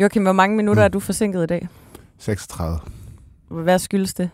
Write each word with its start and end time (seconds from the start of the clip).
Joachim, 0.00 0.22
hvor 0.22 0.32
mange 0.32 0.56
minutter 0.56 0.82
mm. 0.82 0.84
er 0.84 0.88
du 0.88 1.00
forsinket 1.00 1.42
i 1.42 1.46
dag? 1.46 1.68
36. 2.18 2.78
Hvad 3.48 3.78
skyldes 3.78 4.14
det? 4.14 4.30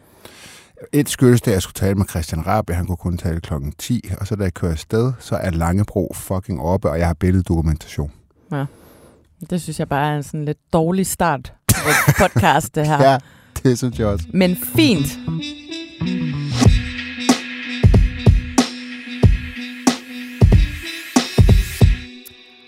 Et 0.93 1.09
skyldes 1.09 1.41
det, 1.41 1.51
at 1.51 1.55
jeg 1.55 1.63
skulle 1.63 1.75
tale 1.75 1.95
med 1.95 2.07
Christian 2.11 2.47
Rabe. 2.47 2.75
Han 2.75 2.87
kunne 2.87 2.97
kun 2.97 3.19
tale 3.19 3.41
klokken 3.41 3.73
10. 3.73 4.11
Og 4.21 4.27
så 4.27 4.37
da 4.37 4.45
jeg 4.45 4.55
kører 4.55 4.73
afsted, 4.73 5.13
så 5.19 5.37
er 5.37 5.51
Langebro 5.51 6.13
fucking 6.15 6.61
oppe, 6.61 6.91
og 6.91 6.99
jeg 6.99 7.07
har 7.07 7.15
billeddokumentation. 7.15 8.13
Ja. 8.53 8.65
Det 9.51 9.63
synes 9.63 9.79
jeg 9.79 9.89
bare 9.89 10.13
er 10.13 10.17
en 10.17 10.23
sådan 10.23 10.45
lidt 10.45 10.59
dårlig 10.73 11.07
start 11.07 11.53
på 11.69 11.89
et 11.89 12.15
podcast, 12.19 12.75
det 12.75 12.87
her. 12.87 13.03
Ja, 13.11 13.19
det 13.63 13.79
synes 13.79 13.99
jeg 13.99 14.07
også. 14.07 14.27
Men 14.33 14.57
fint. 14.57 15.19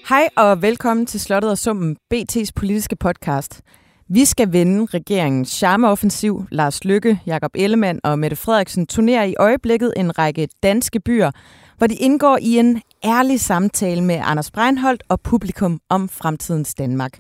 Hej 0.09 0.29
og 0.37 0.63
velkommen 0.63 1.07
til 1.07 1.21
Slottet 1.21 1.51
og 1.51 1.59
Summen, 1.59 1.97
BT's 2.15 2.51
politiske 2.55 2.97
podcast. 2.97 3.61
Vi 4.09 4.25
skal 4.25 4.53
vende 4.53 4.87
regeringens 4.87 5.49
charmeoffensiv. 5.49 6.47
Lars 6.51 6.85
Lykke, 6.85 7.21
Jakob 7.27 7.51
Ellemann 7.55 8.01
og 8.05 8.19
Mette 8.19 8.37
Frederiksen 8.37 8.87
turnerer 8.87 9.25
i 9.25 9.35
øjeblikket 9.39 9.95
en 9.97 10.19
række 10.19 10.49
danske 10.63 11.01
byer, 11.01 11.31
hvor 11.79 11.87
de 11.87 11.95
indgår 11.95 12.39
i 12.43 12.59
en 12.59 12.83
ærlig 13.05 13.41
samtale 13.41 14.05
med 14.05 14.21
Anders 14.25 14.51
Breinholt 14.51 15.03
og 15.09 15.21
publikum 15.21 15.81
om 15.89 16.09
fremtidens 16.09 16.75
Danmark. 16.75 17.19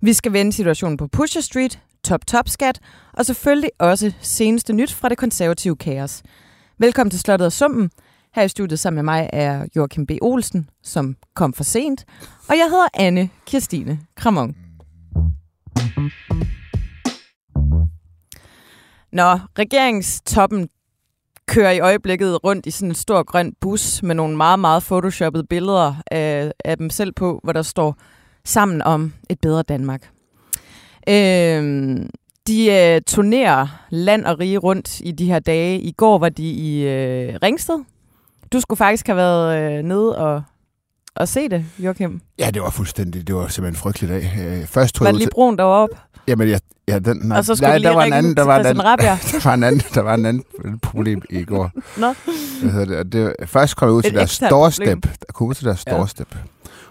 Vi 0.00 0.12
skal 0.12 0.32
vende 0.32 0.52
situationen 0.52 0.96
på 0.96 1.06
Pusher 1.08 1.40
Street, 1.40 1.80
Top 2.04 2.26
Top 2.26 2.48
Skat 2.48 2.80
og 3.12 3.26
selvfølgelig 3.26 3.70
også 3.78 4.12
seneste 4.20 4.72
nyt 4.72 4.92
fra 4.92 5.08
det 5.08 5.18
konservative 5.18 5.76
kaos. 5.76 6.22
Velkommen 6.78 7.10
til 7.10 7.20
Slottet 7.20 7.46
og 7.46 7.52
Summen. 7.52 7.90
Her 8.36 8.42
i 8.42 8.48
studiet 8.48 8.78
sammen 8.78 8.96
med 8.96 9.02
mig 9.02 9.30
er 9.32 9.66
Joachim 9.76 10.06
B. 10.06 10.10
Olsen, 10.22 10.70
som 10.82 11.16
kom 11.34 11.52
for 11.52 11.64
sent, 11.64 12.04
og 12.48 12.56
jeg 12.56 12.66
hedder 12.70 12.86
Anne 12.94 13.30
Kirstine 13.46 13.98
Kramon. 14.16 14.56
Nå, 19.12 19.38
regeringstoppen 19.58 20.68
kører 21.48 21.70
i 21.70 21.80
øjeblikket 21.80 22.44
rundt 22.44 22.66
i 22.66 22.70
sådan 22.70 22.88
en 22.88 22.94
stor 22.94 23.22
grøn 23.22 23.54
bus 23.60 24.02
med 24.02 24.14
nogle 24.14 24.36
meget, 24.36 24.58
meget 24.58 24.82
photoshoppede 24.82 25.44
billeder 25.44 25.94
af, 26.10 26.52
af 26.64 26.78
dem 26.78 26.90
selv 26.90 27.12
på, 27.12 27.40
hvor 27.44 27.52
der 27.52 27.62
står 27.62 27.96
sammen 28.44 28.82
om 28.82 29.12
et 29.30 29.40
bedre 29.40 29.62
Danmark. 29.62 30.10
Øh, 31.08 31.96
de 32.46 32.72
øh, 32.72 33.00
turnerer 33.06 33.86
land 33.90 34.24
og 34.24 34.38
rige 34.38 34.58
rundt 34.58 35.00
i 35.00 35.12
de 35.12 35.26
her 35.26 35.38
dage. 35.38 35.80
I 35.80 35.92
går 35.92 36.18
var 36.18 36.28
de 36.28 36.50
i 36.50 36.82
øh, 36.82 37.34
Ringsted. 37.42 37.84
Du 38.56 38.60
skulle 38.60 38.78
faktisk 38.78 39.06
have 39.06 39.16
været 39.16 39.78
øh, 39.78 39.84
nede 39.84 40.18
og, 40.18 40.42
og 41.16 41.28
se 41.28 41.48
det, 41.48 41.64
Joachim. 41.78 42.20
Ja, 42.38 42.50
det 42.50 42.62
var 42.62 42.70
fuldstændig, 42.70 43.26
det 43.26 43.34
var 43.34 43.48
simpelthen 43.48 43.72
en 43.72 43.76
frygtelig 43.76 44.08
dag. 44.10 44.32
Øh, 44.60 44.66
Først 44.66 44.94
tog 44.94 45.04
Var 45.04 45.10
det 45.12 45.18
lige 45.18 45.28
brun 45.32 45.56
deroppe? 45.58 45.96
jamen, 46.28 46.48
jeg, 46.48 46.60
ja, 46.88 46.98
den, 46.98 47.16
nej, 47.24 47.38
Og 47.38 47.44
så 47.44 47.54
skulle 47.54 47.68
nej, 47.68 47.78
der 47.78 47.94
var 47.94 48.04
en 48.04 48.12
anden, 48.12 48.36
der 48.36 48.42
var 48.42 48.58
en 48.58 48.66
anden, 48.66 48.84
der 48.84 49.40
var 49.44 49.54
en 49.54 49.62
anden, 49.64 49.82
der 49.94 50.00
var 50.00 50.14
en 50.14 50.26
anden 50.26 50.44
problem 50.82 51.22
i 51.30 51.44
går. 51.44 51.70
Nå. 52.00 52.14
Hedder 52.70 53.02
det? 53.02 53.12
Det 53.12 53.24
var- 53.24 53.46
først 53.46 53.76
kom 53.76 53.88
jeg 53.88 53.94
ud 53.94 54.02
til 54.02 54.08
Et 54.12 54.14
deres 54.16 54.42
doorstep. 54.50 55.02
Der 55.02 55.32
kom 55.34 55.46
ud 55.48 55.54
til 55.54 55.64
deres 55.66 55.84
Ja. 55.86 55.92
doorstep. 55.96 56.36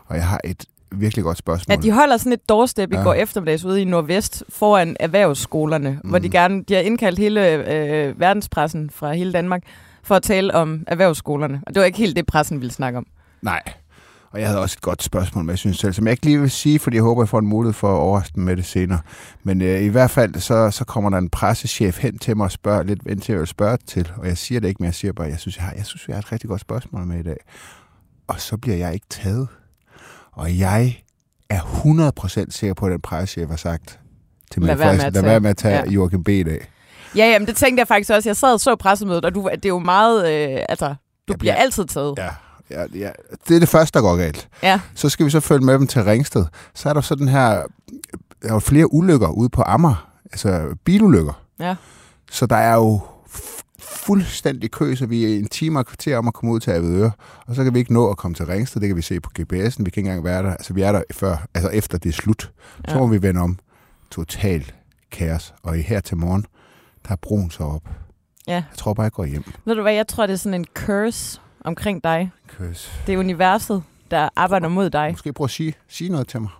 Og 0.05 0.15
jeg 0.15 0.27
har 0.27 0.39
et 0.43 0.65
virkelig 0.91 1.23
godt 1.23 1.37
spørgsmål. 1.37 1.77
At 1.77 1.83
de 1.83 1.91
holder 1.91 2.17
sådan 2.17 2.33
et 2.33 2.49
doorstep 2.49 2.91
i 2.93 2.95
Ja. 2.95 3.01
går 3.03 3.13
eftermiddags 3.13 3.65
ude 3.65 3.81
i 3.81 3.85
Nordvest 3.85 4.43
foran 4.49 4.95
erhvervsskolerne, 4.99 5.99
mm. 6.03 6.09
hvor 6.09 6.19
de 6.19 6.27
Mm. 6.27 6.31
gerne 6.31 6.63
de 6.63 6.73
har 6.73 6.81
indkaldt 6.81 7.19
hele 7.19 7.51
øh, 7.53 8.19
verdenspressen 8.19 8.89
fra 8.89 9.13
hele 9.13 9.31
Danmark 9.33 9.63
for 10.05 10.15
at 10.15 10.23
tale 10.23 10.53
om 10.53 10.83
erhvervsskolerne. 10.87 11.61
Og 11.67 11.73
det 11.73 11.79
var 11.79 11.85
ikke 11.85 11.97
helt 11.97 12.15
det, 12.15 12.25
pressen 12.25 12.61
ville 12.61 12.73
snakke 12.73 12.97
om. 12.97 13.05
Nej. 13.41 13.61
Og 14.31 14.39
jeg 14.41 14.47
havde 14.49 14.61
også 14.61 14.75
et 14.79 14.81
godt 14.81 15.03
spørgsmål, 15.03 15.43
men 15.43 15.49
jeg 15.49 15.57
synes 15.57 15.77
selv, 15.77 15.93
som 15.93 16.05
jeg 16.07 16.11
ikke 16.11 16.25
lige 16.25 16.39
vil 16.41 16.51
sige, 16.51 16.79
fordi 16.79 16.95
jeg 16.95 17.03
håber, 17.03 17.21
jeg 17.23 17.29
får 17.29 17.39
en 17.39 17.47
mulighed 17.47 17.73
for 17.73 17.93
at 17.93 17.97
overraske 17.99 18.39
med 18.39 18.57
det 18.57 18.65
senere. 18.65 18.99
Men 19.43 19.61
øh, 19.61 19.81
i 19.81 19.87
hvert 19.87 20.11
fald, 20.11 20.35
så, 20.35 20.71
så 20.71 20.85
kommer 20.85 21.09
der 21.09 21.17
en 21.17 21.29
pressechef 21.29 21.99
hen 22.01 22.19
til 22.19 22.37
mig 22.37 22.43
og 22.43 22.51
spørger 22.51 22.83
lidt, 22.83 22.99
ind 23.09 23.21
til 23.21 23.31
jeg 23.33 23.39
vil 23.39 23.47
spørge 23.47 23.77
til. 23.87 24.11
Og 24.17 24.27
jeg 24.27 24.37
siger 24.37 24.59
det 24.61 24.67
ikke, 24.67 24.77
men 24.83 24.85
jeg 24.85 24.93
siger 24.93 25.13
bare, 25.13 25.27
jeg 25.27 25.39
synes, 25.39 25.57
jeg 25.57 25.65
har, 25.65 25.73
jeg 25.77 25.85
synes, 25.85 26.07
jeg 26.07 26.15
har 26.15 26.19
et 26.21 26.31
rigtig 26.31 26.49
godt 26.49 26.61
spørgsmål 26.61 27.05
med 27.05 27.19
i 27.19 27.23
dag. 27.23 27.37
Og 28.27 28.41
så 28.41 28.57
bliver 28.57 28.77
jeg 28.77 28.93
ikke 28.93 29.05
taget. 29.09 29.47
Og 30.31 30.59
jeg 30.59 30.97
er 31.49 31.59
100% 31.59 32.45
sikker 32.49 32.73
på, 32.73 32.85
at 32.85 32.91
den 32.91 33.01
pressechef 33.01 33.49
har 33.49 33.55
sagt 33.55 33.99
til 34.51 34.61
Lad 34.61 34.75
mig 34.75 34.79
være 34.79 34.93
med 34.95 35.03
at 35.05 35.13
lad 35.13 35.23
tage- 35.23 35.39
med 35.39 35.49
at 35.49 35.57
tage 35.57 35.75
ja. 35.77 35.91
Joachim 35.91 36.23
B. 36.23 36.29
i 36.29 36.43
dag. 36.43 36.67
Ja, 37.15 37.25
jamen 37.31 37.47
det 37.47 37.55
tænkte 37.55 37.79
jeg 37.79 37.87
faktisk 37.87 38.09
også. 38.11 38.29
Jeg 38.29 38.35
sad 38.37 38.53
og 38.53 38.59
så 38.59 38.75
pressemødet, 38.75 39.25
og 39.25 39.35
du, 39.35 39.49
det 39.53 39.65
er 39.65 39.69
jo 39.69 39.79
meget... 39.79 40.17
Øh, 40.57 40.59
altså, 40.69 40.87
du 40.87 40.93
Jeg 41.33 41.39
bliver 41.39 41.53
altid 41.55 41.85
taget. 41.85 42.17
Ja, 42.17 42.29
ja, 42.71 42.85
ja. 42.95 43.09
Det 43.47 43.55
er 43.55 43.59
det 43.59 43.69
første, 43.69 43.99
der 43.99 44.01
går 44.05 44.15
galt. 44.15 44.47
Ja. 44.63 44.79
Så 44.95 45.09
skal 45.09 45.25
vi 45.25 45.31
så 45.31 45.39
følge 45.39 45.65
med 45.65 45.73
dem 45.73 45.87
til 45.87 46.03
Ringsted. 46.03 46.45
Så 46.73 46.89
er 46.89 46.93
der 46.93 47.01
sådan 47.01 47.27
her, 47.27 47.49
der 48.41 48.49
er 48.49 48.53
jo 48.53 48.59
flere 48.59 48.93
ulykker 48.93 49.27
ude 49.27 49.49
på 49.49 49.63
Amager, 49.65 50.09
altså 50.31 50.75
bilulykker. 50.85 51.41
Ja. 51.59 51.75
Så 52.31 52.45
der 52.45 52.55
er 52.55 52.75
jo 52.75 52.99
fuldstændig 53.79 54.71
kø, 54.71 54.95
så 54.95 55.05
vi 55.05 55.23
er 55.33 55.39
en 55.39 55.47
time 55.47 55.79
og 55.79 55.85
kvarter 55.85 56.17
om 56.17 56.27
at 56.27 56.33
komme 56.33 56.53
ud 56.53 56.59
til 56.59 56.71
Avedøre. 56.71 57.11
Og 57.47 57.55
så 57.55 57.63
kan 57.63 57.73
vi 57.73 57.79
ikke 57.79 57.93
nå 57.93 58.09
at 58.09 58.17
komme 58.17 58.35
til 58.35 58.45
Ringsted, 58.45 58.81
det 58.81 58.87
kan 58.89 58.97
vi 58.97 59.01
se 59.01 59.19
på 59.19 59.29
GPS'en, 59.39 59.43
vi 59.53 59.63
kan 59.67 59.83
ikke 59.85 59.99
engang 59.99 60.23
være 60.23 60.43
der. 60.43 60.51
Altså 60.51 60.73
vi 60.73 60.81
er 60.81 60.91
der 60.91 61.01
før, 61.11 61.37
altså 61.53 61.69
efter 61.69 61.97
det 61.97 62.09
er 62.09 62.13
slut. 62.13 62.51
Så 62.87 62.93
Ja. 62.93 62.97
må 62.99 63.07
vi 63.07 63.21
vende 63.21 63.41
om. 63.41 63.59
Total 64.11 64.71
kaos. 65.11 65.53
Og 65.63 65.77
i 65.77 65.81
her 65.81 65.99
til 65.99 66.17
morgen, 66.17 66.45
der 67.07 67.11
er 67.11 67.15
broen 67.15 67.51
så 67.51 67.63
op. 67.63 67.89
Ja. 68.47 68.53
Jeg 68.53 68.63
tror 68.77 68.93
bare, 68.93 69.03
jeg 69.03 69.11
går 69.11 69.25
hjem. 69.25 69.43
Ved 69.65 69.75
du 69.75 69.81
hvad, 69.81 69.93
jeg 69.93 70.07
tror, 70.07 70.25
det 70.25 70.33
er 70.33 70.37
sådan 70.37 70.53
en 70.53 70.65
curse 70.73 71.41
omkring 71.63 72.03
dig. 72.03 72.31
Køs. 72.47 72.91
Det 73.07 73.13
er 73.13 73.17
universet, 73.17 73.83
der 74.11 74.29
arbejder 74.35 74.67
mod 74.67 74.89
dig. 74.89 75.11
Måske 75.11 75.33
prøve 75.33 75.45
at 75.45 75.51
sige, 75.51 75.73
sige 75.87 76.09
noget 76.09 76.27
til 76.27 76.41
mig. 76.41 76.51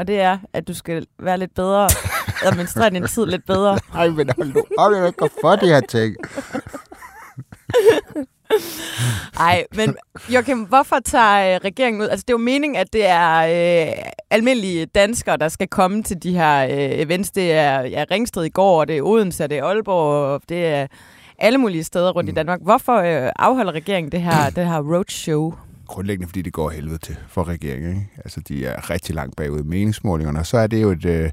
Og 0.00 0.06
det 0.06 0.20
er, 0.20 0.38
at 0.52 0.68
du 0.68 0.74
skal 0.74 1.06
være 1.18 1.38
lidt 1.38 1.54
bedre, 1.54 1.88
administrere 2.46 2.90
din 2.90 3.06
tid 3.06 3.26
lidt 3.26 3.46
bedre. 3.46 3.78
Ej, 3.94 4.08
men 4.08 4.30
hold 4.36 4.54
nu 4.54 4.64
op, 4.78 4.92
jeg 4.92 5.06
ikke 5.06 5.34
for 5.40 5.56
de 5.56 5.66
her 5.66 5.80
ting. 5.80 6.16
Nej, 9.38 9.64
men 9.74 9.96
Joachim, 10.28 10.58
hvorfor 10.58 10.96
tager 11.04 11.54
øh, 11.54 11.60
regeringen 11.64 12.02
ud? 12.02 12.08
Altså, 12.08 12.24
det 12.28 12.30
er 12.30 12.38
jo 12.38 12.44
meningen, 12.44 12.76
at 12.76 12.92
det 12.92 13.06
er 13.06 13.38
øh, 13.40 13.92
almindelige 14.30 14.86
danskere, 14.86 15.36
der 15.36 15.48
skal 15.48 15.68
komme 15.68 16.02
til 16.02 16.22
de 16.22 16.32
her 16.32 16.64
øh, 16.64 17.00
events. 17.00 17.30
Det 17.30 17.52
er 17.52 17.80
ja, 17.80 18.04
Ringsted 18.10 18.44
i 18.44 18.48
går, 18.48 18.80
og 18.80 18.88
det 18.88 18.98
er 18.98 19.02
Odense, 19.02 19.44
og 19.44 19.50
det 19.50 19.58
er 19.58 19.64
Aalborg, 19.64 20.34
og 20.34 20.42
det 20.48 20.66
er 20.66 20.86
alle 21.38 21.58
mulige 21.58 21.84
steder 21.84 22.12
rundt 22.12 22.28
mm. 22.28 22.32
i 22.32 22.34
Danmark. 22.34 22.60
Hvorfor 22.62 22.96
øh, 22.96 23.32
afholder 23.36 23.72
regeringen 23.72 24.12
det 24.12 24.20
her, 24.20 24.50
det 24.56 24.66
her 24.66 24.80
roadshow? 24.94 25.54
Grundlæggende, 25.90 26.26
fordi 26.26 26.42
det 26.42 26.52
går 26.52 26.70
helvede 26.70 26.98
til 26.98 27.16
for 27.28 27.48
regeringen. 27.48 27.90
Ikke? 27.90 28.08
Altså, 28.16 28.40
de 28.40 28.66
er 28.66 28.90
rigtig 28.90 29.14
langt 29.14 29.36
bagud 29.36 29.60
i 29.60 29.62
meningsmålingerne, 29.62 30.38
og 30.38 30.46
så 30.46 30.58
er 30.58 30.66
det 30.66 30.82
jo 30.82 30.90
et, 30.90 31.04
øh, 31.04 31.30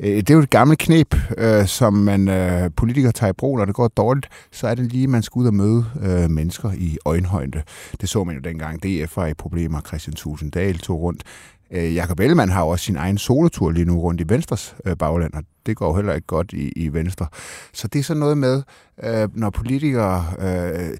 øh, 0.00 0.16
det 0.16 0.30
er 0.30 0.34
jo 0.34 0.40
et 0.40 0.50
gammelt 0.50 0.80
knep, 0.80 1.14
øh, 1.38 1.66
som 1.66 1.94
man 1.94 2.28
øh, 2.28 2.70
politikere 2.76 3.12
tager 3.12 3.30
i 3.30 3.32
brug, 3.32 3.58
når 3.58 3.64
det 3.64 3.74
går 3.74 3.88
dårligt, 3.88 4.28
så 4.52 4.66
er 4.68 4.74
det 4.74 4.92
lige, 4.92 5.06
man 5.06 5.22
skal 5.22 5.40
ud 5.40 5.46
og 5.46 5.54
møde 5.54 5.84
øh, 6.02 6.30
mennesker 6.30 6.72
i 6.72 6.98
øjenhøjde. 7.04 7.62
Det 8.00 8.08
så 8.08 8.24
man 8.24 8.34
jo 8.34 8.40
dengang 8.40 8.82
DF 8.82 9.16
var 9.16 9.26
i 9.26 9.34
problemer, 9.34 9.80
Christian 9.80 10.14
Tusinddal 10.14 10.78
tog 10.78 11.00
rundt. 11.00 11.22
Øh, 11.70 11.94
Jakob 11.94 12.20
Ellemann 12.20 12.50
har 12.50 12.60
jo 12.60 12.68
også 12.68 12.84
sin 12.84 12.96
egen 12.96 13.18
solotur 13.18 13.70
lige 13.70 13.84
nu 13.84 14.00
rundt 14.00 14.20
i 14.20 14.24
Venstres 14.28 14.76
øh, 14.84 14.96
bagland, 14.96 15.34
og 15.34 15.42
det 15.66 15.76
går 15.76 15.88
jo 15.88 15.94
heller 15.94 16.14
ikke 16.14 16.26
godt 16.26 16.52
i, 16.52 16.68
i 16.68 16.92
Venstre. 16.92 17.26
Så 17.72 17.88
det 17.88 17.98
er 17.98 18.02
sådan 18.02 18.20
noget 18.20 18.38
med, 18.38 18.62
øh, 19.04 19.28
når 19.34 19.50
politikere, 19.50 20.24
øh, 20.38 20.96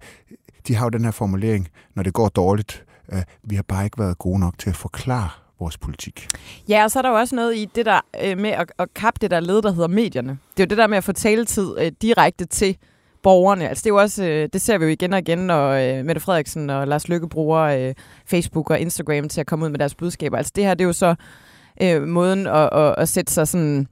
de 0.69 0.75
har 0.75 0.87
jo 0.87 0.91
den 0.91 1.05
her 1.05 1.11
formulering, 1.11 1.69
når 1.95 2.03
det 2.03 2.13
går 2.13 2.29
dårligt, 2.29 2.85
Øh, 3.13 3.23
vi 3.43 3.55
har 3.55 3.63
bare 3.63 3.85
ikke 3.85 3.99
været 3.99 4.19
gode 4.19 4.41
nok 4.41 4.59
til 4.59 4.71
at 4.71 4.77
forklare 4.77 5.29
vores 5.61 5.79
politik. 5.79 6.29
Ja, 6.69 6.85
og 6.85 6.91
så 6.91 6.99
er 6.99 7.03
der 7.03 7.09
jo 7.09 7.17
også 7.17 7.37
noget 7.37 7.57
i 7.57 7.65
det 7.75 7.87
der 7.87 8.01
øh, 8.25 8.39
med 8.39 8.51
at, 8.51 8.73
at 8.79 8.95
kappe 8.95 9.19
det 9.21 9.31
der 9.31 9.41
led, 9.41 9.63
der 9.63 9.73
hedder 9.73 9.89
medierne. 9.89 10.39
Det 10.57 10.63
er 10.63 10.65
jo 10.65 10.69
det 10.69 10.79
der 10.79 10.87
med 10.87 10.99
at 10.99 11.05
få 11.05 11.13
taletid 11.13 11.79
øh, 11.79 11.93
direkte 12.03 12.45
til 12.45 12.77
borgerne. 13.23 13.69
Altså 13.69 13.83
det 13.83 13.87
er 13.87 13.95
jo 13.95 14.01
også, 14.01 14.25
øh, 14.25 14.49
det 14.53 14.61
ser 14.61 14.79
vi 14.79 14.85
jo 14.85 14.91
igen 14.91 15.13
og 15.13 15.19
igen, 15.19 15.39
når 15.39 15.71
øh, 15.71 16.05
Mette 16.05 16.21
Frederiksen 16.21 16.71
og 16.71 16.89
Lars 16.89 17.09
Løkke 17.09 17.29
bruger 17.29 17.61
øh, 17.61 17.95
Facebook 18.27 18.71
og 18.71 18.81
Instagram 18.81 19.29
til 19.29 19.41
at 19.41 19.47
komme 19.47 19.65
ud 19.65 19.71
med 19.71 19.79
deres 19.79 19.95
budskaber. 19.95 20.37
Altså 20.37 20.53
det 20.57 20.65
her, 20.65 20.75
det 20.75 20.85
er 20.85 20.89
jo 20.89 20.93
så 20.93 21.15
øh, 21.83 22.03
måden 22.03 22.47
at, 22.47 22.69
at, 22.73 22.95
at 22.99 23.09
sætte 23.09 23.33
sig 23.33 23.49
sådan 23.49 23.87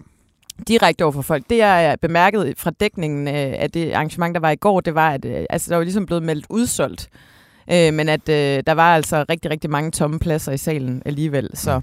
direkte 0.68 1.02
over 1.02 1.12
for 1.12 1.22
folk. 1.22 1.44
Det 1.50 1.58
jeg 1.58 1.90
øh, 1.92 1.98
bemærket 2.08 2.54
fra 2.58 2.70
dækningen 2.70 3.28
øh, 3.28 3.34
af 3.34 3.70
det 3.70 3.92
arrangement, 3.92 4.34
der 4.34 4.40
var 4.40 4.50
i 4.50 4.56
går, 4.56 4.80
det 4.80 4.94
var, 4.94 5.10
at 5.10 5.24
øh, 5.24 5.46
altså, 5.50 5.70
der 5.70 5.76
var 5.76 5.84
ligesom 5.84 6.06
blevet 6.06 6.22
meldt 6.22 6.46
udsolgt. 6.50 7.08
Øh, 7.12 7.37
men 7.68 8.08
at 8.08 8.28
øh, 8.28 8.62
der 8.66 8.72
var 8.72 8.94
altså 8.94 9.24
rigtig, 9.28 9.50
rigtig 9.50 9.70
mange 9.70 9.90
tomme 9.90 10.18
pladser 10.18 10.52
i 10.52 10.56
salen 10.56 11.02
alligevel. 11.04 11.50
Så, 11.54 11.80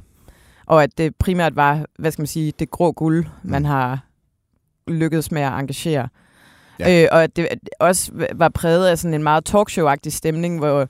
og 0.65 0.83
at 0.83 0.97
det 0.97 1.15
primært 1.15 1.55
var, 1.55 1.85
hvad 1.99 2.11
skal 2.11 2.21
man 2.21 2.27
sige, 2.27 2.53
det 2.59 2.71
grå 2.71 2.91
guld, 2.91 3.25
man 3.43 3.65
har 3.65 3.99
lykkedes 4.87 5.31
med 5.31 5.41
at 5.41 5.53
engagere. 5.53 6.07
Ja. 6.79 7.03
Øh, 7.03 7.07
og 7.11 7.23
at 7.23 7.35
det 7.35 7.47
også 7.79 8.11
var 8.35 8.49
præget 8.49 8.87
af 8.87 8.97
sådan 8.97 9.13
en 9.13 9.23
meget 9.23 9.49
talkshow-agtig 9.49 10.09
stemning, 10.09 10.59
hvor 10.59 10.87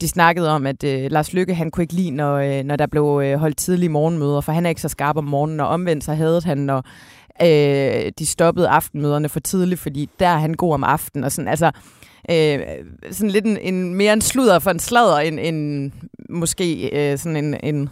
de 0.00 0.08
snakkede 0.08 0.50
om, 0.50 0.66
at 0.66 0.84
øh, 0.84 1.10
Lars 1.10 1.32
Lykke, 1.32 1.54
han 1.54 1.70
kunne 1.70 1.84
ikke 1.84 1.94
lide, 1.94 2.10
når, 2.10 2.36
øh, 2.36 2.64
når 2.64 2.76
der 2.76 2.86
blev 2.86 3.20
øh, 3.24 3.38
holdt 3.38 3.56
tidlige 3.56 3.88
morgenmøder, 3.88 4.40
for 4.40 4.52
han 4.52 4.66
er 4.66 4.68
ikke 4.68 4.80
så 4.80 4.88
skarp 4.88 5.16
om 5.16 5.24
morgenen, 5.24 5.60
og 5.60 5.68
omvendt 5.68 6.04
så 6.04 6.14
havde 6.14 6.42
han, 6.44 6.58
når 6.58 6.84
øh, 7.42 8.12
de 8.18 8.26
stoppede 8.26 8.68
aftenmøderne 8.68 9.28
for 9.28 9.40
tidligt, 9.40 9.80
fordi 9.80 10.08
der 10.20 10.28
er 10.28 10.38
han 10.38 10.54
god 10.54 10.74
om 10.74 10.84
aftenen, 10.84 11.24
og 11.24 11.32
sådan, 11.32 11.48
altså, 11.48 11.70
øh, 12.30 12.60
sådan 13.10 13.30
lidt 13.30 13.44
en, 13.44 13.56
en, 13.56 13.94
mere 13.94 14.12
en 14.12 14.20
sludder 14.20 14.58
for 14.58 14.70
en 14.70 14.78
sladder, 14.78 15.18
end, 15.18 15.40
end 15.40 15.92
måske 16.28 16.90
øh, 17.12 17.18
sådan 17.18 17.36
en, 17.44 17.56
en 17.62 17.88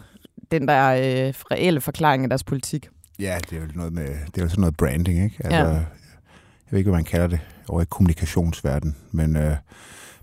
den 0.52 0.68
der 0.68 0.88
øh, 0.88 1.34
reelle 1.50 1.80
forklaring 1.80 2.22
af 2.22 2.28
deres 2.28 2.44
politik. 2.44 2.88
Ja, 3.18 3.38
det 3.50 3.56
er 3.56 3.60
jo 3.60 3.68
noget 3.74 3.92
med, 3.92 4.06
det 4.06 4.38
er 4.38 4.42
jo 4.42 4.48
sådan 4.48 4.60
noget 4.60 4.76
branding, 4.76 5.24
ikke? 5.24 5.36
Altså, 5.44 5.58
Ja. 5.58 5.64
Jeg 5.66 6.72
ved 6.72 6.78
ikke, 6.78 6.90
hvad 6.90 6.98
man 6.98 7.04
kalder 7.04 7.26
det 7.26 7.40
over 7.68 7.82
i 7.82 7.84
kommunikationsverden, 7.88 8.96
men, 9.12 9.36
øh, 9.36 9.56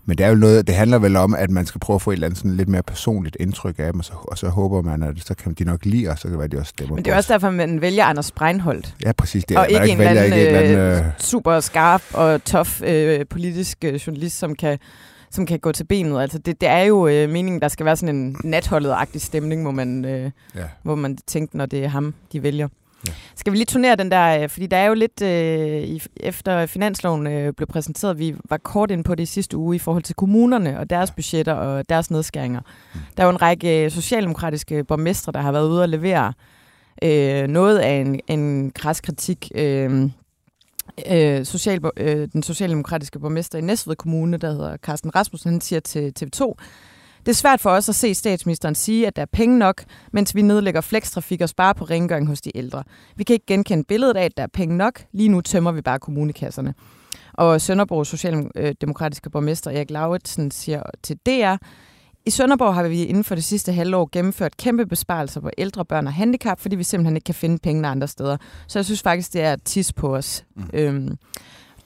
men 0.06 0.18
det 0.18 0.26
er 0.26 0.28
jo 0.28 0.34
noget, 0.34 0.66
det 0.66 0.74
handler 0.74 0.98
vel 0.98 1.16
om, 1.16 1.34
at 1.34 1.50
man 1.50 1.66
skal 1.66 1.78
prøve 1.78 1.94
at 1.94 2.02
få 2.02 2.10
et 2.10 2.14
eller 2.14 2.26
andet 2.26 2.38
sådan 2.38 2.56
lidt 2.56 2.68
mere 2.68 2.82
personligt 2.82 3.36
indtryk 3.40 3.74
af 3.78 3.92
dem, 3.92 3.98
og 3.98 4.04
så, 4.04 4.12
og 4.22 4.38
så 4.38 4.48
håber 4.48 4.82
man, 4.82 5.02
at 5.02 5.14
så 5.20 5.34
kan 5.34 5.54
de 5.54 5.64
nok 5.64 5.84
lide, 5.84 6.08
og 6.08 6.18
så 6.18 6.22
kan 6.22 6.30
det 6.30 6.38
være, 6.38 6.44
at 6.44 6.52
de 6.52 6.58
også 6.58 6.68
stemmer 6.68 6.94
Men 6.94 7.04
det 7.04 7.12
er 7.12 7.16
også 7.16 7.32
derfor, 7.32 7.50
man 7.50 7.80
vælger 7.80 8.04
Anders 8.04 8.32
Breinholt. 8.32 8.94
Ja, 9.04 9.12
præcis. 9.12 9.44
Det 9.44 9.54
er, 9.54 9.60
og 9.60 9.66
man 9.72 9.82
ikke 9.82 9.92
en 9.92 9.98
vælger 9.98 10.10
anden 10.22 10.38
ikke 10.38 10.50
et 10.50 10.66
eller 10.66 10.92
øh, 10.92 10.98
øh, 10.98 11.12
super 11.18 11.60
skarp 11.60 12.02
og 12.12 12.44
tof 12.44 12.82
øh, 12.82 13.26
politisk 13.30 13.78
øh, 13.84 13.94
journalist, 13.94 14.38
som 14.38 14.54
kan, 14.54 14.78
som 15.30 15.46
kan 15.46 15.58
gå 15.58 15.72
til 15.72 15.84
benet. 15.84 16.20
Altså 16.20 16.38
det, 16.38 16.60
det 16.60 16.68
er 16.68 16.82
jo 16.82 17.08
øh, 17.08 17.28
meningen, 17.28 17.60
der 17.60 17.68
skal 17.68 17.86
være 17.86 17.96
sådan 17.96 18.16
en 18.16 18.36
natholdet-agtig 18.44 19.20
stemning, 19.20 19.62
må 19.62 19.70
man, 19.70 20.04
øh, 20.04 20.30
ja. 20.54 20.60
må 20.84 20.94
man 20.94 21.16
tænke, 21.26 21.56
når 21.56 21.66
det 21.66 21.84
er 21.84 21.88
ham, 21.88 22.14
de 22.32 22.42
vælger. 22.42 22.68
Ja. 23.08 23.12
Skal 23.36 23.52
vi 23.52 23.56
lige 23.56 23.66
turnere 23.66 23.96
den 23.96 24.10
der, 24.10 24.42
øh, 24.42 24.48
fordi 24.48 24.66
der 24.66 24.76
er 24.76 24.86
jo 24.86 24.94
lidt, 24.94 25.22
øh, 25.22 26.00
efter 26.16 26.66
finansloven 26.66 27.26
øh, 27.26 27.52
blev 27.52 27.66
præsenteret, 27.66 28.18
vi 28.18 28.34
var 28.48 28.56
kort 28.56 28.90
ind 28.90 29.04
på 29.04 29.14
det 29.14 29.22
i 29.22 29.26
sidste 29.26 29.56
uge 29.56 29.76
i 29.76 29.78
forhold 29.78 30.02
til 30.02 30.14
kommunerne 30.14 30.78
og 30.78 30.90
deres 30.90 31.10
budgetter 31.10 31.52
og 31.52 31.88
deres 31.88 32.10
nedskæringer. 32.10 32.60
Mm. 32.94 33.00
Der 33.16 33.22
er 33.22 33.26
jo 33.26 33.30
en 33.30 33.42
række 33.42 33.84
øh, 33.84 33.90
socialdemokratiske 33.90 34.84
borgmestre, 34.84 35.32
der 35.32 35.40
har 35.40 35.52
været 35.52 35.68
ude 35.68 35.82
og 35.82 35.88
levere 35.88 36.32
øh, 37.02 37.46
noget 37.46 37.78
af 37.78 37.92
en, 37.92 38.20
en 38.28 38.70
kras 38.70 39.00
kritik. 39.00 39.50
Øh, 39.54 40.10
øh, 41.10 41.44
social, 41.44 41.80
øh, 41.96 42.28
den 42.32 42.42
socialdemokratiske 42.42 43.18
borgmester 43.18 43.58
i 43.58 43.60
Næstved 43.60 43.96
Kommune, 43.96 44.36
der 44.36 44.50
hedder 44.50 44.76
Carsten 44.76 45.14
Rasmussen, 45.14 45.50
han 45.50 45.60
siger 45.60 45.80
til 45.80 46.12
TV2, 46.20 46.54
det 47.26 47.32
er 47.32 47.36
svært 47.36 47.60
for 47.60 47.70
os 47.70 47.88
at 47.88 47.94
se 47.94 48.14
statsministeren 48.14 48.74
sige, 48.74 49.06
at 49.06 49.16
der 49.16 49.22
er 49.22 49.26
penge 49.32 49.58
nok, 49.58 49.84
mens 50.12 50.34
vi 50.34 50.42
nedlægger 50.42 50.80
flekstrafik 50.80 51.40
og 51.40 51.48
sparer 51.48 51.72
på 51.72 51.84
rengøring 51.84 52.26
hos 52.26 52.40
de 52.40 52.56
ældre. 52.56 52.84
Vi 53.16 53.24
kan 53.24 53.34
ikke 53.34 53.46
genkende 53.46 53.84
billedet 53.84 54.16
af, 54.16 54.24
at 54.24 54.36
der 54.36 54.42
er 54.42 54.46
penge 54.52 54.76
nok. 54.76 55.04
Lige 55.12 55.28
nu 55.28 55.40
tømmer 55.40 55.72
vi 55.72 55.80
bare 55.80 55.98
kommunekasserne. 55.98 56.74
Og 57.32 57.60
Sønderborgs 57.60 58.08
socialdemokratiske 58.08 59.30
borgmester 59.30 59.70
Erik 59.70 59.90
Lauritsen 59.90 60.50
siger 60.50 60.82
til 61.02 61.16
DR, 61.26 61.56
i 62.26 62.30
Sønderborg 62.30 62.74
har 62.74 62.82
vi 62.82 63.04
inden 63.04 63.24
for 63.24 63.34
det 63.34 63.44
sidste 63.44 63.72
halvår 63.72 64.08
gennemført 64.12 64.56
kæmpe 64.56 64.86
besparelser 64.86 65.40
på 65.40 65.50
ældre, 65.58 65.84
børn 65.84 66.06
og 66.06 66.12
handicap, 66.12 66.60
fordi 66.60 66.76
vi 66.76 66.82
simpelthen 66.82 67.16
ikke 67.16 67.24
kan 67.24 67.34
finde 67.34 67.58
pengene 67.58 67.88
andre 67.88 68.08
steder. 68.08 68.36
Så 68.66 68.78
jeg 68.78 68.84
synes 68.84 69.02
faktisk, 69.02 69.32
det 69.32 69.42
er 69.42 69.56
tis 69.56 69.92
på 69.92 70.16
os. 70.16 70.44
Mm. 70.56 70.70
Øhm, 70.72 71.18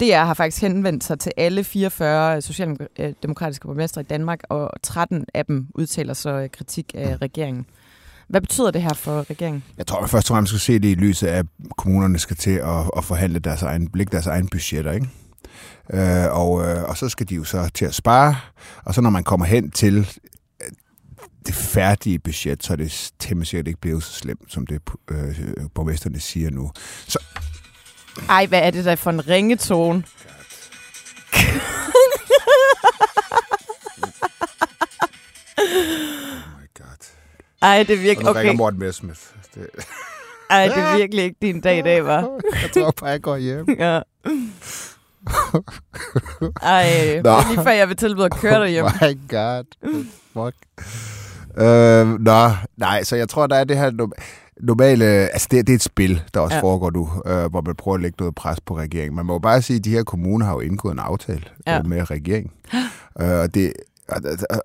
DR 0.01 0.25
har 0.25 0.35
faktisk 0.35 0.63
henvendt 0.63 1.05
sig 1.05 1.19
til 1.19 1.33
alle 1.37 1.65
44 1.65 2.43
socialdemokratiske 2.43 3.67
borgmestre 3.67 4.01
i 4.01 4.05
Danmark, 4.05 4.41
og 4.49 4.71
13 4.83 5.25
af 5.35 5.47
dem 5.47 5.67
udtaler 5.75 6.15
så 6.15 6.31
øh, 6.31 6.51
kritik 6.51 6.93
af 6.95 7.17
regeringen. 7.23 7.67
Hvad 8.29 8.41
betyder 8.41 8.71
det 8.71 8.83
her 8.83 8.95
for 8.95 9.31
regeringen? 9.31 9.65
Jeg 9.79 9.87
tror, 9.87 10.03
at 10.03 10.11
først 10.11 10.31
og 10.31 10.35
fremmest 10.35 10.51
skal 10.51 10.61
se 10.61 10.79
det 10.79 10.89
i 10.89 10.95
lyset 10.95 11.27
af, 11.27 11.39
at 11.39 11.47
kommunerne 11.77 12.19
skal 12.19 12.37
til 12.37 12.51
at, 12.51 12.91
at 12.97 13.05
forhandle 13.05 13.39
deres 13.39 13.63
egen, 13.63 13.89
blik 13.89 14.13
deres 14.13 14.27
egen 14.27 14.49
budgetter, 14.49 14.93
ikke? 14.93 15.09
Øh, 15.93 16.27
og, 16.31 16.65
øh, 16.65 16.85
og 16.85 16.97
så 16.97 17.09
skal 17.09 17.29
de 17.29 17.35
jo 17.35 17.45
så 17.45 17.71
til 17.75 17.85
at 17.85 17.95
spare, 17.95 18.37
og 18.85 18.95
så 18.95 19.01
når 19.01 19.11
man 19.11 19.25
kommer 19.25 19.47
hen 19.47 19.71
til 19.71 19.99
øh, 19.99 20.71
det 21.47 21.55
færdige 21.55 22.19
budget, 22.19 22.65
så 22.65 22.73
er 22.73 22.77
det 22.77 23.13
temmelig 23.19 23.47
sikkert 23.47 23.69
ikke 23.69 23.81
blevet 23.81 24.03
så 24.03 24.13
slemt, 24.13 24.53
som 24.53 24.67
det 24.67 24.81
øh, 25.11 25.41
borgmesterne 25.75 26.21
siger 26.21 26.51
nu. 26.51 26.71
Så 27.07 27.19
Ej, 28.29 28.47
hvad 28.47 28.61
er 28.63 28.71
det 28.71 28.85
der 28.85 28.97
for 28.97 29.11
en 29.11 29.29
ringetone? 29.29 30.05
oh 35.59 35.65
my 36.61 36.69
god. 36.79 37.11
Ej, 37.63 37.83
det 37.83 37.91
er 37.91 37.97
Og 37.97 37.99
nu 37.99 38.03
virkelig... 38.03 38.27
ringer 38.27 38.41
Okay. 38.51 38.57
Morten 38.57 38.79
Messerschmidt. 38.81 39.31
Det, 39.55 39.67
Ej, 40.51 40.67
det 40.67 40.77
er 40.77 40.97
virkelig 40.97 41.25
ikke 41.25 41.37
din 41.43 41.61
dag 41.61 41.79
i 41.79 41.83
dag, 41.83 42.05
var. 42.05 42.21
jeg 42.63 42.71
tror 42.75 42.91
bare, 43.01 43.11
jeg 43.11 43.23
går 43.23 43.37
hjem. 43.37 43.67
Ja. 43.79 44.01
Ej, 46.63 47.21
Nå. 47.25 47.37
lige 47.51 47.63
før 47.63 47.71
jeg 47.71 47.89
vil 47.89 47.97
tilbyde 47.97 48.25
at 48.25 48.33
køre 48.33 48.61
dig 48.63 48.71
hjem. 48.71 48.85
Oh 48.85 48.93
my 49.03 49.19
god. 49.29 49.65
Fuck. 50.33 50.57
Øh, 51.59 52.21
nå, 52.21 52.51
nej, 52.77 53.03
så 53.05 53.17
jeg 53.17 53.29
tror, 53.29 53.47
der 53.47 53.57
er 53.57 53.65
det 53.65 53.79
her 53.79 53.91
normale... 54.63 55.05
Altså, 55.05 55.49
det, 55.51 55.67
det 55.67 55.73
er 55.73 55.77
et 55.77 55.83
spil, 55.83 56.23
der 56.35 56.41
også 56.41 56.57
Ja. 56.57 56.63
foregår 56.63 56.91
nu, 56.91 57.09
øh, 57.27 57.51
hvor 57.51 57.61
man 57.61 57.75
prøver 57.75 57.95
at 57.95 58.01
lægge 58.03 58.17
noget 58.19 58.35
pres 58.35 58.61
på 58.61 58.77
regeringen. 58.77 59.17
Man 59.17 59.27
må 59.27 59.33
jo 59.33 59.39
bare 59.39 59.63
sige, 59.63 59.77
at 59.77 59.85
de 59.85 59.91
her 59.91 60.03
kommuner 60.05 60.47
har 60.47 60.53
jo 60.53 60.61
indgået 60.61 60.93
en 60.93 60.99
aftale 60.99 61.43
Ja. 61.67 61.79
øh, 61.79 61.87
med 61.87 62.11
regeringen. 62.11 62.53
øh, 63.21 63.29
og 63.39 63.55
det, 63.55 63.73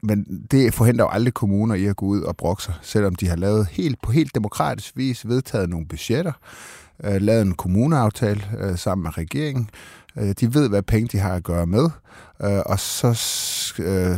men 0.04 0.26
det 0.52 0.74
forhindrer 0.74 1.06
jo 1.06 1.10
aldrig 1.10 1.34
kommuner 1.34 1.76
i 1.76 1.86
at 1.86 1.96
gå 1.96 2.06
ud 2.06 2.22
og 2.22 2.38
brokke 2.38 2.64
sig, 2.64 2.74
selvom 2.82 3.16
de 3.16 3.28
har 3.28 3.36
lavet 3.36 3.68
helt, 3.72 4.02
på 4.02 4.12
helt 4.12 4.36
demokratisk 4.36 4.98
vis 4.98 5.28
vedtaget 5.28 5.70
nogle 5.70 5.86
budgetter, 5.88 6.32
øh, 7.04 7.22
lavet 7.22 7.42
en 7.42 7.54
kommuneaftale 7.54 8.44
øh, 8.60 8.78
sammen 8.78 9.04
med 9.04 9.18
regeringen. 9.18 9.70
Øh, 10.18 10.34
de 10.40 10.54
ved, 10.54 10.70
hvad 10.70 10.82
penge 10.82 11.08
de 11.12 11.18
har 11.20 11.34
at 11.34 11.44
gøre 11.44 11.66
med, 11.66 11.90
øh, 12.44 12.60
og 12.66 12.80
så 12.80 13.08
øh, 13.80 14.18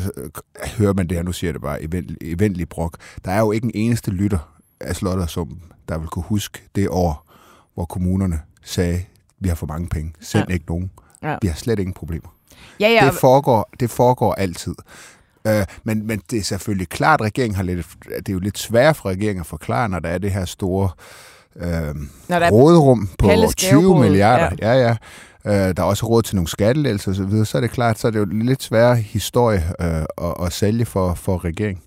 hører 0.77 0.93
man 0.93 1.07
det 1.07 1.17
her, 1.17 1.23
nu 1.23 1.31
siger 1.31 1.53
det 1.53 1.61
bare, 1.61 1.83
event, 1.83 2.11
eventlig 2.21 2.69
brok. 2.69 2.97
Der 3.25 3.31
er 3.31 3.39
jo 3.39 3.51
ikke 3.51 3.65
en 3.65 3.71
eneste 3.73 4.11
lytter 4.11 4.56
af 4.79 4.95
Slottersummen, 4.95 5.61
der 5.89 5.97
vil 5.97 6.07
kunne 6.07 6.23
huske 6.23 6.59
det 6.75 6.89
år, 6.89 7.25
hvor 7.73 7.85
kommunerne 7.85 8.39
sagde, 8.63 9.01
vi 9.39 9.47
har 9.47 9.55
for 9.55 9.67
mange 9.67 9.89
penge. 9.89 10.13
Send 10.21 10.41
Ja. 10.41 10.45
ja. 10.49 10.53
ikke 10.53 10.65
nogen. 10.67 10.91
Ja. 11.23 11.37
Vi 11.41 11.47
har 11.47 11.55
slet 11.55 11.79
ingen 11.79 11.93
problemer. 11.93 12.29
Ja, 12.79 12.89
ja. 12.89 13.05
Det 13.05 13.13
foregår, 13.13 13.69
det 13.79 13.89
foregår 13.89 14.33
altid. 14.33 14.75
Øh, 15.47 15.65
men, 15.83 16.07
men 16.07 16.21
det 16.31 16.39
er 16.39 16.43
selvfølgelig 16.43 16.89
klart, 16.89 17.21
at 17.21 17.25
regeringen 17.25 17.55
har 17.55 17.63
lidt, 17.63 17.87
det 18.17 18.29
er 18.29 18.33
jo 18.33 18.39
lidt 18.39 18.57
svært 18.57 18.95
for 18.95 19.09
regeringen 19.09 19.39
at 19.39 19.45
forklare, 19.45 19.89
når 19.89 19.99
der 19.99 20.09
er 20.09 20.17
det 20.17 20.31
her 20.31 20.45
store 20.45 20.89
øh, 21.55 21.95
er 22.29 22.51
råderum 22.51 23.09
på 23.19 23.27
Palles 23.27 23.55
20 23.55 23.69
gavebod, 23.69 24.03
milliarder. 24.03 24.55
Ja, 24.61 24.73
ja. 24.73 24.95
Øh, 25.45 25.75
der 25.77 25.83
er 25.83 25.87
også 25.87 26.05
råd 26.05 26.21
til 26.21 26.35
nogle 26.35 26.47
skattelettelser 26.47 27.11
osv., 27.11 27.45
så 27.45 27.57
er 27.57 27.61
det 27.61 27.71
klart, 27.71 27.99
så 27.99 28.07
er 28.07 28.11
det 28.11 28.19
jo 28.19 28.25
lidt 28.25 28.63
sværere 28.63 28.95
historie 28.95 29.63
øh, 29.81 30.05
at, 30.17 30.33
at 30.45 30.53
sælge 30.53 30.85
for, 30.85 31.13
for 31.13 31.45
regeringen. 31.45 31.83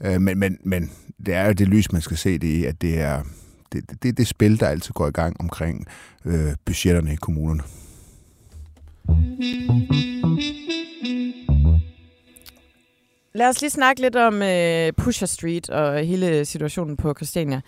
Øh, 0.00 0.20
men, 0.20 0.38
men, 0.38 0.58
men 0.64 0.90
det 1.26 1.34
er 1.34 1.46
jo 1.46 1.52
det 1.52 1.68
lys, 1.68 1.92
man 1.92 2.02
skal 2.02 2.16
se 2.16 2.38
det 2.38 2.48
i, 2.48 2.64
at 2.64 2.82
det 2.82 3.00
er 3.00 3.22
det, 3.72 3.90
det, 3.90 4.02
det, 4.02 4.08
er 4.08 4.12
det 4.12 4.26
spil, 4.26 4.60
der 4.60 4.66
altid 4.66 4.92
går 4.92 5.06
i 5.06 5.10
gang 5.10 5.36
omkring 5.40 5.86
øh, 6.24 6.54
budgetterne 6.64 7.12
i 7.12 7.16
kommunerne. 7.16 7.62
Lad 13.34 13.48
os 13.48 13.60
lige 13.60 13.70
snakke 13.70 14.00
lidt 14.00 14.16
om 14.16 14.42
øh, 14.42 14.92
Pusher 14.92 15.26
Street 15.26 15.70
og 15.70 15.98
hele 15.98 16.44
situationen 16.44 16.96
på 16.96 17.14
Christiania. 17.16 17.60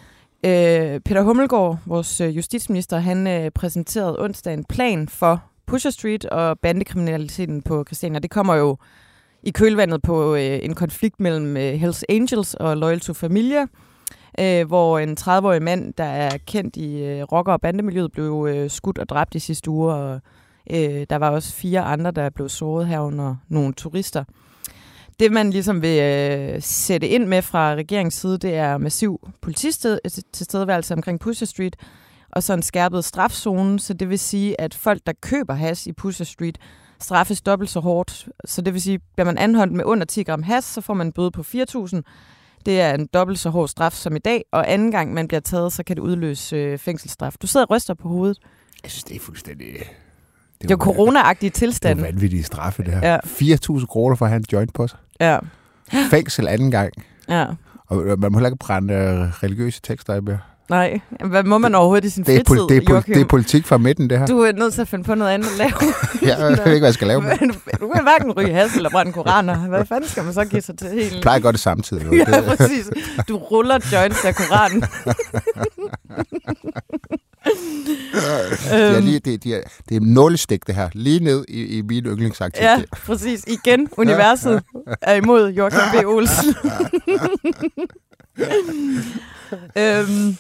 Øh, 0.45 1.01
Peter 1.01 1.23
Hummelgaard, 1.23 1.79
vores 1.87 2.21
øh, 2.21 2.37
justitsminister, 2.37 2.99
han 2.99 3.27
øh, 3.27 3.51
præsenterede 3.51 4.19
onsdag 4.19 4.55
en 4.55 4.65
plan 4.65 5.09
for 5.09 5.45
Pusher 5.67 5.91
Street 5.91 6.25
og 6.25 6.59
bandekriminaliteten 6.59 7.63
på 7.63 7.85
Christiania. 7.87 8.19
Det 8.19 8.31
kommer 8.31 8.55
jo 8.55 8.77
i 9.47 9.51
kølvandet 9.51 10.03
på 10.03 10.35
øh, 10.35 10.59
en 10.63 10.75
konflikt 10.75 11.21
mellem 11.21 11.57
øh, 11.57 11.73
Hells 11.73 12.05
Angels 12.09 12.55
og 12.55 12.77
Loyal 12.77 13.01
to 13.01 13.13
Familia, 13.13 13.67
øh, 14.41 14.67
hvor 14.67 14.99
en 14.99 15.17
30-årig 15.21 15.63
mand, 15.63 15.95
der 15.95 16.05
er 16.05 16.39
kendt 16.47 16.77
i 16.77 17.03
øh, 17.03 17.23
rocker- 17.23 17.53
og 17.53 17.61
bandemiljøet, 17.61 18.13
blev 18.13 18.47
øh, 18.51 18.71
skudt 18.71 18.99
og 18.99 19.09
dræbt 19.09 19.35
i 19.35 19.39
sidste 19.39 19.71
uge, 19.71 19.93
og 19.93 20.21
øh, 20.71 21.07
der 21.11 21.17
var 21.17 21.31
også 21.31 21.53
fire 21.53 21.81
andre, 21.81 22.11
der 22.11 22.31
blev 22.31 22.49
såret 22.49 22.87
herunder 22.87 23.37
nogle 23.49 23.73
turister. 23.73 24.25
Det, 25.21 25.33
man 25.33 25.51
ligesom 25.51 25.83
vil 25.83 26.03
øh, 26.03 26.63
sætte 26.63 27.09
ind 27.09 27.27
med 27.27 27.43
fra 27.43 27.75
regeringens 27.75 28.15
side, 28.15 28.39
det 28.39 28.55
er 28.55 28.79
massiv 28.79 29.21
polititilstedeværelse 29.41 30.95
øh, 30.95 30.99
omkring 30.99 31.21
Pusher 31.21 31.47
Street, 31.47 31.77
og 32.33 32.43
så 32.43 32.53
en 32.53 32.63
skærpet 32.63 33.05
strafzone, 33.05 33.81
så 33.81 33.95
det 33.95 34.11
vil 34.11 34.19
sige, 34.19 34.61
at 34.61 34.75
folk, 34.75 35.01
der 35.07 35.13
køber 35.23 35.55
has 35.55 35.87
i 35.87 35.93
Pusher 35.93 36.27
Street, 36.27 36.59
straffes 37.01 37.41
dobbelt 37.43 37.71
så 37.71 37.81
hårdt. 37.81 38.29
Så 38.45 38.63
det 38.63 38.75
vil 38.75 38.83
sige, 38.83 38.99
bliver 39.15 39.25
man 39.27 39.39
anholdt 39.39 39.73
med 39.73 39.85
under 39.85 40.05
10 40.07 40.23
gram 40.23 40.43
has, 40.43 40.65
så 40.65 40.81
får 40.81 40.95
man 40.95 41.07
en 41.07 41.13
bøde 41.13 41.31
på 41.31 41.41
4.000. 41.41 42.01
Det 42.67 42.81
er 42.81 42.95
en 42.95 43.07
dobbelt 43.15 43.39
så 43.39 43.51
hård 43.51 43.69
straf 43.69 43.93
som 43.93 44.17
i 44.17 44.19
dag, 44.19 44.45
og 44.53 44.73
anden 44.73 44.91
gang 44.91 45.15
man 45.15 45.29
bliver 45.29 45.41
taget, 45.41 45.73
så 45.73 45.83
kan 45.85 45.97
det 45.97 46.03
udløse 46.03 46.57
øh, 46.57 46.79
fængselsstraf. 46.79 47.35
Du 47.43 47.47
sidder 47.47 47.67
og 47.67 47.71
ryster 47.71 47.95
på 47.95 48.09
hovedet. 48.09 48.39
Jeg 48.83 48.91
synes, 48.91 49.05
det 49.05 49.17
er 49.17 49.21
fuldstændig... 49.21 49.67
Det 50.63 50.71
er 50.71 50.75
jo 50.75 50.85
corona-agtige 50.85 51.41
Det 51.41 51.47
er 51.47 51.51
tilstande. 51.51 52.03
vanvittige 52.03 52.43
straffe, 52.43 52.83
det 52.83 52.93
her. 52.93 53.01
Ja. 53.09 53.13
Ja. 53.13 53.57
4.000 53.79 53.87
kroner 53.87 54.17
for 54.17 54.25
at 54.25 54.31
have 54.31 54.37
en 54.39 54.45
joint 54.53 54.75
på 54.75 54.87
sig. 54.89 54.99
Ja, 55.21 55.39
Fængsel 56.11 56.49
anden 56.49 56.71
gang. 56.71 56.93
ja. 57.29 57.47
Og 57.89 57.97
man 58.19 58.33
må 58.33 58.39
heller 58.39 58.49
ikke 58.49 58.59
brænde 58.59 58.95
øh, 58.95 59.21
religiøse 59.43 59.81
tekster 59.83 60.15
af 60.15 60.23
mere. 60.23 60.39
Nej, 60.71 61.01
hvad 61.25 61.43
må 61.45 61.59
man 61.59 61.75
overhovedet 61.75 62.05
i 62.07 62.11
sin 62.11 62.25
Det 62.25 62.35
er, 62.35 62.43
fritid, 62.49 62.63
pol- 62.63 62.69
det, 62.69 62.77
er 62.77 62.81
pol- 63.01 63.15
det 63.15 63.21
er 63.21 63.25
politik 63.25 63.67
fra 63.67 63.79
midten, 63.79 64.11
det 64.11 64.19
her. 64.19 64.27
Du 64.27 64.41
er 64.41 64.53
nødt 64.53 64.75
til 64.75 64.81
at 64.81 64.89
finde 64.89 65.05
på 65.05 65.15
noget 65.15 65.31
andet 65.33 65.47
at 65.49 65.59
lave. 65.59 65.73
Jeg 66.31 66.39
ved 66.49 66.51
ikke, 66.51 66.65
hvad 66.79 66.89
jeg 66.89 66.95
skal 66.95 67.07
lave 67.07 67.23
med. 67.23 67.31
du, 67.81 67.89
kan 67.89 68.03
hverken 68.03 68.33
ryge 68.33 68.53
has 68.53 68.77
eller 68.77 68.91
brænde 68.91 69.13
koraner. 69.13 69.57
Hvad 69.69 69.85
fanden 69.87 70.11
skal 70.11 70.25
man 70.25 70.35
så 70.35 70.45
give 70.45 70.63
sig 70.63 70.79
til 70.79 70.89
helt? 70.91 71.13
Jeg 71.13 71.21
plejer 71.23 71.39
gøre 71.39 71.53
det 71.53 71.61
samtidig. 71.61 72.05
Jo. 72.07 72.13
Ja, 72.15 72.41
præcis. 72.57 72.91
Du 73.29 73.37
ruller 73.37 73.79
joints 73.93 74.25
af 74.25 74.35
koranen. 74.35 74.81
de 78.67 78.71
er 78.71 78.97
Øhm, 78.97 79.05
lige, 79.05 79.19
det, 79.19 79.45
de 79.45 79.55
er, 79.55 79.61
det 79.89 79.97
er 79.97 80.01
nålestik, 80.01 80.67
det 80.67 80.75
her. 80.75 80.89
Lige 80.93 81.21
ned 81.25 81.45
i, 81.49 81.65
i 81.79 81.83
min 81.83 82.05
yndlingsaktivitet. 82.05 82.79
Ja, 82.79 82.83
præcis. 83.07 83.45
Igen, 83.47 83.89
universet 83.97 84.63
er 85.03 85.15
imod 85.15 85.51
Joachim 85.51 85.81
B. 85.93 86.05
Olsen. 86.07 86.55
øhm, 89.79 90.37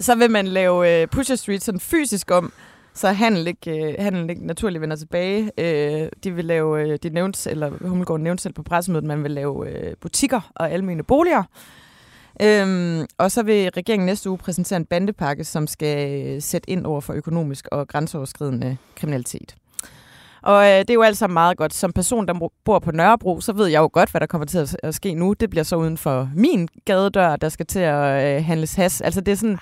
så 0.00 0.14
vil 0.14 0.30
man 0.30 0.48
lave 0.48 1.02
øh, 1.02 1.08
Pusher 1.08 1.36
Street 1.36 1.62
sådan 1.62 1.80
fysisk 1.80 2.30
om, 2.30 2.52
så 2.94 3.08
handel 3.08 3.46
ikke, 3.46 3.88
øh, 3.90 3.94
handel 3.98 4.30
ikke 4.30 4.46
naturligt 4.46 4.82
vender 4.82 4.96
tilbage. 4.96 5.50
Øh, 5.58 6.08
de 6.24 6.30
vil 6.30 6.44
lave, 6.44 6.82
øh, 6.82 6.98
de 7.02 7.10
nævnte, 7.10 7.50
eller 7.50 7.70
Hummelgaard 7.88 8.20
nævnte 8.20 8.42
selv 8.42 8.54
på 8.54 8.62
pressemødet, 8.62 9.04
man 9.04 9.22
vil 9.22 9.30
lave 9.30 9.68
øh, 9.68 9.96
butikker 10.00 10.50
og 10.54 10.70
almene 10.70 11.02
boliger. 11.02 11.42
Øhm, 12.42 13.06
og 13.18 13.30
så 13.30 13.42
vil 13.42 13.70
regeringen 13.70 14.06
næste 14.06 14.30
uge 14.30 14.38
præsentere 14.38 14.76
en 14.76 14.84
bandepakke, 14.84 15.44
som 15.44 15.66
skal 15.66 16.26
øh, 16.26 16.42
sætte 16.42 16.70
ind 16.70 16.86
over 16.86 17.00
for 17.00 17.12
økonomisk 17.12 17.68
og 17.72 17.88
grænseoverskridende 17.88 18.76
kriminalitet. 18.96 19.56
Og 20.48 20.64
øh, 20.64 20.78
det 20.78 20.90
er 20.90 20.94
jo 20.94 21.02
alt 21.02 21.18
sammen 21.18 21.34
meget 21.34 21.56
godt. 21.56 21.74
Som 21.74 21.92
person, 21.92 22.28
der 22.28 22.48
bor 22.64 22.78
på 22.78 22.90
Nørrebro, 22.90 23.40
så 23.40 23.52
ved 23.52 23.66
jeg 23.66 23.78
jo 23.78 23.90
godt, 23.92 24.10
hvad 24.10 24.20
der 24.20 24.26
kommer 24.26 24.46
til 24.46 24.68
at, 24.82 24.94
ske 24.94 25.14
nu. 25.14 25.32
Det 25.32 25.50
bliver 25.50 25.64
så 25.64 25.76
uden 25.76 25.98
for 25.98 26.30
min 26.34 26.68
gadedør, 26.84 27.36
der 27.36 27.48
skal 27.48 27.66
til 27.66 27.78
at 27.78 28.36
øh, 28.36 28.44
handles 28.44 28.74
has. 28.74 29.00
Altså 29.00 29.20
det 29.20 29.32
er 29.32 29.36
sådan... 29.36 29.58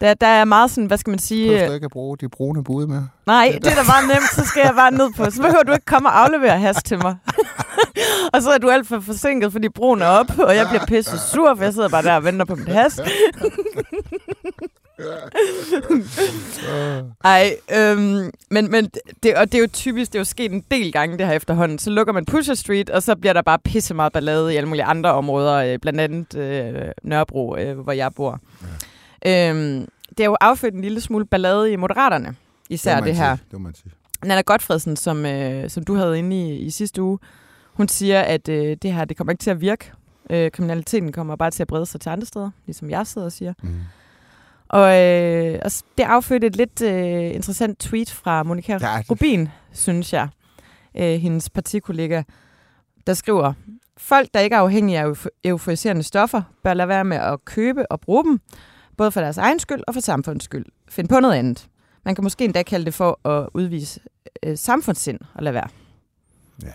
Der, 0.00 0.14
der 0.14 0.26
er 0.26 0.44
meget 0.44 0.70
sådan, 0.70 0.86
hvad 0.86 0.98
skal 0.98 1.10
man 1.10 1.18
sige... 1.18 1.58
Kan 1.58 1.68
du 1.68 1.74
ikke 1.74 1.88
bruge 1.88 2.16
de 2.16 2.28
brune 2.28 2.64
bud 2.64 2.86
med? 2.86 3.02
Nej, 3.26 3.50
det, 3.54 3.64
det 3.64 3.72
er 3.72 3.76
da 3.76 3.82
bare 3.82 4.06
nemt, 4.06 4.30
så 4.32 4.44
skal 4.44 4.62
jeg 4.64 4.74
bare 4.76 4.90
ned 4.90 5.12
på. 5.16 5.30
Så 5.30 5.42
behøver 5.42 5.62
du 5.62 5.72
ikke 5.72 5.84
komme 5.84 6.08
og 6.08 6.24
aflevere 6.24 6.58
has 6.58 6.82
til 6.82 6.98
mig. 6.98 7.16
og 8.34 8.42
så 8.42 8.50
er 8.50 8.58
du 8.58 8.70
alt 8.70 8.88
for 8.88 9.00
forsinket, 9.00 9.52
fordi 9.52 9.68
broen 9.68 10.02
er 10.02 10.06
op, 10.06 10.38
og 10.38 10.56
jeg 10.56 10.66
bliver 10.68 10.86
pisse 10.86 11.18
sur, 11.18 11.54
for 11.54 11.64
jeg 11.64 11.72
sidder 11.74 11.88
bare 11.88 12.02
der 12.02 12.14
og 12.14 12.24
venter 12.24 12.44
på 12.44 12.54
mit 12.54 12.68
has. 12.68 13.00
Ej, 17.24 17.56
øhm, 17.74 18.30
men, 18.50 18.70
men 18.70 18.90
det, 19.22 19.36
og 19.36 19.52
det 19.52 19.58
er 19.58 19.62
jo 19.62 19.68
typisk, 19.72 20.12
det 20.12 20.18
er 20.18 20.20
jo 20.20 20.24
sket 20.24 20.52
en 20.52 20.64
del 20.70 20.92
gange 20.92 21.18
det 21.18 21.26
her 21.26 21.32
efterhånden. 21.32 21.78
Så 21.78 21.90
lukker 21.90 22.12
man 22.12 22.24
Pusher 22.24 22.54
Street, 22.54 22.90
og 22.90 23.02
så 23.02 23.16
bliver 23.16 23.32
der 23.32 23.42
bare 23.42 23.58
pisse 23.58 23.94
meget 23.94 24.12
ballade 24.12 24.54
i 24.54 24.56
alle 24.56 24.68
mulige 24.68 24.84
andre 24.84 25.12
områder, 25.12 25.54
øh, 25.54 25.78
blandt 25.78 26.00
andet 26.00 26.34
øh, 26.34 26.92
Nørrebro, 27.02 27.56
øh, 27.56 27.78
hvor 27.78 27.92
jeg 27.92 28.12
bor. 28.16 28.40
Ja. 29.24 29.50
Øhm, 29.50 29.88
det 30.08 30.20
er 30.20 30.24
jo 30.24 30.36
affødt 30.40 30.74
en 30.74 30.80
lille 30.80 31.00
smule 31.00 31.26
ballade 31.26 31.72
i 31.72 31.76
Moderaterne, 31.76 32.36
især 32.68 32.96
det, 32.96 33.04
det 33.04 33.16
her. 33.16 33.36
Sige. 33.36 33.44
Det 33.50 33.52
må 33.52 33.58
man 33.58 33.74
sige. 33.74 33.92
Nana 34.24 34.40
Godfredsen, 34.40 34.96
som, 34.96 35.26
øh, 35.26 35.70
som 35.70 35.84
du 35.84 35.94
havde 35.94 36.18
inde 36.18 36.36
i, 36.36 36.58
i 36.58 36.70
sidste 36.70 37.02
uge, 37.02 37.18
hun 37.72 37.88
siger, 37.88 38.20
at 38.20 38.48
øh, 38.48 38.76
det 38.82 38.92
her 38.92 39.04
det 39.04 39.16
kommer 39.16 39.32
ikke 39.32 39.42
til 39.42 39.50
at 39.50 39.60
virke. 39.60 39.92
Øh, 40.30 40.50
kriminaliteten 40.50 41.12
kommer 41.12 41.36
bare 41.36 41.50
til 41.50 41.62
at 41.62 41.66
brede 41.66 41.86
sig 41.86 42.00
til 42.00 42.10
andre 42.10 42.26
steder, 42.26 42.50
ligesom 42.66 42.90
jeg 42.90 43.06
sidder 43.06 43.26
og 43.26 43.32
siger. 43.32 43.52
Mm. 43.62 43.80
Og, 44.74 45.00
øh, 45.00 45.58
og 45.64 45.70
det 45.98 46.04
affødte 46.04 46.46
et 46.46 46.56
lidt 46.56 46.82
øh, 46.82 47.34
interessant 47.34 47.78
tweet 47.78 48.10
fra 48.10 48.42
Monika 48.42 48.78
ja, 48.80 49.02
Rubin, 49.10 49.48
synes 49.72 50.12
jeg, 50.12 50.28
øh, 50.96 51.20
hendes 51.20 51.50
partikollega, 51.50 52.22
der 53.06 53.14
skriver, 53.14 53.52
Folk, 53.96 54.28
der 54.34 54.40
ikke 54.40 54.56
er 54.56 54.60
afhængige 54.60 54.98
af 54.98 55.26
euforiserende 55.44 56.02
stoffer, 56.02 56.42
bør 56.62 56.74
lade 56.74 56.88
være 56.88 57.04
med 57.04 57.16
at 57.16 57.44
købe 57.44 57.92
og 57.92 58.00
bruge 58.00 58.24
dem, 58.24 58.40
både 58.96 59.10
for 59.10 59.20
deres 59.20 59.38
egen 59.38 59.58
skyld 59.58 59.82
og 59.86 59.94
for 59.94 60.00
samfundets 60.00 60.44
skyld. 60.44 60.66
Find 60.88 61.08
på 61.08 61.20
noget 61.20 61.34
andet. 61.34 61.68
Man 62.04 62.14
kan 62.14 62.24
måske 62.24 62.44
endda 62.44 62.62
kalde 62.62 62.84
det 62.84 62.94
for 62.94 63.28
at 63.28 63.48
udvise 63.54 64.00
øh, 64.42 64.58
samfundssind 64.58 65.20
og 65.34 65.42
lade 65.42 65.54
være. 65.54 65.68
Ja, 66.62 66.66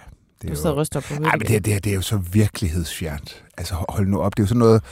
det 0.42 0.48
er 0.48 0.50
du 0.50 0.56
sidder 0.56 0.72
og 0.72 0.78
ryster 0.78 1.00
på 1.00 1.14
hovedet. 1.14 1.34
men 1.40 1.48
det, 1.48 1.66
det, 1.66 1.84
det 1.84 1.92
er 1.92 1.96
jo 1.96 2.02
så 2.02 2.18
virkelighedsfjernt. 2.18 3.46
Altså 3.58 3.76
hold 3.90 4.08
nu 4.08 4.22
op, 4.22 4.38
det 4.38 4.40
er 4.40 4.44
jo 4.44 4.48
sådan 4.48 4.60
noget 4.60 4.84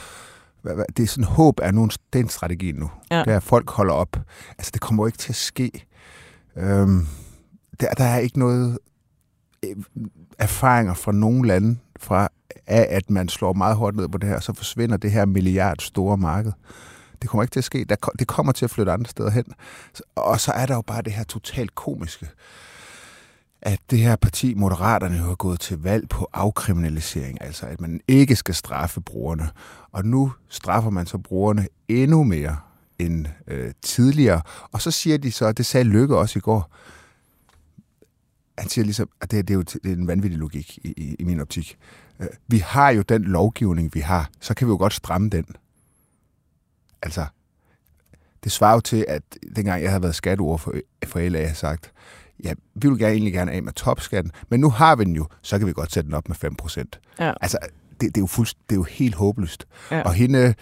det 0.96 1.02
er 1.02 1.06
sådan, 1.06 1.24
håb 1.24 1.60
er 1.62 1.70
nu 1.70 1.88
den 2.12 2.28
strategi 2.28 2.72
nu. 2.72 2.90
Ja. 3.10 3.24
Er, 3.26 3.36
at 3.36 3.42
folk 3.42 3.70
holder 3.70 3.94
op. 3.94 4.16
Altså, 4.58 4.70
det 4.74 4.80
kommer 4.80 5.02
jo 5.02 5.06
ikke 5.06 5.18
til 5.18 5.32
at 5.32 5.36
ske. 5.36 5.86
Øhm, 6.56 7.06
der, 7.80 7.90
der 7.90 8.04
er 8.04 8.18
ikke 8.18 8.38
noget 8.38 8.78
øh, 9.64 9.76
erfaringer 10.38 10.94
fra 10.94 11.12
nogen 11.12 11.44
lande 11.44 11.78
fra, 12.00 12.28
af, 12.66 12.86
at 12.90 13.10
man 13.10 13.28
slår 13.28 13.52
meget 13.52 13.76
hårdt 13.76 13.96
ned 13.96 14.08
på 14.08 14.18
det 14.18 14.28
her, 14.28 14.40
så 14.40 14.52
forsvinder 14.52 14.96
det 14.96 15.10
her 15.10 15.26
milliard 15.26 15.78
store 15.80 16.16
marked. 16.16 16.52
Det 17.22 17.30
kommer 17.30 17.42
ikke 17.42 17.52
til 17.52 17.60
at 17.60 17.64
ske. 17.64 17.84
Der, 17.84 17.96
det 18.18 18.26
kommer 18.26 18.52
til 18.52 18.64
at 18.64 18.70
flytte 18.70 18.92
andre 18.92 19.10
steder 19.10 19.30
hen. 19.30 19.44
Og 20.14 20.40
så 20.40 20.52
er 20.52 20.66
der 20.66 20.74
jo 20.74 20.82
bare 20.82 21.02
det 21.02 21.12
her 21.12 21.24
totalt 21.24 21.74
komiske 21.74 22.28
at 23.62 23.80
det 23.90 23.98
her 23.98 24.16
parti, 24.16 24.54
Moderaterne, 24.54 25.16
har 25.16 25.34
gået 25.34 25.60
til 25.60 25.82
valg 25.82 26.08
på 26.08 26.28
afkriminalisering, 26.32 27.42
altså 27.42 27.66
at 27.66 27.80
man 27.80 28.00
ikke 28.08 28.36
skal 28.36 28.54
straffe 28.54 29.00
brugerne. 29.00 29.50
Og 29.92 30.04
nu 30.04 30.32
straffer 30.48 30.90
man 30.90 31.06
så 31.06 31.18
brugerne 31.18 31.68
endnu 31.88 32.24
mere 32.24 32.56
end 32.98 33.26
øh, 33.46 33.72
tidligere. 33.82 34.42
Og 34.72 34.82
så 34.82 34.90
siger 34.90 35.18
de 35.18 35.32
så, 35.32 35.52
det 35.52 35.66
sagde 35.66 35.84
Lykke 35.84 36.18
også 36.18 36.38
i 36.38 36.40
går, 36.40 36.74
han 38.58 38.68
siger 38.68 38.84
ligesom, 38.84 39.10
at 39.20 39.30
det, 39.30 39.48
det, 39.48 39.54
er 39.54 39.58
jo 39.58 39.62
det 39.62 39.86
er 39.86 39.92
en 39.92 40.06
vanvittig 40.06 40.38
logik 40.38 40.78
i, 40.84 40.94
i, 40.96 41.16
i 41.18 41.24
min 41.24 41.40
optik. 41.40 41.78
Øh, 42.20 42.26
vi 42.46 42.58
har 42.58 42.90
jo 42.90 43.02
den 43.02 43.22
lovgivning, 43.22 43.94
vi 43.94 44.00
har, 44.00 44.30
så 44.40 44.54
kan 44.54 44.66
vi 44.66 44.70
jo 44.70 44.76
godt 44.76 44.94
stramme 44.94 45.28
den. 45.28 45.44
Altså, 47.02 47.26
det 48.44 48.52
svarer 48.52 48.74
jo 48.74 48.80
til, 48.80 49.04
at 49.08 49.22
dengang 49.56 49.82
jeg 49.82 49.90
havde 49.90 50.02
været 50.02 50.14
skatteord 50.14 50.58
for, 50.58 50.74
for 51.06 51.28
LA, 51.28 51.38
jeg 51.38 51.48
har 51.48 51.54
sagt, 51.54 51.92
ja, 52.44 52.52
vi 52.74 52.88
vil 52.88 52.98
gerne, 52.98 53.12
egentlig 53.12 53.32
gerne 53.32 53.52
af 53.52 53.62
med 53.62 53.72
topskatten, 53.72 54.32
men 54.48 54.60
nu 54.60 54.70
har 54.70 54.96
vi 54.96 55.04
den 55.04 55.16
jo, 55.16 55.26
så 55.42 55.58
kan 55.58 55.66
vi 55.66 55.72
godt 55.72 55.92
sætte 55.92 56.06
den 56.06 56.14
op 56.14 56.28
med 56.28 56.36
5%. 56.44 57.16
Ja. 57.20 57.32
Altså, 57.40 57.58
det, 57.90 58.00
det, 58.00 58.16
er 58.16 58.20
jo 58.20 58.26
fuldst, 58.26 58.58
det 58.68 58.74
er 58.74 58.78
jo 58.78 58.82
helt 58.82 59.14
håbløst. 59.14 59.66
Ja. 59.90 60.02
Og 60.02 60.14
hende, 60.14 60.54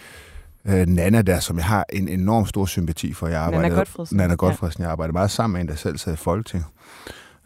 øh, 0.65 0.87
Nana 0.87 1.21
der, 1.21 1.39
som 1.39 1.57
jeg 1.57 1.65
har 1.65 1.85
en 1.93 2.07
enorm 2.07 2.45
stor 2.45 2.65
sympati 2.65 3.13
for, 3.13 3.27
jeg 3.27 3.41
arbejder, 3.41 3.69
Nana 3.69 3.79
Godfredsen. 3.79 4.17
Nana 4.17 4.35
Godfredsen, 4.35 4.81
ja. 4.81 4.85
jeg 4.85 4.91
arbejder 4.91 5.13
meget 5.13 5.31
sammen 5.31 5.53
med 5.53 5.61
en, 5.61 5.67
der 5.67 5.75
selv 5.75 5.97
sad 5.97 6.13
i 6.13 6.15
Folketinget. 6.15 6.67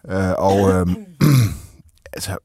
Øh, 0.10 0.32
og 0.38 0.70
øh, 0.70 0.88
altså, 2.14 2.38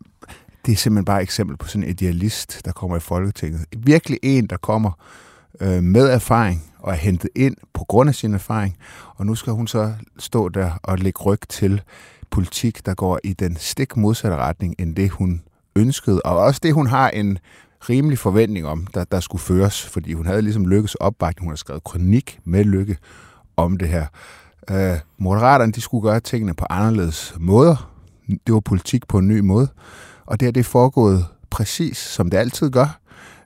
det 0.67 0.73
er 0.73 0.77
simpelthen 0.77 1.05
bare 1.05 1.19
et 1.19 1.23
eksempel 1.23 1.57
på 1.57 1.69
sådan 1.69 1.83
en 1.83 1.89
idealist, 1.89 2.61
der 2.65 2.73
kommer 2.73 2.97
i 2.97 3.01
Folketinget. 3.01 3.61
Virkelig 3.77 4.19
en, 4.23 4.47
der 4.47 4.57
kommer 4.57 4.91
øh, 5.61 5.83
med 5.83 6.09
erfaring 6.09 6.73
og 6.79 6.93
er 6.93 6.97
hentet 6.97 7.31
ind 7.35 7.57
på 7.73 7.85
grund 7.85 8.09
af 8.09 8.15
sin 8.15 8.35
erfaring, 8.35 8.77
og 9.17 9.27
nu 9.27 9.35
skal 9.35 9.53
hun 9.53 9.67
så 9.67 9.93
stå 10.19 10.49
der 10.49 10.71
og 10.83 10.99
lægge 10.99 11.23
ryg 11.23 11.41
til 11.49 11.83
politik, 12.31 12.87
der 12.87 12.95
går 12.95 13.21
i 13.25 13.33
den 13.33 13.57
stik 13.57 13.97
modsatte 13.97 14.37
retning, 14.37 14.75
end 14.79 14.97
det 14.97 15.11
hun 15.11 15.43
ønskede, 15.77 16.23
og 16.23 16.39
også 16.39 16.61
det 16.63 16.75
hun 16.75 16.87
har 16.87 17.11
en 17.11 17.39
rimelig 17.89 18.19
forventning 18.19 18.67
om, 18.67 18.87
der, 18.87 19.05
der 19.05 19.21
skulle 19.21 19.43
føres, 19.43 19.87
fordi 19.87 20.13
hun 20.13 20.27
havde 20.27 20.43
ligesom 20.43 20.67
Lykkes 20.67 20.95
opbakning, 20.95 21.45
hun 21.45 21.53
har 21.53 21.57
skrevet 21.57 21.85
kronik 21.85 22.39
med 22.45 22.65
Lykke 22.65 22.97
om 23.57 23.77
det 23.77 23.89
her. 23.89 24.07
Øh, 24.71 24.99
Moderaterne, 25.19 25.73
de 25.73 25.81
skulle 25.81 26.03
gøre 26.03 26.21
tingene 26.21 26.55
på 26.55 26.67
anderledes 26.71 27.35
måder. 27.39 27.93
Det 28.47 28.55
var 28.55 28.61
politik 28.61 29.09
på 29.09 29.19
en 29.19 29.29
ny 29.29 29.41
måde, 29.41 29.69
og 30.27 30.41
det 30.41 30.47
her, 30.47 30.53
det 30.53 30.67
foregået 30.67 31.27
præcis, 31.51 31.97
som 31.97 32.31
det 32.31 32.39
altid 32.39 32.71
gør. 32.71 33.01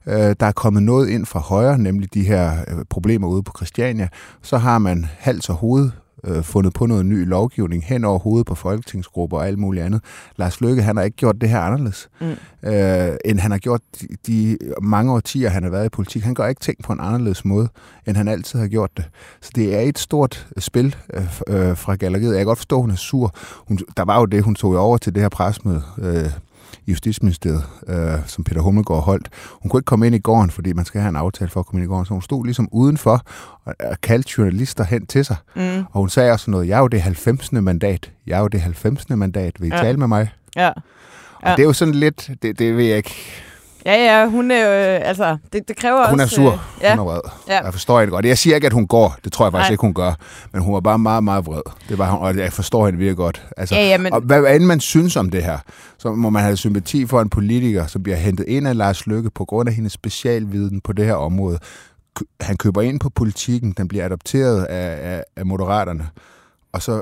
Øh, 0.07 0.35
der 0.41 0.47
er 0.47 0.53
kommet 0.53 0.83
noget 0.83 1.09
ind 1.09 1.27
fra 1.27 1.41
højre, 1.41 1.79
nemlig 1.79 2.15
de 2.15 2.23
her 2.23 2.53
øh, 2.69 2.85
problemer 2.91 3.29
ude 3.29 3.43
på 3.43 3.53
Christiania. 3.57 4.09
Så 4.43 4.59
har 4.59 4.79
man 4.79 5.07
hals 5.19 5.49
og 5.49 5.55
hoved 5.55 5.91
øh, 6.25 6.43
fundet 6.43 6.73
på 6.73 6.87
noget 6.87 7.07
ny 7.07 7.29
lovgivning 7.29 7.85
hen 7.85 8.05
over 8.05 8.19
hovedet 8.19 8.47
på 8.47 8.55
folketingsgrupper 8.55 9.37
og 9.37 9.47
alt 9.47 9.59
muligt 9.59 9.85
andet. 9.85 10.01
Lars 10.37 10.61
Løkke, 10.61 10.83
han 10.83 10.97
har 10.97 11.05
ikke 11.05 11.17
gjort 11.17 11.41
det 11.41 11.49
her 11.49 11.61
anderledes, 11.61 12.09
mm. 12.21 12.27
øh, 12.69 13.17
end 13.25 13.39
han 13.39 13.51
har 13.51 13.59
gjort 13.59 13.81
de, 14.01 14.07
de 14.27 14.59
mange 14.83 15.13
årtier, 15.13 15.49
han 15.49 15.63
har 15.63 15.71
været 15.71 15.87
i 15.87 15.89
politik. 15.89 16.23
Han 16.23 16.35
gør 16.35 16.47
ikke 16.47 16.61
ting 16.61 16.79
på 16.85 16.93
en 16.93 17.01
anderledes 17.01 17.45
måde, 17.45 17.69
end 18.07 18.17
han 18.17 18.29
altid 18.29 18.59
har 18.59 18.69
gjort 18.69 18.91
det. 18.97 19.05
Så 19.41 19.51
det 19.55 19.77
er 19.77 19.81
et 19.81 19.99
stort 19.99 20.47
spil 20.59 20.97
øh, 21.15 21.23
øh, 21.47 21.77
fra 21.77 21.95
galleriet. 21.95 22.31
Jeg 22.31 22.39
kan 22.39 22.47
godt 22.47 22.59
forstå, 22.59 22.77
at 22.77 22.83
hun 22.83 22.91
er 22.91 22.97
sur. 22.97 23.35
Hun, 23.69 23.79
der 23.97 24.05
var 24.05 24.19
jo 24.19 24.25
det, 24.25 24.43
hun 24.43 24.55
tog 24.55 24.77
over 24.77 24.99
til 24.99 25.15
det 25.15 25.23
her 25.23 25.29
presmøde, 25.29 25.83
øh, 25.99 26.31
Justitsministeriet, 26.87 27.63
øh, 27.89 28.27
som 28.27 28.45
Peter 28.45 28.61
Hummelgaard 28.61 29.05
holdt. 29.05 29.29
Hun 29.63 29.69
kunne 29.69 29.79
ikke 29.79 29.87
komme 29.87 30.07
ind 30.07 30.15
i 30.15 30.19
gården, 30.19 30.51
fordi 30.51 30.73
man 30.73 30.85
skal 30.85 31.01
have 31.01 31.09
en 31.09 31.17
aftale 31.17 31.51
for 31.51 31.61
at 31.61 31.67
komme 31.67 31.81
ind 31.81 31.85
i 31.85 31.89
gården, 31.89 32.07
så 32.07 32.13
hun 32.13 32.23
stod 32.23 32.45
ligesom 32.45 32.69
udenfor 32.73 33.23
og, 33.65 33.75
og 33.81 34.01
kaldte 34.01 34.35
journalister 34.39 34.85
hen 34.85 35.07
til 35.07 35.25
sig. 35.25 35.37
Mm. 35.57 35.79
Og 35.79 36.01
hun 36.01 36.09
sagde 36.09 36.33
også 36.33 36.51
noget, 36.51 36.69
jeg 36.69 36.77
er 36.77 36.81
jo 36.81 36.89
det 36.89 37.03
90. 37.03 37.53
mandat. 37.53 38.11
Jeg 38.27 38.37
er 38.37 38.41
jo 38.41 38.49
det 38.49 38.61
90. 38.61 39.11
mandat. 39.11 39.61
Vil 39.61 39.73
I 39.73 39.75
ja. 39.75 39.83
tale 39.83 39.99
med 39.99 40.09
mig? 40.09 40.33
Ja. 40.57 40.65
ja. 40.65 40.73
Og 41.43 41.57
det 41.57 41.63
er 41.63 41.67
jo 41.67 41.73
sådan 41.73 41.95
lidt, 41.95 42.31
det, 42.43 42.59
det 42.59 42.77
ved 42.77 42.85
jeg 42.85 42.97
ikke 42.97 43.15
Ja, 43.87 43.95
ja, 43.95 44.29
hun 44.29 44.51
er 44.51 44.71
øh, 44.71 45.09
altså, 45.09 45.37
det, 45.53 45.69
det 45.69 45.77
kræver 45.77 46.11
hun 46.11 46.21
også... 46.21 46.37
Hun 46.41 46.47
er 46.47 46.51
sur, 46.51 46.53
øh, 46.53 46.83
ja. 46.83 46.97
hun 46.97 46.99
er 46.99 47.13
vred. 47.13 47.21
Ja. 47.49 47.65
Jeg 47.65 47.73
forstår 47.73 48.01
hende 48.01 48.11
godt. 48.11 48.25
Jeg 48.25 48.39
siger 48.39 48.55
ikke, 48.55 48.67
at 48.67 48.73
hun 48.73 48.87
går, 48.87 49.17
det 49.25 49.33
tror 49.33 49.45
jeg 49.45 49.53
faktisk 49.53 49.69
Nej. 49.69 49.73
ikke, 49.73 49.83
hun 49.83 49.95
gør, 49.95 50.15
men 50.53 50.63
hun 50.63 50.75
var 50.75 50.81
bare 50.81 50.99
meget, 50.99 51.25
meget 51.25 51.47
vred. 51.47 51.63
Det 51.89 51.99
var 51.99 52.11
hun, 52.11 52.21
og 52.21 52.37
jeg 52.37 52.53
forstår 52.53 52.87
hende 52.87 52.99
virkelig 52.99 53.17
godt. 53.17 53.47
Altså, 53.57 53.75
ja, 53.75 53.89
ja, 53.89 53.99
men... 53.99 54.13
Og 54.13 54.21
hvad 54.21 54.57
end 54.57 54.65
man 54.65 54.81
synes 54.81 55.17
om 55.17 55.31
det 55.31 55.45
her, 55.45 55.59
så 55.99 56.13
må 56.13 56.31
man 56.31 56.43
have 56.43 56.57
sympati 56.57 57.07
for 57.07 57.21
en 57.21 57.29
politiker, 57.29 57.87
som 57.87 58.03
bliver 58.03 58.17
hentet 58.17 58.49
ind 58.49 58.69
af 58.69 58.77
Lars 58.77 59.07
Lykke 59.07 59.31
på 59.31 59.45
grund 59.45 59.69
af 59.69 59.75
hendes 59.75 59.93
specialviden 59.93 60.81
på 60.81 60.93
det 60.93 61.05
her 61.05 61.15
område. 61.15 61.59
Han 62.41 62.57
køber 62.57 62.83
ind 62.83 63.01
på 63.01 63.11
politikken, 63.11 63.73
den 63.73 63.89
bliver 63.89 64.05
adopteret 64.05 64.65
af, 64.65 65.15
af, 65.15 65.25
af 65.37 65.47
moderaterne, 65.47 66.09
og 66.73 66.83
så 66.83 67.01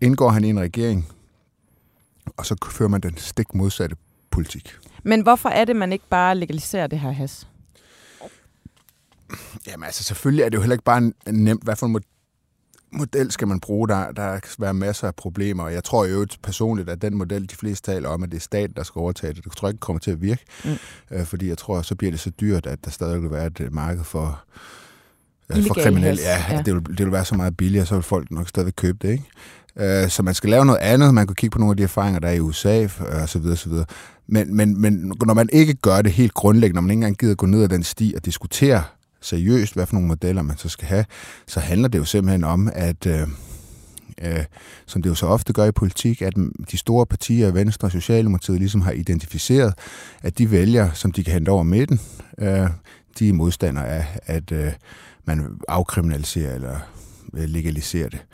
indgår 0.00 0.28
han 0.28 0.44
i 0.44 0.48
en 0.48 0.60
regering, 0.60 1.06
og 2.36 2.46
så 2.46 2.56
fører 2.70 2.88
man 2.88 3.00
den 3.00 3.16
stik 3.16 3.54
modsatte 3.54 3.96
politik. 4.30 4.76
Men 5.02 5.22
hvorfor 5.22 5.48
er 5.48 5.64
det, 5.64 5.76
man 5.76 5.92
ikke 5.92 6.04
bare 6.10 6.34
legaliserer 6.34 6.86
det 6.86 7.00
her 7.00 7.10
has? 7.10 7.46
Jamen 9.66 9.84
altså, 9.84 10.04
selvfølgelig 10.04 10.42
er 10.42 10.48
det 10.48 10.56
jo 10.56 10.62
heller 10.62 10.74
ikke 10.74 10.84
bare 10.84 11.12
nemt, 11.26 11.64
hvad 11.64 11.76
for 11.76 11.86
en 11.86 12.00
model 12.92 13.30
skal 13.30 13.48
man 13.48 13.60
bruge? 13.60 13.88
Der, 13.88 14.12
der 14.12 14.38
kan 14.38 14.50
være 14.58 14.74
masser 14.74 15.06
af 15.06 15.14
problemer, 15.14 15.64
og 15.64 15.72
jeg 15.72 15.84
tror 15.84 16.04
jo 16.04 16.26
personligt, 16.42 16.88
at 16.88 17.02
den 17.02 17.14
model, 17.14 17.50
de 17.50 17.56
fleste 17.56 17.92
taler 17.92 18.08
om, 18.08 18.22
at 18.22 18.30
det 18.30 18.36
er 18.36 18.40
staten, 18.40 18.76
der 18.76 18.82
skal 18.82 18.98
overtage 18.98 19.32
det, 19.32 19.44
det 19.44 19.52
tror 19.52 19.68
jeg 19.68 19.72
ikke 19.72 19.80
kommer 19.80 20.00
til 20.00 20.10
at 20.10 20.20
virke, 20.20 20.44
mm. 20.64 20.70
øh, 21.10 21.26
fordi 21.26 21.48
jeg 21.48 21.58
tror, 21.58 21.82
så 21.82 21.94
bliver 21.94 22.10
det 22.10 22.20
så 22.20 22.30
dyrt, 22.30 22.66
at 22.66 22.84
der 22.84 22.90
stadig 22.90 23.22
vil 23.22 23.30
være 23.30 23.46
et 23.46 23.60
øh, 23.60 23.74
marked 23.74 24.04
for, 24.04 24.42
øh, 25.50 25.66
for 25.66 25.74
kriminelle. 25.74 26.22
Ja, 26.22 26.44
ja. 26.50 26.62
Det, 26.62 26.74
vil, 26.74 26.98
det 26.98 27.06
vil 27.06 27.12
være 27.12 27.24
så 27.24 27.34
meget 27.34 27.56
billigere, 27.56 27.86
så 27.86 27.94
vil 27.94 28.02
folk 28.02 28.30
nok 28.30 28.48
stadig 28.48 28.76
købe 28.76 28.98
det, 29.02 29.12
ikke? 29.12 29.24
Øh, 29.76 30.08
så 30.08 30.22
man 30.22 30.34
skal 30.34 30.50
lave 30.50 30.64
noget 30.64 30.80
andet. 30.80 31.14
Man 31.14 31.26
kan 31.26 31.36
kigge 31.36 31.52
på 31.54 31.58
nogle 31.58 31.72
af 31.72 31.76
de 31.76 31.82
erfaringer, 31.82 32.20
der 32.20 32.28
er 32.28 32.32
i 32.32 32.40
USA, 32.40 32.82
øh, 32.82 33.22
og 33.22 33.28
så 33.28 33.38
videre, 33.38 33.56
så 33.56 33.68
videre. 33.68 33.86
Men, 34.26 34.56
men, 34.56 34.80
men 34.80 35.12
når 35.26 35.34
man 35.34 35.48
ikke 35.52 35.74
gør 35.74 36.02
det 36.02 36.12
helt 36.12 36.34
grundlæggende, 36.34 36.74
når 36.74 36.82
man 36.82 36.90
ikke 36.90 36.98
engang 36.98 37.18
gider 37.18 37.34
gå 37.34 37.46
ned 37.46 37.62
ad 37.62 37.68
den 37.68 37.82
sti 37.82 38.12
og 38.16 38.24
diskutere 38.24 38.82
seriøst, 39.20 39.74
hvad 39.74 39.86
for 39.86 39.94
nogle 39.94 40.08
modeller 40.08 40.42
man 40.42 40.56
så 40.56 40.68
skal 40.68 40.88
have, 40.88 41.04
så 41.46 41.60
handler 41.60 41.88
det 41.88 41.98
jo 41.98 42.04
simpelthen 42.04 42.44
om, 42.44 42.70
at 42.74 43.06
øh, 43.06 43.28
øh, 44.22 44.44
som 44.86 45.02
det 45.02 45.10
jo 45.10 45.14
så 45.14 45.26
ofte 45.26 45.52
gør 45.52 45.64
i 45.64 45.72
politik, 45.72 46.22
at 46.22 46.34
de 46.70 46.76
store 46.76 47.06
partier, 47.06 47.50
Venstre 47.50 47.88
og 47.88 47.92
Socialdemokratiet, 47.92 48.58
ligesom 48.58 48.80
har 48.80 48.92
identificeret, 48.92 49.74
at 50.22 50.38
de 50.38 50.50
vælger, 50.50 50.92
som 50.92 51.12
de 51.12 51.24
kan 51.24 51.32
hente 51.32 51.50
over 51.50 51.62
midten, 51.62 52.00
øh, 52.38 52.68
de 53.18 53.28
er 53.28 53.32
modstandere 53.32 53.88
af, 53.88 54.06
at 54.26 54.52
øh, 54.52 54.72
man 55.24 55.58
afkriminaliserer 55.68 56.54
eller 56.54 56.76
legalisere 57.32 58.08
det. 58.08 58.24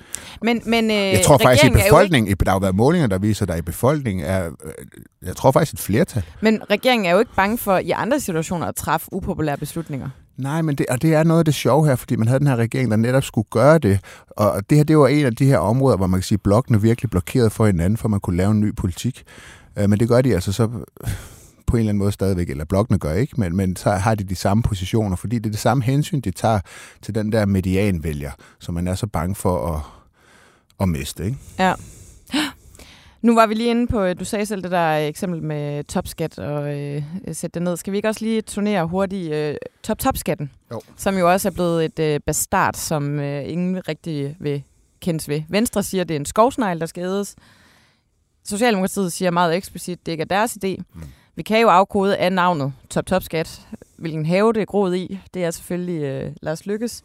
Men, 0.42 0.62
men, 0.66 0.90
øh, 0.90 0.96
jeg 0.96 1.22
tror 1.24 1.38
faktisk, 1.38 1.64
i 1.64 1.70
befolkningen, 1.70 2.28
ikke... 2.28 2.44
der 2.44 2.50
har 2.50 2.58
været 2.58 2.74
målinger, 2.74 3.06
der 3.06 3.18
viser, 3.18 3.42
at 3.42 3.48
der 3.48 3.56
i 3.56 3.62
befolkningen 3.62 4.26
er, 4.26 4.46
øh, 4.46 4.72
jeg 5.26 5.36
tror 5.36 5.50
faktisk 5.50 5.72
et 5.72 5.80
flertal. 5.80 6.22
Men 6.40 6.60
regeringen 6.70 7.06
er 7.06 7.10
jo 7.12 7.18
ikke 7.18 7.34
bange 7.36 7.58
for 7.58 7.78
i 7.78 7.90
andre 7.90 8.20
situationer 8.20 8.66
at 8.66 8.76
træffe 8.76 9.08
upopulære 9.12 9.56
beslutninger. 9.56 10.08
Nej, 10.38 10.62
men 10.62 10.74
det, 10.74 10.86
og 10.90 11.02
det 11.02 11.14
er 11.14 11.22
noget 11.22 11.38
af 11.38 11.44
det 11.44 11.54
sjove 11.54 11.86
her, 11.86 11.96
fordi 11.96 12.16
man 12.16 12.28
havde 12.28 12.40
den 12.40 12.46
her 12.46 12.56
regering, 12.56 12.90
der 12.90 12.96
netop 12.96 13.24
skulle 13.24 13.48
gøre 13.50 13.78
det. 13.78 14.00
Og 14.30 14.70
det 14.70 14.78
her, 14.78 14.84
det 14.84 14.98
var 14.98 15.08
en 15.08 15.26
af 15.26 15.36
de 15.36 15.44
her 15.44 15.58
områder, 15.58 15.96
hvor 15.96 16.06
man 16.06 16.20
kan 16.20 16.24
sige, 16.24 16.36
at 16.36 16.42
blokkene 16.42 16.82
virkelig 16.82 17.10
blokerede 17.10 17.50
for 17.50 17.66
hinanden, 17.66 17.96
for 17.96 18.08
man 18.08 18.20
kunne 18.20 18.36
lave 18.36 18.50
en 18.50 18.60
ny 18.60 18.74
politik. 18.76 19.22
Øh, 19.78 19.90
men 19.90 20.00
det 20.00 20.08
gør 20.08 20.20
de 20.20 20.34
altså 20.34 20.52
så 20.52 20.68
på 21.76 21.78
en 21.78 21.80
eller 21.80 21.90
anden 21.90 21.98
måde 21.98 22.12
stadigvæk, 22.12 22.50
eller 22.50 22.64
blokkene 22.64 22.98
gør 22.98 23.12
ikke, 23.12 23.40
men, 23.40 23.56
men 23.56 23.76
så 23.76 23.90
har 23.90 24.14
de 24.14 24.24
de 24.24 24.34
samme 24.34 24.62
positioner, 24.62 25.16
fordi 25.16 25.38
det 25.38 25.46
er 25.46 25.50
det 25.50 25.58
samme 25.58 25.82
hensyn, 25.82 26.20
de 26.20 26.30
tager 26.30 26.60
til 27.02 27.14
den 27.14 27.32
der 27.32 27.46
medianvælger, 27.46 28.30
som 28.58 28.74
man 28.74 28.88
er 28.88 28.94
så 28.94 29.06
bange 29.06 29.34
for 29.34 29.74
at, 29.74 29.80
at 30.80 30.88
miste. 30.88 31.24
Ikke? 31.24 31.38
Ja. 31.58 31.74
Nu 33.22 33.34
var 33.34 33.46
vi 33.46 33.54
lige 33.54 33.70
inde 33.70 33.86
på, 33.86 34.12
du 34.12 34.24
sagde 34.24 34.46
selv 34.46 34.62
det 34.62 34.70
der 34.70 34.96
eksempel 34.96 35.42
med 35.42 35.84
topskat 35.84 36.38
og 36.38 36.80
øh, 36.80 37.02
sætte 37.32 37.54
det 37.54 37.62
ned. 37.62 37.76
Skal 37.76 37.92
vi 37.92 37.96
ikke 37.96 38.08
også 38.08 38.24
lige 38.24 38.42
turnere 38.42 38.86
hurtigt 38.86 39.32
øh, 39.32 39.54
top-top-skatten? 39.82 40.50
Jo. 40.72 40.80
Som 40.96 41.18
jo 41.18 41.32
også 41.32 41.48
er 41.48 41.52
blevet 41.52 41.84
et 41.84 41.98
øh, 41.98 42.20
bastard, 42.26 42.74
som 42.74 43.20
øh, 43.20 43.50
ingen 43.50 43.88
rigtig 43.88 44.36
vil 44.40 44.62
kendes 45.00 45.28
ved. 45.28 45.42
Venstre 45.48 45.82
siger, 45.82 46.02
at 46.02 46.08
det 46.08 46.14
er 46.14 46.20
en 46.20 46.26
skovsnegl, 46.26 46.80
der 46.80 46.86
skal 46.86 47.04
ædes. 47.04 47.36
Socialdemokratiet 48.44 49.12
siger 49.12 49.30
meget 49.30 49.56
eksplicit, 49.56 49.98
at 49.98 50.06
det 50.06 50.12
ikke 50.12 50.22
er 50.22 50.26
deres 50.26 50.58
idé. 50.64 50.76
Mm. 50.94 51.02
Vi 51.36 51.42
kan 51.42 51.60
jo 51.60 51.68
afkode 51.68 52.16
af 52.16 52.32
navnet 52.32 52.72
top-top-skat. 52.90 53.60
Hvilken 53.96 54.26
have 54.26 54.52
det 54.52 54.60
er 54.60 54.66
groet 54.66 54.96
i, 54.96 55.18
det 55.34 55.44
er 55.44 55.50
selvfølgelig 55.50 56.02
øh, 56.02 56.32
Lars 56.42 56.66
Lykkes. 56.66 57.02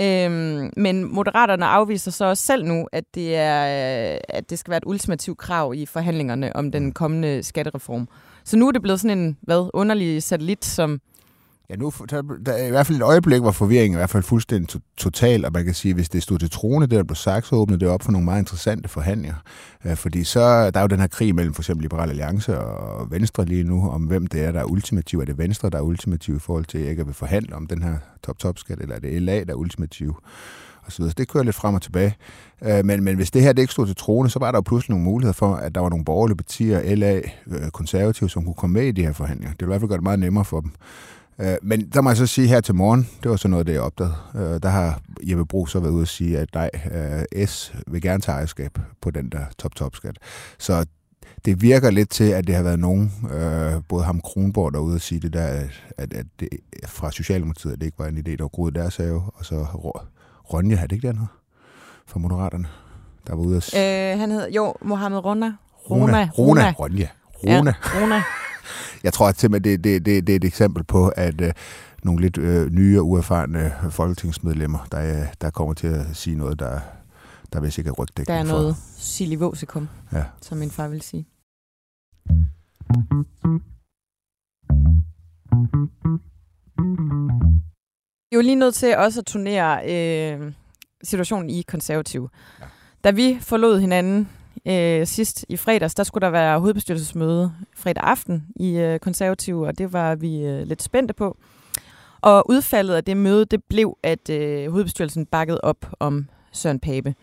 Øhm, 0.00 0.70
men 0.76 1.14
Moderaterne 1.14 1.66
afviser 1.66 2.10
så 2.10 2.24
også 2.24 2.42
selv 2.42 2.64
nu, 2.66 2.88
at 2.92 3.04
det, 3.14 3.36
er, 3.36 4.18
at 4.28 4.50
det 4.50 4.58
skal 4.58 4.70
være 4.70 4.78
et 4.78 4.84
ultimativt 4.86 5.38
krav 5.38 5.74
i 5.74 5.86
forhandlingerne 5.86 6.56
om 6.56 6.72
den 6.72 6.92
kommende 6.92 7.42
skattereform. 7.42 8.08
Så 8.44 8.56
nu 8.56 8.68
er 8.68 8.72
det 8.72 8.82
blevet 8.82 9.00
sådan 9.00 9.18
en 9.18 9.38
hvad, 9.40 9.70
underlig 9.74 10.22
satellit, 10.22 10.64
som 10.64 11.00
Ja, 11.70 11.76
nu 11.76 11.92
der, 12.10 12.22
der 12.46 12.52
er 12.52 12.66
i 12.66 12.70
hvert 12.70 12.86
fald 12.86 12.98
et 12.98 13.02
øjeblik, 13.02 13.40
hvor 13.40 13.50
forvirringen 13.50 13.96
i 13.96 13.98
hvert 13.98 14.10
fald 14.10 14.22
fuldstændig 14.22 14.68
to, 14.68 14.78
total, 14.96 15.44
og 15.44 15.52
man 15.52 15.64
kan 15.64 15.74
sige, 15.74 15.90
at 15.90 15.96
hvis 15.96 16.08
det 16.08 16.22
stod 16.22 16.38
til 16.38 16.50
trone, 16.50 16.86
det 16.86 16.90
der 16.90 17.02
blev 17.02 17.16
sagt, 17.16 17.46
så 17.46 17.56
åbnede 17.56 17.80
det 17.80 17.88
op 17.88 18.02
for 18.02 18.12
nogle 18.12 18.24
meget 18.24 18.38
interessante 18.38 18.88
forhandlinger. 18.88 19.36
Øh, 19.84 19.96
fordi 19.96 20.24
så 20.24 20.70
der 20.70 20.78
er 20.78 20.82
jo 20.82 20.86
den 20.86 21.00
her 21.00 21.06
krig 21.06 21.34
mellem 21.34 21.54
for 21.54 21.62
eksempel 21.62 21.82
Liberal 21.82 22.08
Alliance 22.10 22.58
og 22.58 23.10
Venstre 23.10 23.44
lige 23.44 23.64
nu, 23.64 23.90
om 23.90 24.02
hvem 24.02 24.26
det 24.26 24.44
er, 24.44 24.52
der 24.52 24.60
er 24.60 24.64
ultimativ. 24.64 25.20
Er 25.20 25.24
det 25.24 25.38
Venstre, 25.38 25.70
der 25.70 25.78
er 25.78 25.82
ultimativ 25.82 26.36
i 26.36 26.38
forhold 26.38 26.64
til 26.64 26.80
ikke 26.80 27.00
at 27.00 27.06
vil 27.06 27.14
forhandle 27.14 27.56
om 27.56 27.66
den 27.66 27.82
her 27.82 27.94
top-top-skat, 28.26 28.80
eller 28.80 28.94
er 28.94 29.00
det 29.00 29.22
LA, 29.22 29.44
der 29.44 29.52
er 29.52 29.54
ultimativ? 29.54 30.16
og 30.82 30.92
så 30.92 30.98
videre. 30.98 31.10
Så 31.10 31.14
det 31.18 31.28
kører 31.28 31.44
lidt 31.44 31.56
frem 31.56 31.74
og 31.74 31.82
tilbage. 31.82 32.16
Øh, 32.64 32.84
men, 32.84 33.04
men 33.04 33.16
hvis 33.16 33.30
det 33.30 33.42
her 33.42 33.52
det 33.52 33.62
ikke 33.62 33.72
stod 33.72 33.86
til 33.86 33.96
trone, 33.96 34.30
så 34.30 34.38
var 34.38 34.50
der 34.50 34.58
jo 34.58 34.62
pludselig 34.62 34.90
nogle 34.90 35.04
muligheder 35.04 35.32
for, 35.32 35.54
at 35.54 35.74
der 35.74 35.80
var 35.80 35.88
nogle 35.88 36.04
borgerlige 36.04 36.36
partier, 36.36 36.94
LA, 36.94 37.16
øh, 37.46 37.70
konservative, 37.72 38.30
som 38.30 38.44
kunne 38.44 38.54
komme 38.54 38.74
med 38.74 38.86
i 38.86 38.92
de 38.92 39.02
her 39.02 39.12
forhandlinger. 39.12 39.52
Det 39.52 39.60
ville 39.60 39.68
i 39.68 39.72
hvert 39.72 39.80
fald 39.80 39.88
gøre 39.88 39.98
det 39.98 40.02
meget 40.02 40.18
nemmere 40.18 40.44
for 40.44 40.60
dem. 40.60 40.72
Øh, 41.40 41.56
men 41.62 41.88
der 41.88 42.00
må 42.00 42.10
jeg 42.10 42.16
så 42.16 42.26
sige 42.26 42.48
her 42.48 42.60
til 42.60 42.74
morgen, 42.74 43.08
det 43.22 43.30
var 43.30 43.36
så 43.36 43.48
noget, 43.48 43.66
det 43.66 43.72
jeg 43.72 43.80
opdagede. 43.80 44.14
Øh, 44.34 44.62
der 44.62 44.68
har 44.68 45.00
Jeppe 45.22 45.46
Bro 45.46 45.66
så 45.66 45.80
været 45.80 45.92
ude 45.92 46.02
og 46.02 46.08
sige, 46.08 46.38
at 46.38 46.48
nej, 46.54 46.70
øh, 46.92 47.46
S 47.46 47.74
vil 47.86 48.02
gerne 48.02 48.20
tage 48.20 48.36
ejerskab 48.36 48.78
på 49.02 49.10
den 49.10 49.28
der 49.28 49.44
top-top-skat. 49.58 50.16
Så 50.58 50.86
det 51.44 51.62
virker 51.62 51.90
lidt 51.90 52.10
til, 52.10 52.24
at 52.24 52.46
det 52.46 52.54
har 52.54 52.62
været 52.62 52.78
nogen, 52.78 53.12
øh, 53.34 53.82
både 53.88 54.04
ham 54.04 54.20
Kronborg 54.20 54.72
derude 54.72 54.94
og 54.94 55.00
sige 55.00 55.20
det 55.20 55.32
der, 55.32 55.46
at, 55.98 56.14
at 56.14 56.26
det, 56.40 56.48
fra 56.86 57.10
Socialdemokratiet, 57.10 57.72
at 57.72 57.80
det 57.80 57.86
ikke 57.86 57.98
var 57.98 58.06
en 58.06 58.18
idé, 58.18 58.30
der 58.30 58.42
var 58.44 58.48
groet 58.48 58.74
deres 58.74 58.96
have, 58.96 59.22
og 59.34 59.44
så 59.44 59.54
Ronja, 60.52 60.76
har 60.76 60.86
det 60.86 60.96
ikke 60.96 61.12
noget 61.12 61.28
fra 62.06 62.18
Moderaterne, 62.18 62.68
der 63.26 63.34
var 63.34 63.42
ude 63.42 63.56
at... 63.56 63.74
Øh, 63.76 64.20
han 64.20 64.30
hed, 64.30 64.50
jo, 64.50 64.74
Mohammed 64.82 65.24
Rona. 65.24 65.52
Rona. 65.90 66.04
Rona. 66.04 66.30
Rona. 66.38 66.72
Ronja. 66.78 67.08
Rona. 67.44 67.74
Ja, 67.94 68.00
Rona 68.00 68.22
jeg 69.04 69.12
tror 69.12 69.28
at 69.28 69.42
det, 69.42 69.64
det, 69.64 69.84
det, 69.84 70.06
det 70.06 70.28
er 70.28 70.36
et 70.36 70.44
eksempel 70.44 70.84
på, 70.84 71.08
at 71.08 71.40
øh, 71.40 71.52
nogle 72.02 72.20
lidt 72.20 72.38
øh, 72.38 72.72
nye 72.72 73.00
og 73.00 73.08
uerfarne 73.08 73.72
folketingsmedlemmer, 73.90 74.86
der, 74.92 75.26
der 75.40 75.50
kommer 75.50 75.74
til 75.74 75.86
at 75.86 76.06
sige 76.12 76.36
noget, 76.36 76.58
der, 76.58 76.80
der 77.52 77.60
vil 77.60 77.72
sikkert 77.72 77.98
rygdækning 77.98 78.26
Der 78.26 78.34
er 78.34 78.42
noget 78.44 78.76
silivosikum, 78.96 79.88
ja. 80.12 80.24
som 80.42 80.58
min 80.58 80.70
far 80.70 80.88
vil 80.88 81.02
sige. 81.02 81.26
Jeg 88.30 88.36
er 88.36 88.40
jo 88.40 88.42
lige 88.42 88.54
nødt 88.54 88.74
til 88.74 88.96
også 88.96 89.20
at 89.20 89.26
turnere 89.26 89.90
øh, 89.90 90.52
situationen 91.02 91.50
i 91.50 91.62
konservativ. 91.62 92.30
Ja. 92.60 92.64
Da 93.04 93.10
vi 93.10 93.38
forlod 93.40 93.80
hinanden 93.80 94.28
øh, 94.66 95.06
sidst 95.06 95.46
i 95.48 95.56
fredags, 95.56 95.94
der 95.94 96.02
skulle 96.02 96.24
der 96.24 96.30
være 96.30 96.60
hovedbestyrelsesmøde 96.60 97.52
fredag 97.76 98.04
aften 98.04 98.44
i 98.56 98.76
øh, 98.76 98.98
konservative, 98.98 99.66
og 99.66 99.78
det 99.78 99.92
var 99.92 100.14
vi 100.14 100.42
øh, 100.42 100.66
lidt 100.66 100.82
spændte 100.82 101.14
på. 101.14 101.36
Og 102.20 102.50
udfaldet 102.50 102.94
af 102.94 103.04
det 103.04 103.16
møde, 103.16 103.44
det 103.44 103.64
blev, 103.68 103.96
at 104.02 104.30
øh, 104.30 104.70
hovedbestyrelsen 104.70 105.26
bakkede 105.26 105.60
op 105.62 105.86
om 106.00 106.28
Søren 106.52 106.80
Pape. 106.80 107.14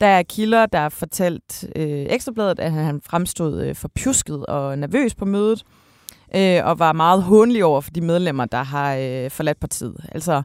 Der 0.00 0.06
er 0.06 0.22
kilder, 0.22 0.66
der 0.66 0.78
har 0.78 0.88
fortalt 0.88 1.64
øh, 1.76 2.06
Ekstrabladet, 2.08 2.58
at 2.58 2.72
han 2.72 3.00
fremstod 3.04 3.62
øh, 3.62 3.74
pjusket 3.94 4.46
og 4.46 4.78
nervøs 4.78 5.14
på 5.14 5.24
mødet, 5.24 5.64
øh, 6.34 6.60
og 6.64 6.78
var 6.78 6.92
meget 6.92 7.22
håndelig 7.22 7.64
over 7.64 7.80
for 7.80 7.90
de 7.90 8.00
medlemmer, 8.00 8.44
der 8.44 8.62
har 8.62 8.94
øh, 8.94 9.30
forladt 9.30 9.60
partiet. 9.60 9.96
Altså, 10.12 10.42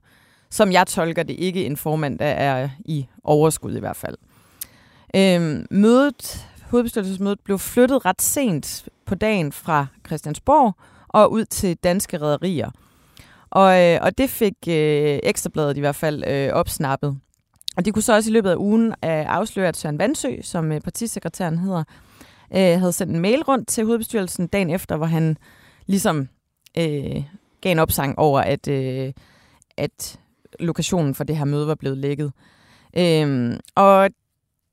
som 0.52 0.72
jeg 0.72 0.88
tolker 0.88 1.24
det, 1.24 1.34
ikke 1.34 1.66
en 1.66 1.78
formand, 1.78 2.20
der 2.20 2.26
er 2.26 2.70
i 2.86 3.08
overskud 3.24 3.76
i 3.76 3.80
hvert 3.80 3.96
fald. 3.96 4.18
Øhm, 5.16 5.66
mødet, 5.72 6.48
hovedbestyrelsesmødet 6.70 7.40
blev 7.40 7.60
flyttet 7.60 8.06
ret 8.06 8.22
sent 8.22 8.90
på 9.06 9.16
dagen 9.16 9.52
fra 9.52 9.86
Christiansborg 10.08 10.74
og 11.08 11.32
ud 11.32 11.46
til 11.46 11.78
danske 11.78 12.18
rædderier. 12.18 12.70
Og, 13.50 13.84
øh, 13.84 14.00
og 14.02 14.18
det 14.18 14.30
fik 14.30 14.54
øh, 14.68 15.20
Ekstrabladet 15.24 15.78
i 15.78 15.80
hvert 15.80 15.96
fald 15.96 16.24
øh, 16.28 16.54
opsnappet. 16.54 17.20
Og 17.78 17.86
de 17.86 17.92
kunne 17.92 18.02
så 18.04 18.14
også 18.14 18.30
i 18.30 18.34
løbet 18.34 18.50
af 18.50 18.56
ugen 18.56 18.88
øh, 18.88 18.94
afsløre, 19.04 19.68
at 19.68 19.78
Søren 19.78 20.00
Vandsø, 20.00 20.42
som 20.42 20.72
øh, 20.72 20.82
partisekretæren 20.82 21.58
hedder, 21.58 21.84
øh, 22.56 22.80
havde 22.80 22.94
sendt 22.94 23.14
en 23.14 23.22
mail 23.22 23.44
rundt 23.44 23.68
til 23.68 23.86
hovedbestyrelsen 23.86 24.48
dagen 24.48 24.70
efter, 24.70 24.98
hvor 24.98 25.06
han 25.06 25.38
ligesom 25.86 26.30
øh, 26.78 27.24
gav 27.62 27.72
en 27.72 27.80
opsang 27.80 28.20
over, 28.20 28.42
at, 28.42 28.68
øh, 28.68 29.14
at 29.78 30.20
lokationen 30.60 31.16
for 31.16 31.24
det 31.24 31.38
her 31.38 31.46
møde 31.46 31.68
var 31.68 31.76
blevet 31.76 31.98
lækket. 31.98 32.32
Øh, 32.98 33.54
og 33.76 34.10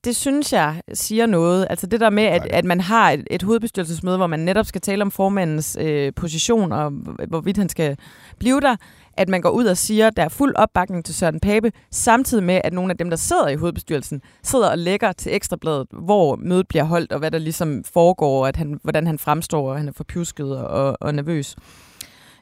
det 0.05 0.17
synes 0.17 0.53
jeg 0.53 0.83
siger 0.93 1.27
noget. 1.27 1.67
Altså 1.71 1.87
det 1.87 2.01
der 2.01 2.11
med, 2.11 2.23
at, 2.25 2.47
at 2.51 2.65
man 2.65 2.81
har 2.81 3.11
et, 3.11 3.25
et 3.31 3.43
hovedbestyrelsesmøde, 3.43 4.17
hvor 4.17 4.27
man 4.27 4.41
netop 4.41 4.67
skal 4.67 4.81
tale 4.81 5.03
om 5.03 5.11
formandens 5.11 5.79
øh, 5.81 6.13
position, 6.17 6.73
og 6.73 6.91
hvorvidt 7.29 7.57
han 7.57 7.69
skal 7.69 7.97
blive 8.39 8.61
der, 8.61 8.77
at 9.17 9.29
man 9.29 9.41
går 9.41 9.51
ud 9.51 9.65
og 9.65 9.77
siger, 9.77 10.07
at 10.07 10.17
der 10.17 10.23
er 10.23 10.29
fuld 10.29 10.55
opbakning 10.57 11.05
til 11.05 11.15
Søren 11.15 11.41
Pape, 11.41 11.73
samtidig 11.91 12.45
med, 12.45 12.61
at 12.65 12.73
nogle 12.73 12.91
af 12.91 12.97
dem, 12.97 13.11
der 13.11 13.17
sidder 13.17 13.49
i 13.49 13.57
hovedbestyrelsen, 13.57 14.23
sidder 14.43 14.71
og 14.71 14.79
lægger 14.79 15.13
til 15.13 15.35
ekstrabladet, 15.35 15.87
hvor 15.93 16.37
mødet 16.37 16.69
bliver 16.69 16.85
holdt, 16.85 17.13
og 17.13 17.19
hvad 17.19 17.31
der 17.31 17.39
ligesom 17.39 17.85
foregår, 17.85 18.47
at 18.47 18.57
han, 18.57 18.79
hvordan 18.83 19.07
han 19.07 19.19
fremstår, 19.19 19.71
og 19.71 19.77
han 19.79 19.89
er 19.89 19.93
forpjusket 19.93 20.57
og, 20.57 20.97
og 21.01 21.15
nervøs. 21.15 21.57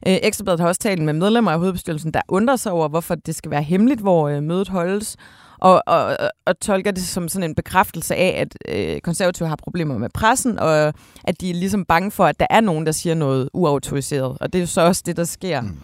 Øh, 0.07 0.19
Ekstrabladet 0.23 0.61
har 0.61 0.69
også 0.69 0.81
talt 0.81 1.03
med 1.03 1.13
medlemmer 1.13 1.51
af 1.51 1.59
hovedbestyrelsen, 1.59 2.15
der 2.15 2.21
undrer 2.29 2.57
sig 2.57 2.73
over, 2.73 2.89
hvorfor 2.89 3.15
det 3.15 3.35
skal 3.35 3.51
være 3.51 3.63
hemmeligt, 3.63 4.01
hvor 4.01 4.29
øh, 4.29 4.43
mødet 4.43 4.69
holdes, 4.69 5.17
og, 5.63 5.83
og, 5.87 6.17
og 6.45 6.61
tolker 6.61 6.91
det 6.91 7.03
som 7.03 7.29
sådan 7.29 7.51
en 7.51 7.55
bekræftelse 7.55 8.17
af, 8.17 8.41
at 8.41 8.57
øh, 8.69 9.01
konservative 9.01 9.49
har 9.49 9.57
problemer 9.57 9.99
med 9.99 10.09
pressen, 10.15 10.59
og 10.59 10.95
at 11.25 11.41
de 11.41 11.51
er 11.51 11.55
ligesom 11.55 11.85
bange 11.85 12.11
for, 12.11 12.25
at 12.27 12.41
der 12.41 12.47
er 12.51 12.61
nogen, 12.61 12.87
der 12.87 12.93
siger 12.93 13.15
noget 13.15 13.51
uautoriseret. 13.53 14.37
Og 14.41 14.53
det 14.53 14.59
er 14.59 14.63
jo 14.63 14.67
så 14.67 14.81
også 14.81 15.03
det, 15.07 15.17
der 15.17 15.25
sker. 15.25 15.61
Mm. 15.61 15.79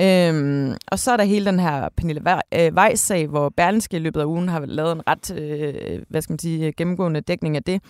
Øhm, 0.00 0.76
og 0.86 0.98
så 0.98 1.12
er 1.12 1.16
der 1.16 1.24
hele 1.24 1.46
den 1.46 1.60
her 1.60 1.88
Pernille 1.96 2.22
Weiss-sag, 2.52 3.26
hvor 3.26 3.48
Berlinske 3.56 3.96
i 3.96 4.00
løbet 4.00 4.20
af 4.20 4.24
ugen 4.24 4.48
har 4.48 4.60
lavet 4.66 4.92
en 4.92 5.02
ret, 5.08 5.30
øh, 5.38 6.02
hvad 6.08 6.22
skal 6.22 6.32
man 6.32 6.38
sige, 6.38 6.72
gennemgående 6.72 7.20
dækning 7.20 7.56
af 7.56 7.62
det. 7.62 7.82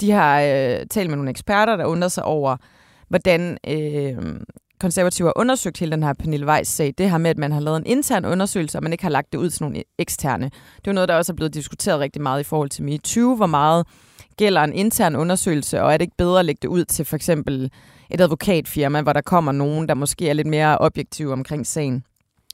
De 0.00 0.10
har 0.10 0.40
øh, 0.40 0.86
talt 0.90 1.10
med 1.10 1.16
nogle 1.16 1.30
eksperter, 1.30 1.76
der 1.76 1.84
undrer 1.84 2.08
sig 2.08 2.24
over, 2.24 2.56
hvordan 3.08 3.58
øh, 3.68 4.16
konservative 4.80 5.28
har 5.28 5.32
undersøgt 5.36 5.78
hele 5.78 5.92
den 5.92 6.02
her 6.02 6.12
Pernille 6.12 6.46
Weiss-sag. 6.46 6.94
Det 6.98 7.10
her 7.10 7.18
med, 7.18 7.30
at 7.30 7.38
man 7.38 7.52
har 7.52 7.60
lavet 7.60 7.76
en 7.76 7.86
intern 7.86 8.24
undersøgelse, 8.24 8.78
og 8.78 8.82
man 8.82 8.92
ikke 8.92 9.04
har 9.04 9.10
lagt 9.10 9.32
det 9.32 9.38
ud 9.38 9.50
til 9.50 9.62
nogle 9.62 9.82
eksterne. 9.98 10.44
Det 10.44 10.86
er 10.86 10.90
jo 10.90 10.92
noget, 10.92 11.08
der 11.08 11.14
også 11.14 11.32
er 11.32 11.36
blevet 11.36 11.54
diskuteret 11.54 12.00
rigtig 12.00 12.22
meget 12.22 12.40
i 12.40 12.44
forhold 12.44 12.70
til 12.70 12.84
MeToo. 12.84 13.36
Hvor 13.36 13.46
meget 13.46 13.86
gælder 14.36 14.62
en 14.62 14.72
intern 14.72 15.16
undersøgelse, 15.16 15.82
og 15.82 15.92
er 15.92 15.96
det 15.96 16.02
ikke 16.02 16.16
bedre 16.18 16.38
at 16.38 16.44
lægge 16.44 16.58
det 16.62 16.68
ud 16.68 16.84
til 16.84 17.04
for 17.04 17.16
eksempel 17.16 17.70
et 18.10 18.20
advokatfirma, 18.20 19.02
hvor 19.02 19.12
der 19.12 19.20
kommer 19.20 19.52
nogen, 19.52 19.88
der 19.88 19.94
måske 19.94 20.28
er 20.28 20.32
lidt 20.32 20.48
mere 20.48 20.78
objektiv 20.78 21.30
omkring 21.30 21.66
sagen. 21.66 22.04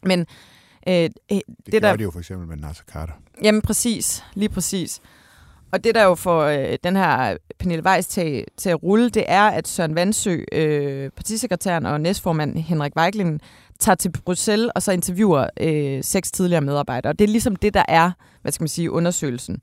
Men 0.02 0.20
øh, 0.88 0.94
det, 0.94 1.12
det 1.30 1.42
gør 1.70 1.78
der, 1.78 1.96
det 1.96 2.04
jo 2.04 2.10
for 2.10 2.18
eksempel 2.18 2.48
med 2.48 2.56
Nasser 2.56 2.84
Carter. 2.92 3.12
Jamen 3.42 3.62
præcis, 3.62 4.24
lige 4.34 4.48
præcis. 4.48 5.00
Og 5.74 5.84
det 5.84 5.94
der 5.94 6.04
jo 6.04 6.14
får 6.14 6.42
øh, 6.42 6.78
den 6.84 6.96
her 6.96 7.36
Pernille 7.58 7.84
Weiss 7.84 8.08
til, 8.08 8.44
til 8.56 8.70
at 8.70 8.82
rulle, 8.82 9.10
det 9.10 9.24
er, 9.28 9.42
at 9.42 9.68
Søren 9.68 9.94
Vandsø, 9.94 10.38
øh, 10.52 11.10
partisekretæren 11.10 11.86
og 11.86 12.00
næstformand 12.00 12.58
Henrik 12.58 12.96
Weiglin, 12.96 13.40
tager 13.80 13.96
til 13.96 14.12
Bruxelles 14.24 14.70
og 14.74 14.82
så 14.82 14.92
interviewer 14.92 15.46
øh, 15.60 16.04
seks 16.04 16.30
tidligere 16.30 16.60
medarbejdere. 16.60 17.12
Og 17.12 17.18
det 17.18 17.24
er 17.24 17.28
ligesom 17.28 17.56
det, 17.56 17.74
der 17.74 17.82
er, 17.88 18.10
hvad 18.42 18.52
skal 18.52 18.62
man 18.62 18.68
sige, 18.68 18.90
undersøgelsen. 18.90 19.60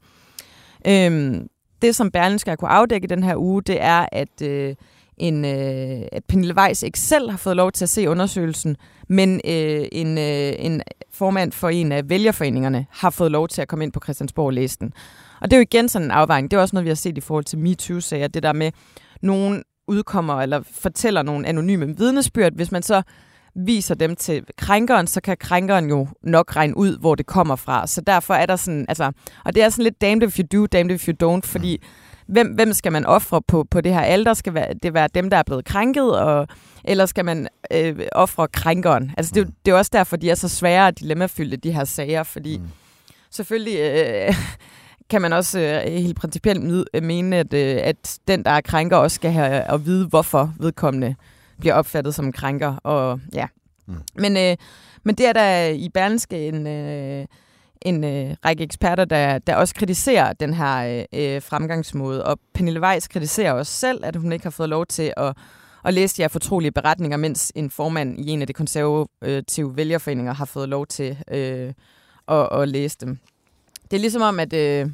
Øhm, 0.88 1.48
det, 1.82 1.96
som 1.96 2.12
Berlingske 2.12 2.50
har 2.50 2.56
kunne 2.56 2.70
afdække 2.70 3.08
den 3.08 3.24
her 3.24 3.36
uge, 3.36 3.62
det 3.62 3.82
er, 3.82 4.06
at, 4.12 4.42
øh, 4.42 4.76
en, 5.18 5.46
øh, 5.46 6.08
at 6.12 6.24
Pernille 6.28 6.56
Weiss 6.58 6.84
ikke 6.84 7.00
selv 7.00 7.30
har 7.30 7.38
fået 7.38 7.56
lov 7.56 7.72
til 7.72 7.86
at 7.86 7.90
se 7.90 8.10
undersøgelsen, 8.10 8.78
men 9.08 9.42
øh, 9.46 9.88
en, 9.92 10.18
øh, 10.18 10.54
en 10.60 10.82
formand 11.12 11.52
for 11.52 11.70
en 11.70 11.92
af 11.92 12.10
vælgerforeningerne 12.10 12.86
har 12.90 13.10
fået 13.10 13.32
lov 13.32 13.48
til 13.48 13.62
at 13.62 13.68
komme 13.68 13.86
ind 13.86 13.92
på 13.92 14.00
Christiansborg 14.04 14.46
og 14.46 14.54
læse 14.54 14.78
den. 14.80 14.94
Og 15.42 15.52
det 15.52 15.54
er 15.54 15.58
jo 15.58 15.62
igen 15.72 15.90
sådan 15.90 16.08
en 16.08 16.12
afvejning. 16.12 16.52
Det 16.52 16.58
er 16.58 16.62
også 16.62 16.76
noget, 16.76 16.86
vi 16.86 16.90
har 16.90 16.96
set 16.96 17.18
i 17.18 17.22
forhold 17.22 17.46
til 17.46 17.60
MeToo-sager. 17.60 18.28
Det 18.28 18.44
der 18.44 18.54
med, 18.54 18.72
nogen 19.22 19.64
udkommer 19.88 20.42
eller 20.42 20.62
fortæller 20.72 21.22
nogle 21.22 21.48
anonyme 21.48 21.98
vidnesbyrd. 21.98 22.54
Hvis 22.56 22.72
man 22.72 22.84
så 22.84 23.02
viser 23.56 23.96
dem 23.96 24.16
til 24.16 24.46
krænkeren, 24.58 25.08
så 25.08 25.22
kan 25.22 25.38
krænkeren 25.40 25.90
jo 25.90 26.08
nok 26.24 26.56
regne 26.56 26.78
ud, 26.78 27.00
hvor 27.00 27.16
det 27.16 27.26
kommer 27.26 27.56
fra. 27.56 27.88
Så 27.88 28.02
derfor 28.02 28.34
er 28.34 28.46
der 28.46 28.56
sådan, 28.56 28.86
altså, 28.90 29.12
og 29.46 29.56
det 29.56 29.64
er 29.64 29.70
sådan 29.70 29.84
lidt 29.84 30.02
damned 30.02 30.28
if 30.28 30.40
you 30.40 30.46
do, 30.60 30.66
damned 30.66 30.96
if 30.96 31.08
you 31.08 31.14
don't, 31.24 31.42
fordi 31.46 31.84
hvem, 32.28 32.48
hvem 32.48 32.74
skal 32.74 32.92
man 32.92 33.06
ofre 33.06 33.42
på, 33.42 33.66
på 33.72 33.82
det 33.82 33.94
her 33.94 34.02
alder? 34.02 34.34
Skal 34.34 34.78
det 34.84 34.94
være 34.94 35.08
dem, 35.16 35.30
der 35.30 35.38
er 35.38 35.44
blevet 35.44 35.66
krænket, 35.66 36.20
og, 36.20 36.48
eller 36.84 37.06
skal 37.06 37.26
man 37.26 37.48
øh, 37.74 38.00
ofre 38.12 38.48
krænkeren? 38.48 39.12
Altså, 39.18 39.32
det, 39.36 39.48
det 39.66 39.72
er 39.72 39.76
også 39.76 39.92
derfor, 39.94 40.16
de 40.16 40.30
er 40.30 40.36
så 40.36 40.50
svære 40.50 40.88
og 40.88 41.00
dilemmafyldte, 41.00 41.58
de 41.58 41.72
her 41.72 41.84
sager, 41.84 42.24
fordi 42.24 42.58
mm. 42.58 42.68
selvfølgelig 43.32 43.80
øh, 43.80 44.36
kan 45.12 45.22
man 45.22 45.34
også 45.34 45.60
øh, 45.60 45.94
helt 45.94 46.18
principielt 46.18 46.86
mene, 47.04 47.38
at, 47.38 47.54
øh, 47.54 47.78
at 47.84 48.20
den, 48.28 48.44
der 48.46 48.52
er 48.52 48.62
krænker, 48.62 48.98
også 48.98 49.16
skal 49.16 49.32
have 49.32 49.62
at 49.62 49.86
vide, 49.86 50.08
hvorfor 50.08 50.54
vedkommende 50.60 51.16
bliver 51.60 51.74
opfattet 51.74 52.16
som 52.16 52.32
krænker. 52.32 52.76
Og, 52.76 53.20
ja. 53.34 53.48
Mm. 53.88 53.96
men, 54.16 54.38
øh, 54.38 54.58
men 55.04 55.16
det 55.16 55.28
er 55.28 55.34
der 55.34 55.68
i 55.68 55.90
Berlingske 55.90 56.48
en... 56.48 56.68
Øh, 56.68 57.26
en 57.86 58.04
øh, 58.04 58.36
række 58.46 58.64
eksperter, 58.64 59.06
der, 59.06 59.40
der 59.40 59.56
også 59.56 59.76
kritiserer 59.76 60.34
den 60.34 60.54
her 60.54 61.06
øh, 61.14 61.42
fremgangsmåde. 61.42 62.26
Og 62.26 62.40
Pernille 62.54 62.82
Weiss 62.82 63.08
kritiserer 63.08 63.54
også 63.54 63.72
selv, 63.72 64.06
at 64.06 64.16
hun 64.16 64.32
ikke 64.32 64.46
har 64.46 64.50
fået 64.50 64.70
lov 64.70 64.86
til 64.86 65.14
at, 65.18 65.38
at 65.86 65.94
læse 65.94 66.18
de 66.18 66.22
her 66.22 66.28
fortrolige 66.28 66.72
beretninger, 66.72 67.18
mens 67.18 67.52
en 67.56 67.70
formand 67.70 68.20
i 68.20 68.30
en 68.30 68.42
af 68.42 68.48
de 68.48 68.54
konservative 68.54 69.78
vælgerforeninger 69.78 70.34
har 70.34 70.46
fået 70.46 70.70
lov 70.70 70.88
til 70.88 71.18
øh, 71.32 71.74
at, 72.28 72.62
at 72.62 72.70
læse 72.70 72.98
dem. 73.02 73.18
Det 73.92 73.98
er 73.98 74.02
ligesom 74.02 74.22
om, 74.22 74.40
at 74.40 74.54
øh, 74.54 74.90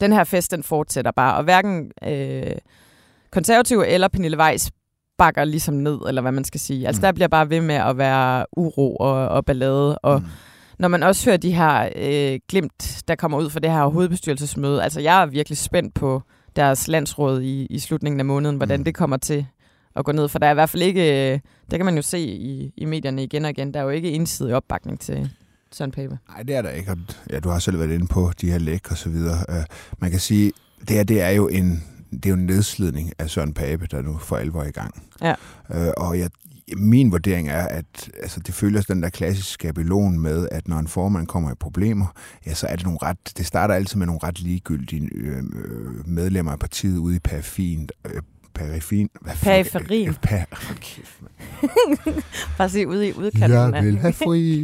den 0.00 0.12
her 0.12 0.24
fest, 0.24 0.50
den 0.50 0.62
fortsætter 0.62 1.10
bare, 1.10 1.36
og 1.36 1.44
hverken 1.44 1.92
øh, 2.06 2.56
konservative 3.30 3.86
eller 3.86 4.08
Pernille 4.08 4.38
Weiss 4.38 4.70
bakker 5.18 5.44
ligesom 5.44 5.74
ned, 5.74 5.98
eller 6.08 6.22
hvad 6.22 6.32
man 6.32 6.44
skal 6.44 6.60
sige. 6.60 6.86
Altså, 6.86 7.00
mm. 7.00 7.02
der 7.02 7.12
bliver 7.12 7.28
bare 7.28 7.50
ved 7.50 7.60
med 7.60 7.74
at 7.74 7.98
være 7.98 8.46
uro 8.56 8.96
og, 8.96 9.28
og 9.28 9.44
ballade, 9.44 9.98
og 9.98 10.20
mm 10.20 10.26
når 10.80 10.88
man 10.88 11.02
også 11.02 11.30
hører 11.30 11.36
de 11.36 11.52
her 11.52 11.88
øh, 11.96 12.40
glimt, 12.48 13.02
der 13.08 13.14
kommer 13.14 13.38
ud 13.38 13.50
fra 13.50 13.60
det 13.60 13.70
her 13.70 13.86
hovedbestyrelsesmøde, 13.86 14.82
altså 14.82 15.00
jeg 15.00 15.22
er 15.22 15.26
virkelig 15.26 15.58
spændt 15.58 15.94
på 15.94 16.22
deres 16.56 16.88
landsråd 16.88 17.40
i, 17.40 17.66
i 17.70 17.78
slutningen 17.78 18.20
af 18.20 18.24
måneden, 18.24 18.56
hvordan 18.56 18.80
mm. 18.80 18.84
det 18.84 18.94
kommer 18.94 19.16
til 19.16 19.46
at 19.96 20.04
gå 20.04 20.12
ned. 20.12 20.28
For 20.28 20.38
der 20.38 20.46
er 20.46 20.50
i 20.50 20.54
hvert 20.54 20.70
fald 20.70 20.82
ikke, 20.82 21.32
øh, 21.32 21.38
det 21.70 21.78
kan 21.78 21.84
man 21.84 21.96
jo 21.96 22.02
se 22.02 22.18
i, 22.20 22.72
i 22.76 22.84
medierne 22.84 23.22
igen 23.22 23.44
og 23.44 23.50
igen, 23.50 23.74
der 23.74 23.80
er 23.80 23.84
jo 23.84 23.90
ikke 23.90 24.12
ensidig 24.12 24.54
opbakning 24.54 25.00
til 25.00 25.30
Pape. 25.78 26.18
Nej, 26.28 26.42
det 26.42 26.56
er 26.56 26.62
der 26.62 26.70
ikke. 26.70 26.96
Ja, 27.30 27.40
du 27.40 27.48
har 27.48 27.58
selv 27.58 27.78
været 27.78 27.90
inde 27.90 28.06
på 28.06 28.32
de 28.40 28.50
her 28.50 28.58
læk 28.58 28.90
og 28.90 28.96
så 28.96 29.08
videre. 29.08 29.44
Uh, 29.48 29.64
man 29.98 30.10
kan 30.10 30.20
sige, 30.20 30.52
det 30.80 30.90
her 30.90 31.02
det 31.02 31.20
er 31.20 31.30
jo 31.30 31.48
en, 31.48 31.84
det 32.10 32.26
er 32.26 32.30
jo 32.30 32.36
en 32.36 32.46
nedslidning 32.46 33.12
af 33.18 33.30
Søren 33.30 33.54
Pape, 33.54 33.86
der 33.86 34.02
nu 34.02 34.18
for 34.18 34.36
alvor 34.36 34.62
er 34.62 34.68
i 34.68 34.70
gang. 34.70 35.02
Ja. 35.22 35.34
Uh, 35.68 35.92
og 35.96 36.18
jeg, 36.18 36.30
min 36.76 37.12
vurdering 37.12 37.48
er, 37.48 37.66
at 37.66 38.10
altså, 38.22 38.40
det 38.40 38.54
følger 38.54 38.80
den 38.80 39.02
der 39.02 39.08
klassiske 39.08 39.50
skabelon 39.50 40.18
med, 40.18 40.48
at 40.50 40.68
når 40.68 40.78
en 40.78 40.88
formand 40.88 41.26
kommer 41.26 41.52
i 41.52 41.54
problemer, 41.54 42.06
ja, 42.46 42.54
så 42.54 42.66
er 42.66 42.76
det 42.76 42.84
nogle 42.84 42.98
ret, 43.02 43.32
det 43.38 43.46
starter 43.46 43.74
altid 43.74 43.98
med 43.98 44.06
nogle 44.06 44.20
ret 44.22 44.40
ligegyldige 44.40 45.08
øh, 45.12 45.42
medlemmer 46.06 46.52
af 46.52 46.58
partiet 46.58 46.98
ude 46.98 47.14
i 47.14 47.16
øh. 47.16 47.20
Periferien. 48.54 49.08
Øh, 49.26 49.32
per, 50.22 50.44
Bare 52.58 52.68
sige 52.68 52.88
ude 52.88 53.08
i 53.08 53.12
udkanten. 53.12 53.74
Jeg 53.74 53.84
vil 53.84 53.98
have 53.98 54.12
fri. 54.12 54.62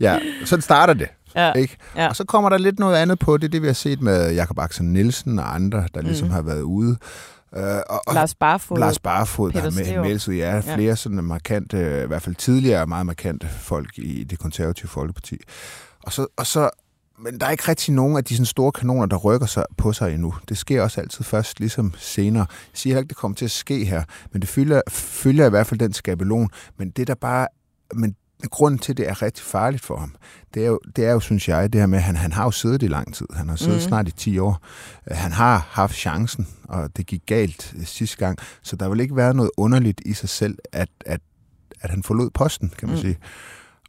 ja, 0.00 0.18
sådan 0.44 0.62
starter 0.62 0.94
det. 0.94 1.08
Ja, 1.36 1.52
ikke? 1.52 1.76
Ja. 1.96 2.08
Og 2.08 2.16
så 2.16 2.24
kommer 2.24 2.50
der 2.50 2.58
lidt 2.58 2.78
noget 2.78 2.96
andet 2.96 3.18
på 3.18 3.36
det, 3.36 3.52
det 3.52 3.62
vi 3.62 3.66
har 3.66 3.74
set 3.74 4.00
med 4.00 4.34
Jakob 4.34 4.58
Axel 4.58 4.84
Nielsen 4.84 5.38
og 5.38 5.54
andre, 5.54 5.84
der 5.94 6.02
ligesom 6.02 6.28
mm. 6.28 6.34
har 6.34 6.42
været 6.42 6.62
ude 6.62 6.96
Uh, 7.56 7.60
og, 8.06 8.14
Lars 8.14 8.34
Barfod. 8.34 8.78
Lars 8.78 8.98
Barfod, 8.98 9.52
der 9.52 9.70
med 9.70 10.02
Melso, 10.02 10.32
ja, 10.32 10.60
flere 10.60 10.80
ja. 10.80 10.94
sådan 10.94 11.24
markante, 11.24 12.02
i 12.04 12.06
hvert 12.06 12.22
fald 12.22 12.34
tidligere 12.34 12.86
meget 12.86 13.06
markante 13.06 13.48
folk 13.48 13.98
i 13.98 14.24
det 14.24 14.38
konservative 14.38 14.88
folkeparti. 14.88 15.38
Og 16.02 16.12
så, 16.12 16.26
og 16.36 16.46
så 16.46 16.70
men 17.18 17.40
der 17.40 17.46
er 17.46 17.50
ikke 17.50 17.68
rigtig 17.68 17.94
nogen 17.94 18.16
af 18.16 18.24
de 18.24 18.34
sådan 18.34 18.46
store 18.46 18.72
kanoner, 18.72 19.06
der 19.06 19.16
rykker 19.16 19.46
sig 19.46 19.64
på 19.76 19.92
sig 19.92 20.14
endnu. 20.14 20.34
Det 20.48 20.58
sker 20.58 20.82
også 20.82 21.00
altid 21.00 21.24
først, 21.24 21.60
ligesom 21.60 21.94
senere. 21.98 22.46
Jeg 22.50 22.78
siger 22.78 22.98
ikke, 22.98 23.08
det 23.08 23.16
kommer 23.16 23.34
til 23.34 23.44
at 23.44 23.50
ske 23.50 23.84
her, 23.84 24.04
men 24.32 24.42
det 24.42 24.48
følger, 24.48 24.80
følger 24.90 25.46
i 25.46 25.50
hvert 25.50 25.66
fald 25.66 25.80
den 25.80 25.92
skabelon. 25.92 26.50
Men 26.76 26.90
det 26.90 27.06
der 27.06 27.14
bare, 27.14 27.48
men 27.94 28.16
grunden 28.50 28.78
til, 28.78 28.92
at 28.92 28.96
det 28.96 29.08
er 29.08 29.22
rigtig 29.22 29.44
farligt 29.44 29.84
for 29.84 29.96
ham, 29.96 30.14
det 30.54 30.62
er 30.62 30.66
jo, 30.66 30.80
det 30.96 31.06
er 31.06 31.12
jo 31.12 31.20
synes 31.20 31.48
jeg, 31.48 31.72
det 31.72 31.80
her 31.80 31.86
med, 31.86 31.98
at 31.98 32.04
han, 32.04 32.16
han 32.16 32.32
har 32.32 32.44
jo 32.44 32.50
siddet 32.50 32.82
i 32.82 32.86
lang 32.86 33.14
tid. 33.14 33.26
Han 33.36 33.48
har 33.48 33.56
siddet 33.56 33.74
mm. 33.74 33.80
snart 33.80 34.08
i 34.08 34.12
10 34.12 34.38
år. 34.38 34.62
Han 35.10 35.32
har 35.32 35.68
haft 35.70 35.94
chancen, 35.94 36.48
og 36.64 36.96
det 36.96 37.06
gik 37.06 37.22
galt 37.26 37.74
øh, 37.78 37.86
sidste 37.86 38.16
gang. 38.16 38.38
Så 38.62 38.76
der 38.76 38.88
vil 38.88 39.00
ikke 39.00 39.16
være 39.16 39.34
noget 39.34 39.50
underligt 39.56 40.00
i 40.06 40.12
sig 40.12 40.28
selv, 40.28 40.58
at, 40.72 40.88
at, 41.06 41.20
at 41.80 41.90
han 41.90 42.02
forlod 42.02 42.30
posten, 42.30 42.72
kan 42.78 42.88
man 42.88 42.96
mm. 42.96 43.02
sige. 43.02 43.18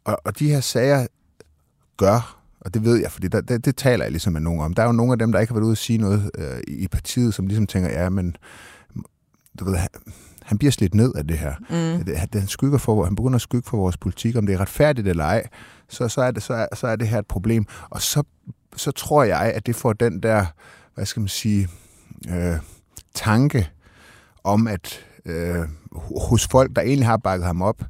Og, 0.04 0.20
og 0.24 0.38
de 0.38 0.48
her 0.48 0.60
sager 0.60 1.06
gør, 1.96 2.45
og 2.66 2.74
det 2.74 2.84
ved 2.84 2.96
jeg, 2.96 3.12
fordi 3.12 3.28
der, 3.28 3.40
det, 3.40 3.64
det 3.64 3.76
taler 3.76 4.04
jeg 4.04 4.12
ligesom 4.12 4.32
med 4.32 4.40
nogen 4.40 4.60
om. 4.60 4.74
Der 4.74 4.82
er 4.82 4.86
jo 4.86 4.92
nogle 4.92 5.12
af 5.12 5.18
dem, 5.18 5.32
der 5.32 5.40
ikke 5.40 5.52
har 5.52 5.54
været 5.54 5.64
ude 5.64 5.72
at 5.72 5.78
sige 5.78 5.98
noget 5.98 6.30
øh, 6.38 6.60
i 6.68 6.88
partiet, 6.88 7.34
som 7.34 7.46
ligesom 7.46 7.66
tænker, 7.66 7.90
ja, 7.90 8.08
men 8.08 8.36
du 9.58 9.64
ved, 9.64 9.76
han 10.42 10.58
bliver 10.58 10.72
slidt 10.72 10.94
ned 10.94 11.14
af 11.14 11.26
det 11.26 11.38
her. 11.38 11.54
Mm. 11.60 12.04
Det, 12.04 12.18
han, 12.18 12.48
skygger 12.48 12.78
for, 12.78 13.04
han 13.04 13.16
begynder 13.16 13.34
at 13.34 13.40
skygge 13.40 13.68
for 13.68 13.76
vores 13.76 13.96
politik, 13.96 14.36
om 14.36 14.46
det 14.46 14.54
er 14.54 14.60
retfærdigt 14.60 15.08
eller 15.08 15.24
ej, 15.24 15.48
så, 15.88 16.08
så, 16.08 16.22
er, 16.22 16.30
det, 16.30 16.42
så, 16.42 16.54
er, 16.54 16.66
så 16.74 16.86
er 16.86 16.96
det 16.96 17.08
her 17.08 17.18
et 17.18 17.26
problem. 17.26 17.66
Og 17.90 18.02
så, 18.02 18.22
så 18.76 18.90
tror 18.90 19.24
jeg, 19.24 19.52
at 19.54 19.66
det 19.66 19.76
får 19.76 19.92
den 19.92 20.22
der, 20.22 20.46
hvad 20.94 21.06
skal 21.06 21.20
man 21.20 21.28
sige, 21.28 21.68
øh, 22.28 22.56
tanke 23.14 23.70
om, 24.44 24.66
at 24.66 25.04
øh, 25.24 25.68
hos 26.28 26.46
folk, 26.46 26.76
der 26.76 26.82
egentlig 26.82 27.06
har 27.06 27.16
bakket 27.16 27.46
ham 27.46 27.62
op, 27.62 27.82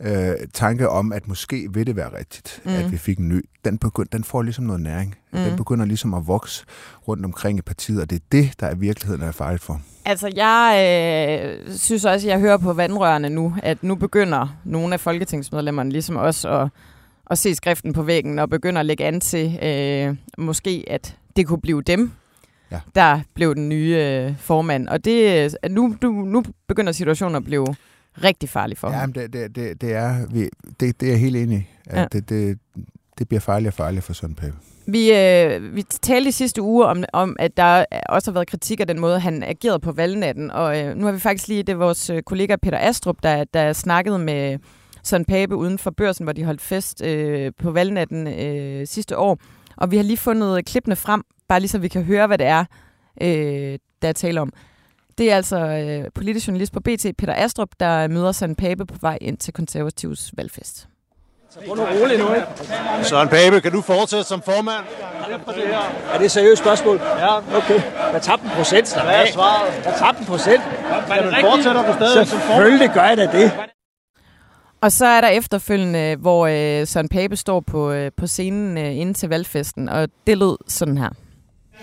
øh, 0.00 0.34
tanke 0.54 0.88
om, 0.88 1.12
at 1.12 1.28
måske 1.28 1.68
vil 1.72 1.86
det 1.86 1.96
være 1.96 2.18
rigtigt, 2.18 2.62
mm. 2.64 2.70
at 2.70 2.92
vi 2.92 2.96
fik 2.96 3.18
en 3.18 3.28
ny, 3.28 3.44
den, 3.64 3.78
begynd, 3.78 4.08
den 4.12 4.24
får 4.24 4.42
ligesom 4.42 4.64
noget 4.64 4.80
næring. 4.80 5.14
Mm. 5.32 5.38
Den 5.38 5.56
begynder 5.56 5.84
ligesom 5.84 6.14
at 6.14 6.26
vokse 6.26 6.64
rundt 7.08 7.24
omkring 7.24 7.58
i 7.58 7.62
partiet, 7.62 8.02
og 8.02 8.10
det 8.10 8.16
er 8.16 8.24
det, 8.32 8.60
der 8.60 8.66
er 8.66 8.74
virkeligheden 8.74 9.22
er 9.22 9.32
farligt 9.32 9.62
for. 9.62 9.80
Altså, 10.04 10.32
jeg 10.36 10.76
øh, 11.68 11.74
synes 11.76 12.04
også, 12.04 12.26
at 12.26 12.30
jeg 12.30 12.40
hører 12.40 12.56
på 12.56 12.72
vandrørene 12.72 13.30
nu, 13.30 13.54
at 13.62 13.82
nu 13.82 13.94
begynder 13.94 14.56
nogle 14.64 14.94
af 14.94 15.00
folketingsmedlemmerne 15.00 15.90
ligesom 15.90 16.16
også 16.16 16.48
at, 16.48 16.68
at 17.30 17.38
se 17.38 17.54
skriften 17.54 17.92
på 17.92 18.02
væggen 18.02 18.38
og 18.38 18.50
begynder 18.50 18.80
at 18.80 18.86
lægge 18.86 19.04
an 19.04 19.20
til 19.20 19.58
øh, 19.62 20.16
måske, 20.38 20.84
at 20.86 21.16
det 21.36 21.46
kunne 21.46 21.60
blive 21.60 21.82
dem, 21.82 22.12
ja. 22.70 22.80
der 22.94 23.20
blev 23.34 23.54
den 23.54 23.68
nye 23.68 23.96
øh, 23.98 24.38
formand. 24.38 24.88
Og 24.88 25.04
det, 25.04 25.44
øh, 25.64 25.70
nu, 25.70 25.96
nu, 26.02 26.12
nu 26.12 26.42
begynder 26.68 26.92
situationen 26.92 27.36
at 27.36 27.44
blive 27.44 27.66
rigtig 28.24 28.48
farlig 28.48 28.78
for 28.78 28.90
ja, 28.90 28.96
ham. 28.96 29.12
Det, 29.12 29.32
det, 29.32 29.56
det, 29.56 29.80
det, 29.80 29.92
er, 29.92 30.26
vi, 30.30 30.48
det, 30.80 31.00
det 31.00 31.06
er 31.06 31.10
jeg 31.10 31.20
helt 31.20 31.36
enig 31.36 31.58
i. 31.58 31.92
Ja. 31.96 32.06
Det, 32.12 32.28
det, 32.28 32.58
det 33.18 33.28
bliver 33.28 33.40
farligere 33.40 33.70
og 33.70 33.74
farligere 33.74 34.02
for 34.02 34.12
Søren 34.12 34.34
Pape. 34.34 34.54
Vi, 34.86 35.12
øh, 35.12 35.76
vi 35.76 35.82
talte 35.82 36.28
i 36.28 36.32
sidste 36.32 36.62
uge 36.62 36.86
om, 36.86 37.04
om, 37.12 37.36
at 37.38 37.56
der 37.56 37.84
også 38.08 38.30
har 38.30 38.34
været 38.34 38.48
kritik 38.48 38.80
af 38.80 38.86
den 38.86 39.00
måde, 39.00 39.20
han 39.20 39.42
agerede 39.42 39.78
på 39.78 39.92
valgnatten. 39.92 40.50
Og 40.50 40.80
øh, 40.80 40.96
nu 40.96 41.04
har 41.04 41.12
vi 41.12 41.18
faktisk 41.18 41.48
lige, 41.48 41.62
det 41.62 41.78
vores 41.78 42.10
øh, 42.10 42.22
kollega 42.22 42.56
Peter 42.56 42.78
Astrup, 42.78 43.16
der, 43.22 43.44
der 43.44 43.72
snakkede 43.72 44.18
med 44.18 44.58
Søren 45.04 45.24
Pape 45.24 45.56
uden 45.56 45.78
for 45.78 45.90
børsen, 45.90 46.24
hvor 46.24 46.32
de 46.32 46.44
holdt 46.44 46.60
fest 46.60 47.04
øh, 47.04 47.52
på 47.62 47.70
valgnatten 47.70 48.26
øh, 48.26 48.86
sidste 48.86 49.18
år. 49.18 49.38
Og 49.76 49.90
vi 49.90 49.96
har 49.96 50.04
lige 50.04 50.16
fundet 50.16 50.64
klippene 50.64 50.96
frem, 50.96 51.22
bare 51.48 51.60
lige 51.60 51.68
så 51.68 51.78
vi 51.78 51.88
kan 51.88 52.02
høre, 52.02 52.26
hvad 52.26 52.38
det 52.38 52.46
er, 52.46 52.64
øh, 53.22 53.78
der 54.02 54.08
er 54.08 54.12
tale 54.12 54.40
om. 54.40 54.52
Det 55.18 55.32
er 55.32 55.36
altså 55.36 55.58
øh, 55.58 56.04
politisk 56.14 56.46
journalist 56.48 56.72
på 56.72 56.80
BT, 56.80 57.06
Peter 57.18 57.34
Astrup, 57.36 57.68
der 57.80 58.08
møder 58.08 58.32
Søren 58.32 58.54
Pape 58.54 58.86
på 58.86 58.94
vej 59.00 59.18
ind 59.20 59.38
til 59.38 59.52
konservativs 59.52 60.30
valgfest. 60.36 60.88
Så 61.50 61.58
prøv 61.66 61.76
nu 61.76 61.82
roligt 61.82 62.20
nu, 62.20 62.34
ikke? 62.34 62.46
Søren 63.02 63.28
Pape, 63.28 63.60
kan 63.60 63.72
du 63.72 63.80
fortsætte 63.80 64.24
som 64.24 64.42
formand? 64.42 64.84
Er 66.12 66.18
det 66.18 66.24
et 66.24 66.30
seriøst 66.30 66.62
spørgsmål? 66.62 66.96
Ja. 66.96 67.36
Okay. 67.36 67.80
Jeg 68.12 68.22
tabte 68.22 68.44
en 68.44 68.50
procent. 68.50 69.02
Hvad 69.04 69.14
er 69.14 69.32
svaret? 69.32 69.84
Jeg 69.84 69.94
tabte 69.98 70.20
en 70.20 70.26
procent. 70.26 70.62
Fortsætter 71.40 71.86
du 71.86 71.92
stadig 71.92 72.26
som 72.26 72.38
formand? 72.38 72.56
Selvfølgelig 72.56 72.90
gør 72.94 73.04
jeg 73.04 73.16
da 73.16 73.26
det. 73.38 73.52
Og 74.80 74.92
så 74.92 75.06
er 75.06 75.20
der 75.20 75.28
efterfølgende, 75.28 76.16
hvor 76.16 76.46
øh, 76.46 76.86
Søren 76.86 77.08
Pape 77.08 77.36
står 77.36 77.60
på, 77.60 77.92
øh, 77.92 78.10
på 78.16 78.26
scenen 78.26 78.78
øh, 78.78 78.96
inde 78.96 79.14
til 79.14 79.28
valgfesten, 79.28 79.88
og 79.88 80.08
det 80.26 80.38
lød 80.38 80.56
sådan 80.68 80.98
her. 80.98 81.08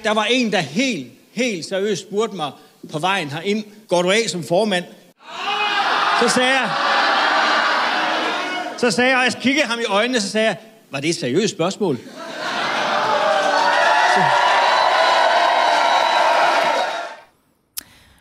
Der 0.04 0.14
var 0.14 0.28
en, 0.30 0.52
der 0.52 0.60
helt, 0.60 1.08
helt 1.34 1.66
seriøst 1.66 2.02
spurgte 2.02 2.36
mig 2.36 2.52
på 2.92 3.00
vejen 3.00 3.30
herind, 3.30 3.64
går 3.88 4.02
du 4.02 4.12
af 4.12 4.24
som 4.28 4.44
formand? 4.44 4.86
Så 6.22 6.30
sagde 6.30 6.50
jeg, 6.50 6.70
så 8.78 8.92
sagde 8.92 9.10
jeg, 9.10 9.18
og 9.18 9.24
jeg 9.24 9.34
kiggede 9.42 9.68
ham 9.68 9.80
i 9.80 9.86
øjnene, 9.90 10.22
så 10.22 10.30
sagde 10.30 10.48
jeg, 10.48 10.58
var 10.92 11.00
det 11.00 11.10
et 11.10 11.16
seriøst 11.16 11.54
spørgsmål? 11.54 11.98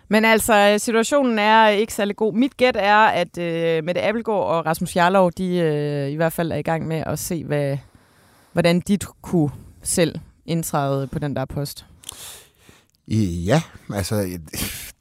Men 0.08 0.24
altså, 0.24 0.74
situationen 0.78 1.38
er 1.38 1.68
ikke 1.68 1.92
særlig 1.94 2.16
god. 2.16 2.32
Mit 2.32 2.56
gæt 2.56 2.76
er, 2.78 2.96
at 2.96 3.38
øh, 3.38 3.84
Mette 3.84 4.02
Appelgaard 4.02 4.44
og 4.44 4.66
Rasmus 4.66 4.96
Jarlov, 4.96 5.32
de 5.32 5.56
øh, 5.56 6.10
i 6.10 6.14
hvert 6.14 6.32
fald 6.32 6.52
er 6.52 6.56
i 6.56 6.62
gang 6.62 6.86
med 6.86 7.02
at 7.06 7.18
se, 7.18 7.44
hvad, 7.44 7.78
hvordan 8.52 8.80
de 8.80 8.98
kunne 9.22 9.50
selv 9.82 10.18
indtræde 10.46 11.06
på 11.06 11.18
den 11.18 11.36
der 11.36 11.44
post. 11.44 11.86
Ja, 13.08 13.62
altså, 13.94 14.38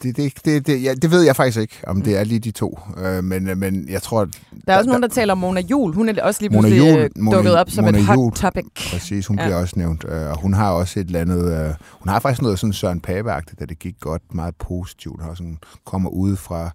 det, 0.04 0.18
det, 0.18 0.46
det, 0.46 0.68
det, 0.68 0.84
ja, 0.84 0.94
det 0.94 1.12
ved 1.12 1.22
jeg 1.22 1.36
faktisk 1.36 1.60
ikke, 1.60 1.82
om 1.88 2.02
det 2.02 2.18
er 2.18 2.24
lige 2.24 2.40
de 2.40 2.52
to. 2.52 2.80
Øh, 2.98 3.24
men, 3.24 3.60
men 3.60 3.90
jeg 3.90 4.02
tror... 4.02 4.28
Der 4.68 4.74
er 4.74 4.78
også 4.78 4.88
nogen, 4.88 5.04
der 5.04 5.10
taler 5.10 5.34
om 5.34 5.38
Mona 5.38 5.62
Jul. 5.62 5.94
Hun 5.94 6.10
er 6.10 6.24
også 6.24 6.42
lige 6.42 6.50
pludselig 6.50 6.80
Mona 6.80 7.02
Jul, 7.02 7.10
Mona, 7.16 7.38
dukket 7.38 7.56
op 7.56 7.70
som 7.70 7.84
Mona 7.84 7.98
et 7.98 8.06
hot 8.06 8.16
Jul, 8.16 8.32
topic. 8.32 8.66
Præcis, 8.92 9.28
hun 9.28 9.40
ja. 9.40 9.46
bliver 9.46 9.58
også 9.58 9.74
nævnt. 9.78 10.06
Øh, 10.08 10.30
og 10.30 10.42
hun 10.42 10.54
har 10.54 10.72
også 10.72 11.00
et 11.00 11.06
eller 11.06 11.22
andet... 11.22 11.68
Øh, 11.68 11.74
hun 11.92 12.10
har 12.10 12.20
faktisk 12.20 12.42
noget 12.42 12.60
sådan 12.60 12.74
Søren 12.74 13.02
Pape-agtigt, 13.08 13.60
da 13.60 13.66
det 13.66 13.80
gik 13.80 13.96
godt, 14.00 14.22
meget 14.34 14.56
positivt. 14.56 15.24
Hun 15.24 15.36
sådan 15.36 15.58
kommer 15.86 16.10
ud 16.10 16.36
fra... 16.36 16.72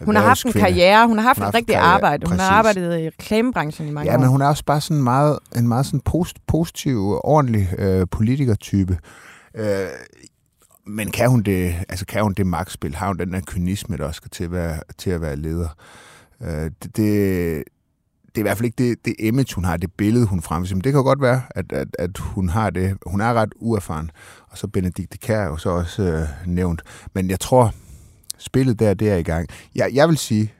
Hun 0.00 0.16
har 0.16 0.22
haft 0.22 0.44
en 0.44 0.52
karriere, 0.52 1.06
hun 1.06 1.18
har 1.18 1.24
haft 1.24 1.38
hun 1.38 1.48
et 1.48 1.54
rigtigt 1.54 1.78
arbejde. 1.78 2.28
Hun 2.28 2.38
har 2.38 2.50
arbejdet 2.50 3.00
i 3.00 3.06
reklamebranchen 3.06 3.88
i 3.88 3.90
mange 3.90 4.10
ja, 4.10 4.16
år. 4.16 4.20
Ja, 4.20 4.20
men 4.20 4.28
hun 4.28 4.42
er 4.42 4.46
også 4.46 4.64
bare 4.64 4.80
sådan 4.80 5.02
meget, 5.02 5.38
en 5.56 5.68
meget 5.68 5.86
sådan 5.86 6.00
post, 6.00 6.36
positiv, 6.46 7.20
ordentlig 7.24 7.68
øh, 7.78 8.06
politikertype. 8.10 8.98
Øh, 9.54 9.86
men 10.86 11.10
kan 11.10 11.30
hun 11.30 11.42
det, 11.42 11.74
altså 11.88 12.06
kan 12.06 12.22
hun 12.22 12.32
det 12.32 12.46
magtspil? 12.46 12.94
Har 12.94 13.06
hun 13.06 13.18
den 13.18 13.32
der 13.32 13.40
kynisme, 13.46 13.96
der 13.96 14.04
også 14.04 14.16
skal 14.16 14.30
til 14.30 14.44
at 14.44 14.52
være, 14.52 14.80
til 14.98 15.10
at 15.10 15.20
være 15.20 15.36
leder? 15.36 15.68
Øh, 16.42 16.70
det, 16.82 16.96
det, 16.96 17.64
det 18.26 18.34
er 18.34 18.38
i 18.38 18.42
hvert 18.42 18.56
fald 18.56 18.64
ikke 18.64 18.88
det, 18.88 19.04
det 19.04 19.14
image, 19.18 19.54
hun 19.54 19.64
har, 19.64 19.76
det 19.76 19.92
billede, 19.92 20.26
hun 20.26 20.42
fremviser. 20.42 20.76
Men 20.76 20.84
det 20.84 20.92
kan 20.92 21.02
godt 21.02 21.20
være, 21.20 21.42
at, 21.50 21.72
at, 21.72 21.88
at 21.98 22.18
hun 22.18 22.48
har 22.48 22.70
det. 22.70 22.96
Hun 23.06 23.20
er 23.20 23.34
ret 23.34 23.52
uerfaren. 23.56 24.10
Og 24.48 24.58
så 24.58 24.66
Benedikte 24.66 25.18
Kær 25.18 25.40
er 25.40 25.46
jo 25.46 25.56
så 25.56 25.70
også 25.70 26.02
øh, 26.02 26.28
nævnt. 26.46 26.82
Men 27.14 27.30
jeg 27.30 27.40
tror, 27.40 27.74
spillet 28.38 28.78
der, 28.78 28.94
det 28.94 29.10
er 29.10 29.16
i 29.16 29.22
gang. 29.22 29.48
Jeg, 29.74 29.90
jeg 29.92 30.08
vil 30.08 30.18
sige, 30.18 30.52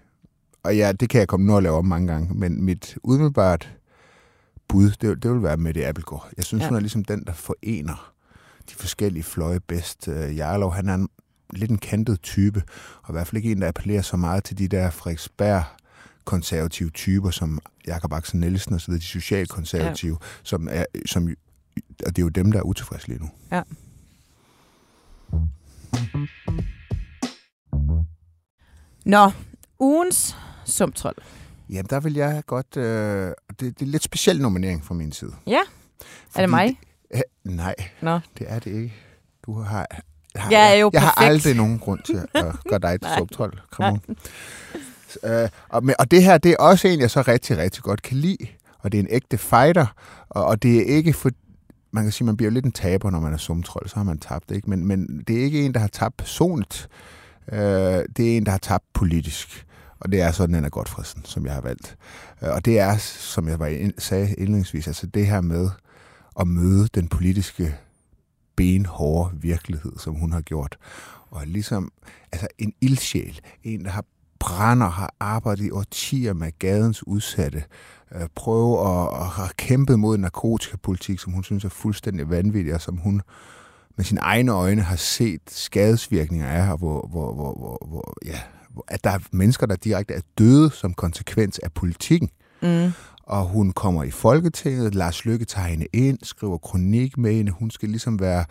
og 0.63 0.77
ja, 0.77 0.93
det 0.93 1.09
kan 1.09 1.19
jeg 1.19 1.29
komme 1.29 1.47
nu 1.47 1.55
og 1.55 1.63
lave 1.63 1.77
om 1.77 1.85
mange 1.85 2.13
gange, 2.13 2.35
men 2.35 2.65
mit 2.65 2.99
udmiddelbart 3.03 3.73
bud, 4.69 4.91
det, 4.91 5.23
det 5.23 5.31
vil 5.31 5.43
være 5.43 5.57
med 5.57 5.75
det 5.75 5.85
Appelgaard. 5.85 6.31
Jeg 6.37 6.45
synes, 6.45 6.63
ja. 6.63 6.69
hun 6.69 6.77
er 6.77 6.81
ligesom 6.81 7.05
den, 7.05 7.25
der 7.25 7.33
forener 7.33 8.10
de 8.71 8.75
forskellige 8.75 9.23
fløje 9.23 9.61
bedst. 9.61 10.09
Øh, 10.09 10.37
Jarlov, 10.37 10.73
han 10.75 10.89
er 10.89 10.95
en, 10.95 11.09
lidt 11.53 11.71
en 11.71 11.79
kantet 11.79 12.23
type, 12.23 12.63
og 13.03 13.11
i 13.11 13.13
hvert 13.13 13.27
fald 13.27 13.37
ikke 13.37 13.53
en, 13.53 13.61
der 13.61 13.69
appellerer 13.69 14.03
så 14.03 14.17
meget 14.17 14.45
til 14.45 14.59
de 14.59 14.69
der 14.69 14.91
Frederiksberg 14.91 15.65
konservative 16.25 16.91
typer, 16.91 17.31
som 17.31 17.59
Jakob 17.87 18.13
Axel 18.13 18.41
Nielsen 18.41 18.75
og 18.75 18.81
så 18.81 18.87
videre, 18.87 19.01
de 19.01 19.05
socialkonservative, 19.05 20.19
ja. 20.21 20.27
som 20.43 20.69
er, 20.71 20.85
som, 21.07 21.29
og 22.07 22.17
det 22.17 22.19
er 22.19 22.23
jo 22.23 22.29
dem, 22.29 22.53
der 22.53 22.59
er 22.59 22.63
utilfredse 22.63 23.09
lige 23.09 23.19
nu. 23.19 23.31
Ja. 23.53 23.63
Nå, 29.05 29.31
ugens 29.79 30.37
sumtrol. 30.65 31.15
Jamen, 31.69 31.87
der 31.91 32.01
vil 32.01 32.15
jeg 32.15 32.43
godt... 32.47 32.77
Øh, 32.77 33.33
det, 33.49 33.61
det 33.61 33.83
er 33.83 33.87
lidt 33.87 34.03
speciel 34.03 34.41
nominering 34.43 34.85
fra 34.85 34.95
min 34.95 35.13
side. 35.13 35.33
Ja. 35.47 35.61
Fordi 36.01 36.39
er 36.39 36.41
det 36.41 36.51
mig? 36.51 36.79
Æh, 37.15 37.21
nej, 37.45 37.75
Nå. 38.01 38.21
det 38.39 38.47
er 38.51 38.59
det 38.59 38.71
ikke. 38.71 38.95
Du 39.47 39.61
har... 39.61 39.87
har 40.37 40.51
jeg 40.51 40.71
er 40.71 40.75
jo 40.75 40.91
Jeg 40.93 41.01
perfekt. 41.01 41.19
har 41.19 41.27
aldrig 41.27 41.55
nogen 41.57 41.79
grund 41.79 42.01
til 42.03 42.21
at 42.35 42.45
gøre 42.71 42.79
dig 42.79 43.01
til 43.01 43.11
subtrold. 43.19 43.53
Come 43.71 43.89
on. 43.89 44.17
Uh, 45.23 45.49
og, 45.69 45.83
og 45.99 46.11
det 46.11 46.23
her, 46.25 46.39
det 46.39 46.53
er 46.53 46.57
også 46.57 46.89
en, 46.89 47.01
jeg 47.01 47.11
så 47.11 47.23
rigtig, 47.23 47.59
rigtig 47.59 47.83
godt 47.83 48.03
kan 48.03 48.17
lide. 48.17 48.47
Og 48.79 48.93
det 48.93 48.99
er 48.99 49.03
en 49.03 49.09
ægte 49.11 49.39
fighter. 49.39 49.87
Og, 50.29 50.45
og 50.45 50.63
det 50.63 50.77
er 50.77 50.97
ikke 50.97 51.13
for... 51.13 51.31
Man 51.93 52.05
kan 52.05 52.13
sige, 52.13 52.27
man 52.27 52.37
bliver 52.37 52.51
jo 52.51 52.55
lidt 52.55 52.65
en 52.65 52.73
taber, 52.73 53.11
når 53.11 53.21
man 53.21 53.33
er 53.33 53.37
sumtrold. 53.37 53.89
Så 53.89 53.97
har 53.97 54.03
man 54.03 54.19
tabt, 54.19 54.51
ikke? 54.51 54.71
Men, 54.71 54.87
men 54.87 55.25
det 55.29 55.39
er 55.39 55.43
ikke 55.43 55.67
en, 55.67 55.75
der 55.75 55.81
har 55.81 55.89
tabt 55.89 56.17
personligt. 56.17 56.89
Uh, 57.53 57.59
det 57.59 58.21
er 58.21 58.37
en, 58.37 58.45
der 58.47 58.51
har 58.51 58.59
tabt 58.59 58.85
politisk. 58.95 59.67
Og 60.01 60.13
det 60.13 60.21
er 60.21 60.31
sådan, 60.33 60.55
den 60.55 60.65
er 60.65 60.69
godt 60.69 60.89
fristen, 60.89 61.25
som 61.25 61.47
jeg 61.47 61.55
har 61.55 61.61
valgt. 61.61 61.97
Uh, 62.43 62.49
og 62.49 62.65
det 62.65 62.79
er, 62.79 62.97
som 62.99 63.49
jeg 63.49 63.59
var 63.59 63.67
ind, 63.67 63.95
sagde 63.99 64.35
indledningsvis, 64.35 64.87
altså 64.87 65.07
det 65.07 65.27
her 65.27 65.41
med 65.41 65.71
at 66.41 66.49
møde 66.49 66.89
den 66.95 67.09
politiske 67.09 67.77
benhårde 68.57 69.37
virkelighed, 69.41 69.93
som 69.99 70.15
hun 70.15 70.33
har 70.33 70.41
gjort. 70.41 70.77
Og 71.31 71.47
ligesom 71.47 71.93
altså 72.33 72.47
en 72.59 72.73
ildsjæl, 72.81 73.41
en, 73.65 73.85
der 73.85 73.91
har 73.91 74.05
brænder, 74.39 74.89
har 74.89 75.15
arbejdet 75.21 75.65
i 75.65 75.71
årtier 75.71 76.33
med 76.33 76.53
gadens 76.59 77.07
udsatte, 77.07 77.65
øh, 78.15 78.29
prøve 78.35 78.81
at, 78.81 79.21
at 79.21 79.27
have 79.27 79.49
kæmpet 79.57 79.99
mod 79.99 80.19
narkotikapolitik, 80.19 81.19
som 81.19 81.33
hun 81.33 81.45
synes 81.45 81.65
er 81.65 81.69
fuldstændig 81.69 82.31
vanvittig, 82.31 82.75
og 82.75 82.81
som 82.81 82.97
hun 82.97 83.23
med 83.97 84.05
sine 84.05 84.21
egne 84.21 84.53
øjne 84.53 84.83
har 84.83 84.97
set 84.97 85.41
skadesvirkninger 85.49 86.47
af, 86.47 86.73
og 86.73 86.79
hvor, 86.79 87.09
hvor, 87.11 87.35
hvor, 87.35 87.55
hvor, 87.59 87.87
hvor 87.89 88.15
ja, 88.25 88.41
at 88.89 89.05
der 89.05 89.11
er 89.11 89.19
mennesker, 89.33 89.67
der 89.67 89.77
direkte 89.77 90.15
er 90.15 90.21
døde 90.39 90.71
som 90.71 90.95
konsekvens 90.95 91.59
af 91.59 91.73
politikken. 91.73 92.31
Mm 92.63 92.93
og 93.31 93.45
hun 93.45 93.73
kommer 93.73 94.05
i 94.05 94.11
Folketinget. 94.11 94.95
Lars 94.95 95.25
Lykke 95.25 95.45
tager 95.45 95.67
hende 95.67 95.87
ind, 95.93 96.19
skriver 96.23 96.59
kronik 96.59 97.19
med 97.19 97.35
hende. 97.35 97.53
Hun 97.53 97.71
skal 97.71 97.89
ligesom 97.89 98.21
være 98.21 98.45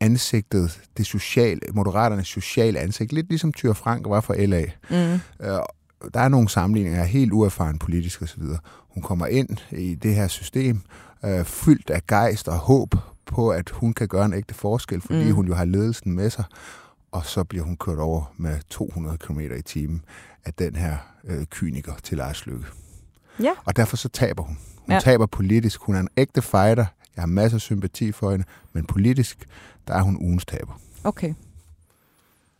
ansigtet, 0.00 0.80
det 0.96 1.06
sociale, 1.06 1.60
moderaternes 1.72 2.28
sociale 2.28 2.78
ansigt. 2.78 3.12
Lidt 3.12 3.28
ligesom 3.28 3.52
Tyre 3.52 3.74
Frank 3.74 4.08
var 4.08 4.20
for 4.20 4.34
LA. 4.34 4.64
Mm. 4.90 4.96
Øh, 4.96 5.58
der 6.14 6.20
er 6.20 6.28
nogle 6.28 6.48
sammenligninger, 6.48 7.04
helt 7.04 7.32
uerfaren 7.32 7.78
politisk 7.78 8.22
osv. 8.22 8.42
Hun 8.88 9.02
kommer 9.02 9.26
ind 9.26 9.48
i 9.72 9.94
det 9.94 10.14
her 10.14 10.28
system, 10.28 10.80
øh, 11.24 11.44
fyldt 11.44 11.90
af 11.90 12.06
gejst 12.06 12.48
og 12.48 12.58
håb 12.58 12.94
på, 13.26 13.50
at 13.50 13.70
hun 13.70 13.92
kan 13.92 14.08
gøre 14.08 14.24
en 14.24 14.34
ægte 14.34 14.54
forskel, 14.54 15.00
fordi 15.00 15.24
mm. 15.24 15.34
hun 15.34 15.46
jo 15.46 15.54
har 15.54 15.64
ledelsen 15.64 16.12
med 16.12 16.30
sig. 16.30 16.44
Og 17.12 17.26
så 17.26 17.44
bliver 17.44 17.64
hun 17.64 17.76
kørt 17.76 17.98
over 17.98 18.34
med 18.36 18.58
200 18.70 19.18
km 19.18 19.40
i 19.40 19.62
timen 19.62 20.04
af 20.44 20.54
den 20.54 20.76
her 20.76 20.96
øh, 21.24 21.46
kyniker 21.46 21.92
til 22.02 22.16
Lars 22.16 22.46
Lykke. 22.46 22.66
Ja. 23.40 23.52
Og 23.64 23.76
derfor 23.76 23.96
så 23.96 24.08
taber 24.08 24.42
hun. 24.42 24.58
Hun 24.78 24.92
ja. 24.92 25.00
taber 25.00 25.26
politisk. 25.26 25.80
Hun 25.80 25.94
er 25.94 26.00
en 26.00 26.08
ægte 26.16 26.42
fighter. 26.42 26.86
Jeg 27.16 27.22
har 27.22 27.26
masser 27.26 27.56
af 27.56 27.60
sympati 27.60 28.12
for 28.12 28.30
hende. 28.30 28.44
Men 28.72 28.86
politisk, 28.86 29.48
der 29.88 29.94
er 29.94 30.02
hun 30.02 30.16
ugens 30.16 30.44
taber. 30.44 30.80
Okay. 31.04 31.34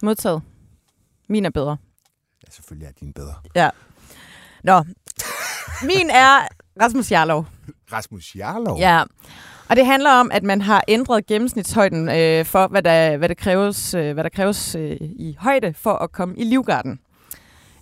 Modtaget. 0.03 0.43
Min 1.29 1.45
er 1.45 1.51
bedre. 1.51 1.77
Ja, 2.47 2.51
selvfølgelig 2.51 2.87
er 2.87 2.93
din 3.01 3.13
bedre. 3.13 3.35
Ja. 3.55 3.71
Nå. 4.65 4.85
Min 5.83 6.11
er 6.11 6.49
Rasmus 6.81 7.13
Jarlov. 7.13 7.47
Rasmus 7.93 8.37
Jarlov? 8.37 8.79
Ja. 8.79 9.03
Og 9.69 9.77
det 9.77 9.87
handler 9.87 10.11
om, 10.11 10.31
at 10.33 10.43
man 10.43 10.61
har 10.61 10.85
ændret 10.89 11.27
gennemsnitshøjden 11.27 12.09
øh, 12.09 12.45
for, 12.45 12.67
hvad 12.67 12.83
der, 12.83 13.17
hvad 13.17 13.29
der 13.29 13.35
kræves, 13.35 13.95
øh, 13.95 14.13
hvad 14.15 14.25
der 14.25 14.31
kræves 14.31 14.75
øh, 14.75 14.97
i 15.01 15.37
højde 15.39 15.75
for 15.75 15.93
at 15.93 16.13
komme 16.13 16.37
i 16.37 16.45
livgarden. 16.45 17.01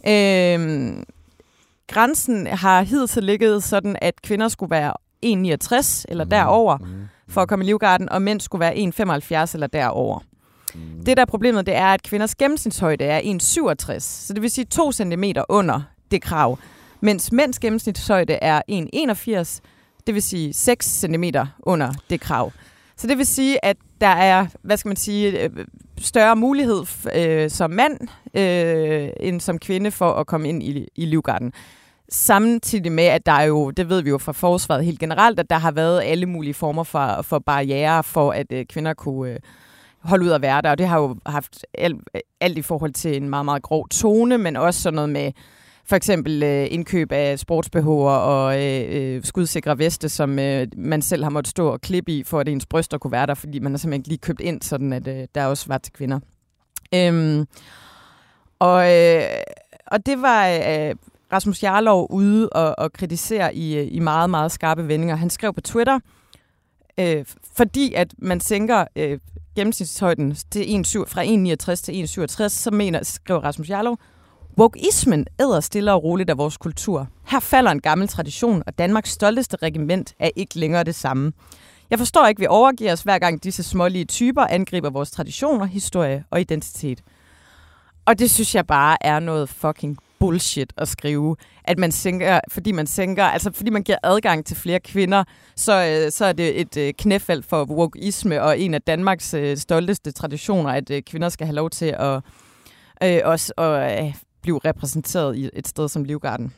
Øh, 0.07 0.97
grænsen 1.89 2.47
har 2.47 2.83
hidtil 2.83 3.25
ligget 3.25 3.63
sådan, 3.63 3.97
at 4.01 4.23
kvinder 4.23 4.49
skulle 4.49 4.71
være 4.71 4.93
1,69 5.27 6.05
eller 6.09 6.25
mm. 6.25 6.31
derover 6.31 6.79
mm. 6.79 6.87
for 7.29 7.43
at 7.43 7.49
komme 7.49 7.65
i 7.65 7.67
livgarden, 7.67 8.09
og 8.09 8.23
mænd 8.23 8.41
skulle 8.41 8.61
være 8.61 8.75
1,75 8.75 9.55
eller 9.55 9.67
derover. 9.67 10.19
Mm. 10.75 11.05
Det 11.07 11.17
der 11.17 11.21
er 11.21 11.27
problemet, 11.27 11.67
det 11.67 11.75
er, 11.75 11.87
at 11.87 12.03
kvinders 12.03 12.35
gennemsnitshøjde 12.35 13.05
er 13.05 13.21
1,67, 13.21 13.99
så 14.01 14.33
det 14.33 14.43
vil 14.43 14.51
sige 14.51 14.65
2 14.65 14.93
cm 14.93 15.25
under 15.49 15.81
det 16.11 16.23
krav, 16.23 16.59
mens 17.01 17.33
mænds 17.33 17.59
gennemsnitshøjde 17.59 18.33
er 18.33 18.63
1,81, 18.71 19.61
det 20.07 20.15
vil 20.15 20.23
sige 20.23 20.55
6 20.55 20.87
cm 20.87 21.25
under 21.63 21.93
det 22.11 22.21
krav. 22.21 22.53
Så 22.97 23.07
det 23.07 23.19
vil 23.19 23.27
sige, 23.27 23.65
at 23.65 23.77
der 24.01 24.07
er, 24.07 24.47
hvad 24.63 24.77
skal 24.77 24.89
man 24.89 24.97
sige, 24.97 25.43
øh, 25.43 25.51
større 25.99 26.37
mulighed 26.37 26.83
øh, 27.17 27.51
som 27.51 27.71
mand 27.71 28.01
øh, 28.35 29.09
end 29.21 29.41
som 29.41 29.59
kvinde 29.59 29.91
for 29.91 30.13
at 30.13 30.27
komme 30.27 30.49
ind 30.49 30.63
i, 30.63 30.89
i 30.97 31.07
livgarden. 31.07 31.53
Samtidig 32.09 32.93
med, 32.93 33.05
at 33.05 33.27
der 33.27 33.33
er 33.33 33.45
jo, 33.45 33.71
det 33.71 33.89
ved 33.89 34.03
vi 34.03 34.11
jo 34.11 34.19
fra 34.19 34.33
forsvaret 34.33 34.85
helt 34.85 34.99
generelt, 34.99 35.41
at 35.41 35.51
der 35.51 35.59
har 35.59 35.71
været 35.71 36.03
alle 36.05 36.27
mulige 36.27 36.55
former 36.55 36.83
for, 36.83 37.23
for 37.23 37.39
barriere 37.39 38.03
for, 38.03 38.33
at 38.33 38.47
øh, 38.53 38.67
kvinder 38.67 38.95
kunne 38.95 39.33
øh, 39.33 39.39
holde 40.01 40.25
ud 40.25 40.31
at 40.31 40.43
være 40.43 40.63
der. 40.63 40.71
Og 40.71 40.79
det 40.79 40.89
har 40.89 41.01
jo 41.01 41.17
haft 41.27 41.67
alt, 41.75 41.97
alt 42.41 42.59
i 42.59 42.63
forhold 42.63 42.93
til 42.93 43.17
en 43.17 43.29
meget, 43.29 43.45
meget 43.45 43.63
grov 43.63 43.89
tone, 43.89 44.39
men 44.39 44.57
også 44.57 44.83
sådan 44.83 44.95
noget 44.95 45.11
med 45.11 45.33
for 45.87 45.97
eksempel 45.97 46.43
øh, 46.43 46.67
indkøb 46.71 47.13
af 47.13 47.39
sportsbehover 47.39 48.11
og 48.11 48.63
øh, 48.63 48.85
øh, 48.89 49.25
skudsikre 49.25 49.79
veste, 49.79 50.09
som 50.09 50.39
øh, 50.39 50.67
man 50.77 51.03
selv 51.03 51.23
har 51.23 51.31
måttet 51.31 51.51
stå 51.51 51.69
og 51.69 51.81
klippe 51.81 52.13
i, 52.13 52.23
for 52.23 52.41
at 52.41 52.49
ens 52.49 52.67
bryster 52.67 52.99
kunne 52.99 53.13
være 53.13 53.27
der, 53.27 53.35
fordi 53.35 53.59
man 53.59 53.73
har 53.73 53.79
simpelthen 53.79 54.01
ikke 54.01 54.09
lige 54.09 54.19
købt 54.19 54.41
ind, 54.41 54.63
sådan 54.63 54.93
at 54.93 55.09
øh, 55.09 55.27
der 55.35 55.47
også 55.47 55.65
var 55.69 55.79
til 55.79 55.93
kvinder. 55.93 56.21
Øhm, 56.95 57.47
og, 58.59 58.93
øh, 58.93 59.23
og 59.87 60.07
det 60.07 60.23
var 60.23 60.49
øh, 60.49 60.95
Rasmus 61.33 61.63
Jarlov 61.63 62.07
ude 62.11 62.49
og, 62.49 62.75
og 62.79 62.93
kritisere 62.93 63.55
i, 63.55 63.77
øh, 63.77 63.89
i 63.91 63.99
meget, 63.99 64.31
meget 64.31 64.53
skarpe 64.53 64.89
vendinger. 64.89 65.17
Han 65.17 65.31
skrev 65.31 65.53
på 65.53 65.61
Twitter, 65.61 65.99
øh, 67.01 67.25
fordi 67.57 67.95
at 67.95 68.15
man 68.19 68.41
sænker 68.41 68.85
øh, 68.97 69.19
gennemsnitshøjden 69.57 70.37
til 70.51 70.81
1, 70.81 70.87
fra 71.09 71.25
1,69 71.25 71.75
til 71.75 72.23
1,67, 72.47 72.49
så 72.49 72.71
mener, 72.71 73.03
skrev 73.03 73.37
Rasmus 73.39 73.71
Jarlov, 73.71 73.99
Wokeismen 74.59 75.27
æder 75.41 75.61
stille 75.61 75.93
og 75.93 76.05
roligt 76.05 76.31
af 76.31 76.39
vores 76.39 76.57
kultur. 76.57 77.09
Her 77.27 77.41
falder 77.41 77.71
en 77.71 77.81
gammel 77.81 78.09
tradition, 78.09 78.63
og 78.67 78.79
Danmarks 78.79 79.11
stolteste 79.11 79.57
regiment 79.63 80.15
er 80.19 80.31
ikke 80.37 80.59
længere 80.59 80.85
det 80.85 80.95
samme. 80.95 81.33
Jeg 81.91 81.99
forstår 81.99 82.27
ikke, 82.27 82.39
at 82.39 82.41
vi 82.41 82.47
overgiver 82.47 82.93
os, 82.93 83.03
hver 83.03 83.19
gang 83.19 83.45
disse 83.45 83.63
smålige 83.63 84.05
typer 84.05 84.43
angriber 84.43 84.91
vores 84.91 85.11
traditioner, 85.11 85.65
historie 85.65 86.25
og 86.31 86.41
identitet. 86.41 87.01
Og 88.07 88.19
det 88.19 88.31
synes 88.31 88.55
jeg 88.55 88.67
bare 88.67 88.97
er 89.01 89.21
noget 89.21 89.49
fucking 89.49 89.99
bullshit 90.19 90.73
at 90.77 90.89
skrive, 90.89 91.37
at 91.65 91.79
man 91.79 91.93
sænker, 91.93 92.41
fordi 92.51 92.73
man 92.73 92.87
sænker, 92.87 93.25
altså 93.25 93.53
fordi 93.53 93.71
man 93.71 93.83
giver 93.83 93.99
adgang 94.03 94.47
til 94.47 94.57
flere 94.57 94.81
kvinder, 94.81 95.25
så, 95.57 96.03
øh, 96.05 96.13
så 96.13 96.25
er 96.25 96.33
det 96.33 96.61
et 96.61 96.77
øh, 96.77 96.93
knæfald 96.99 97.43
for 97.43 97.65
wokeisme 97.65 98.43
og 98.43 98.59
en 98.59 98.75
af 98.75 98.83
Danmarks 98.83 99.35
øh, 99.35 99.57
stolteste 99.57 100.13
traditioner, 100.13 100.71
at 100.71 100.91
kvinder 101.07 101.29
skal 101.29 101.47
have 101.47 101.55
lov 101.55 101.71
til 101.71 101.95
at 101.99 102.21
øh, 103.03 103.21
også 103.25 103.53
at 103.57 104.15
blive 104.45 104.61
repræsenteret 104.65 105.37
i 105.37 105.51
et 105.53 105.69
sted 105.69 105.89
som 105.89 106.05
Livgarden. 106.05 106.55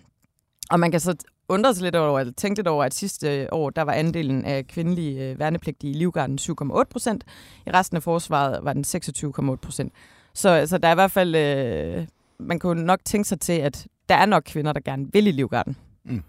Og 0.70 0.80
man 0.80 0.90
kan 0.90 1.00
så 1.00 1.14
undre 1.48 1.74
sig 1.74 1.82
lidt 1.82 1.94
over, 1.96 2.20
eller 2.20 2.32
tænke 2.32 2.58
lidt 2.58 2.68
over, 2.68 2.84
at 2.84 2.94
sidste 2.94 3.52
år, 3.52 3.70
der 3.70 3.82
var 3.82 3.92
andelen 3.92 4.44
af 4.44 4.66
kvindelige 4.66 5.30
øh, 5.30 5.38
værnepligtige 5.38 5.90
i 5.90 5.94
Livgarden 5.94 6.38
7,8 6.40 6.82
procent. 6.90 7.24
I 7.66 7.70
resten 7.70 7.96
af 7.96 8.02
forsvaret 8.02 8.64
var 8.64 8.72
den 8.72 8.84
26,8 8.84 9.56
procent. 9.56 9.92
Så, 10.34 10.66
så 10.66 10.78
der 10.78 10.88
er 10.88 10.92
i 10.92 10.94
hvert 10.94 11.10
fald, 11.10 11.36
øh, 11.36 12.06
man 12.38 12.58
kunne 12.58 12.84
nok 12.84 13.00
tænke 13.04 13.28
sig 13.28 13.40
til, 13.40 13.52
at 13.52 13.86
der 14.08 14.14
er 14.14 14.26
nok 14.26 14.42
kvinder, 14.46 14.72
der 14.72 14.80
gerne 14.80 15.06
vil 15.12 15.26
i 15.26 15.30
Livgarden. 15.30 15.76
Mm. 16.04 16.22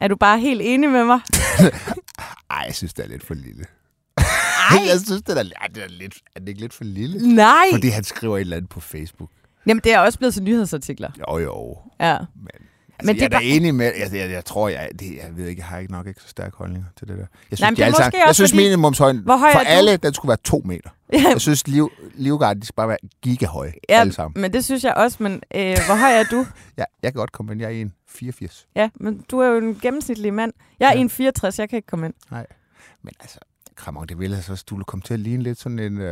Er 0.00 0.08
du 0.08 0.16
bare 0.16 0.40
helt 0.40 0.60
enig 0.64 0.90
med 0.90 1.04
mig? 1.04 1.20
Ej, 2.50 2.64
jeg 2.66 2.74
synes, 2.74 2.94
det 2.94 3.04
er 3.04 3.08
lidt 3.08 3.26
for 3.26 3.34
lille. 3.34 3.64
Ej. 4.16 4.24
jeg 4.90 5.00
synes, 5.00 5.22
det 5.22 5.38
er, 5.38 5.42
det 5.74 5.82
er, 5.82 5.88
lidt, 5.88 6.14
er 6.36 6.40
det 6.40 6.48
ikke 6.48 6.60
lidt 6.60 6.72
for 6.72 6.84
lille? 6.84 7.34
Nej. 7.34 7.66
Fordi 7.72 7.88
han 7.88 8.04
skriver 8.04 8.36
et 8.36 8.40
eller 8.40 8.56
andet 8.56 8.70
på 8.70 8.80
Facebook. 8.80 9.30
Jamen, 9.66 9.80
det 9.84 9.92
er 9.94 9.98
også 9.98 10.18
blevet 10.18 10.34
til 10.34 10.42
nyhedsartikler. 10.42 11.10
Jo, 11.18 11.38
jo. 11.38 11.78
Ja. 12.00 12.18
Men, 12.18 12.48
altså, 12.48 13.06
Men 13.06 13.14
det 13.14 13.20
jeg 13.20 13.24
er 13.24 13.28
da 13.28 13.36
bare... 13.36 13.44
enig 13.44 13.74
med, 13.74 13.86
altså, 13.86 14.16
jeg, 14.16 14.30
jeg 14.30 14.44
tror, 14.44 14.68
jeg, 14.68 14.90
det, 14.98 15.16
jeg 15.16 15.36
ved 15.36 15.46
ikke, 15.46 15.60
jeg 15.60 15.66
har 15.66 15.78
ikke 15.78 15.92
nok 15.92 16.06
ikke 16.06 16.20
så 16.20 16.28
stærke 16.28 16.56
holdninger 16.56 16.88
til 16.98 17.08
det 17.08 17.18
der. 17.18 17.26
Jeg 17.50 17.58
synes, 17.58 17.60
Nej, 17.60 17.70
de 17.70 17.84
alle 17.84 17.96
sammen, 17.96 18.20
jeg 18.26 18.34
synes 18.34 18.50
fordi... 18.50 18.62
minimumshøjden 18.62 19.24
for 19.26 19.58
alle, 19.66 19.96
den 19.96 20.14
skulle 20.14 20.30
være 20.30 20.38
to 20.44 20.62
meter. 20.64 20.90
Ja. 21.12 21.28
Jeg 21.28 21.40
synes, 21.40 21.68
liv, 21.68 21.90
livgarden, 22.14 22.60
de 22.60 22.66
skal 22.66 22.74
bare 22.74 22.88
være 22.88 22.98
gigahøje, 23.22 23.72
ja, 23.88 24.00
alle 24.00 24.12
sammen. 24.12 24.42
men 24.42 24.52
det 24.52 24.64
synes 24.64 24.84
jeg 24.84 24.94
også, 24.94 25.16
men 25.20 25.32
øh, 25.54 25.76
hvor 25.86 25.94
høj 26.00 26.12
er 26.12 26.24
du? 26.30 26.46
ja, 26.78 26.84
jeg 27.02 27.12
kan 27.12 27.18
godt 27.18 27.32
komme 27.32 27.52
ind, 27.52 27.60
jeg 27.60 27.80
er 27.80 27.84
1,84. 28.22 28.66
Ja, 28.76 28.88
men 28.94 29.24
du 29.30 29.38
er 29.38 29.46
jo 29.46 29.58
en 29.58 29.78
gennemsnitlig 29.82 30.34
mand. 30.34 30.52
Jeg 30.80 30.96
er 30.96 31.08
ja. 31.20 31.30
1,64, 31.30 31.54
jeg 31.58 31.68
kan 31.68 31.76
ikke 31.76 31.86
komme 31.86 32.06
ind. 32.06 32.14
Nej, 32.30 32.46
men 33.02 33.12
altså, 33.20 33.38
Kramon, 33.76 34.06
det 34.06 34.18
ville 34.18 34.36
altså, 34.36 34.64
du 34.70 34.74
ville 34.74 34.84
komme 34.84 35.02
til 35.02 35.14
at 35.14 35.20
ligne 35.20 35.42
lidt 35.42 35.60
sådan 35.60 35.78
en, 35.78 35.96
uh, 35.96 36.04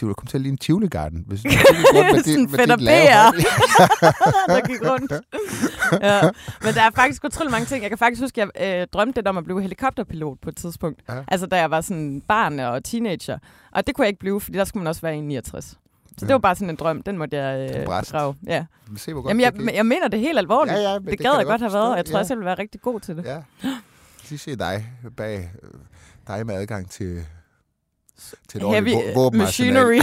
du 0.00 0.06
ville 0.06 0.14
komme 0.14 0.28
til 0.28 0.36
at 0.36 0.40
ligne 0.40 0.56
Tivoli 0.56 0.88
Garden. 0.88 1.24
Hvis 1.26 1.42
du 1.42 1.48
rundt 1.94 2.12
med 2.12 2.22
sådan 2.22 2.68
dit 2.68 2.80
lave 2.80 3.08
der 4.54 4.66
gik 4.68 4.90
rundt. 4.90 5.12
ja. 6.06 6.20
Men 6.62 6.74
der 6.74 6.82
er 6.82 6.90
faktisk 6.94 7.24
utrolig 7.24 7.50
mange 7.50 7.66
ting. 7.66 7.82
Jeg 7.82 7.90
kan 7.90 7.98
faktisk 7.98 8.22
huske, 8.22 8.42
at 8.42 8.50
jeg 8.60 8.80
øh, 8.80 8.86
drømte 8.92 9.18
lidt 9.18 9.28
om 9.28 9.38
at 9.38 9.44
blive 9.44 9.62
helikopterpilot 9.62 10.38
på 10.42 10.48
et 10.48 10.56
tidspunkt. 10.56 11.00
Ja. 11.08 11.22
Altså, 11.28 11.46
da 11.46 11.56
jeg 11.56 11.70
var 11.70 11.80
sådan 11.80 12.22
barn 12.28 12.60
og 12.60 12.84
teenager. 12.84 13.38
Og 13.72 13.86
det 13.86 13.94
kunne 13.94 14.02
jeg 14.02 14.08
ikke 14.08 14.20
blive, 14.20 14.40
fordi 14.40 14.58
der 14.58 14.64
skulle 14.64 14.82
man 14.82 14.88
også 14.88 15.02
være 15.02 15.20
69. 15.20 15.78
Så 16.18 16.26
det 16.26 16.32
var 16.32 16.38
bare 16.38 16.54
sådan 16.54 16.70
en 16.70 16.76
drøm. 16.76 17.02
Den 17.02 17.18
måtte 17.18 17.36
jeg 17.36 17.76
øh, 17.76 17.86
grave. 17.86 18.34
Ja. 18.46 18.64
Se, 18.96 19.12
hvor 19.12 19.22
godt 19.22 19.30
Jamen, 19.30 19.66
jeg, 19.66 19.74
jeg 19.74 19.86
mener 19.86 20.08
det 20.08 20.20
helt 20.20 20.38
alvorligt. 20.38 20.76
Ja, 20.76 20.90
ja, 20.90 20.94
det, 20.98 21.06
det 21.06 21.18
gad 21.18 21.32
jeg 21.36 21.46
godt 21.46 21.60
have 21.60 21.72
været, 21.72 21.90
og 21.90 21.96
jeg 21.96 22.04
tror, 22.04 22.12
ja. 22.12 22.18
jeg 22.18 22.26
selv 22.26 22.38
ville 22.38 22.46
være 22.46 22.58
rigtig 22.58 22.80
god 22.80 23.00
til 23.00 23.16
det. 23.16 23.24
Ja. 23.24 23.38
De 24.30 24.38
ser 24.38 24.56
dig 24.56 24.92
bag 25.16 25.50
dig 26.28 26.46
med 26.46 26.54
adgang 26.54 26.90
til 26.90 27.26
til 28.48 28.62
et 28.62 28.70
Heavy 28.70 29.36
machinery. 29.36 29.94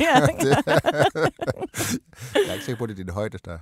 jeg 0.00 0.22
er 2.48 2.52
ikke 2.52 2.64
sikker 2.64 2.78
på, 2.78 2.84
at 2.84 2.90
det 2.90 2.98
er 3.00 3.04
din 3.04 3.12
højde, 3.12 3.38
der... 3.44 3.58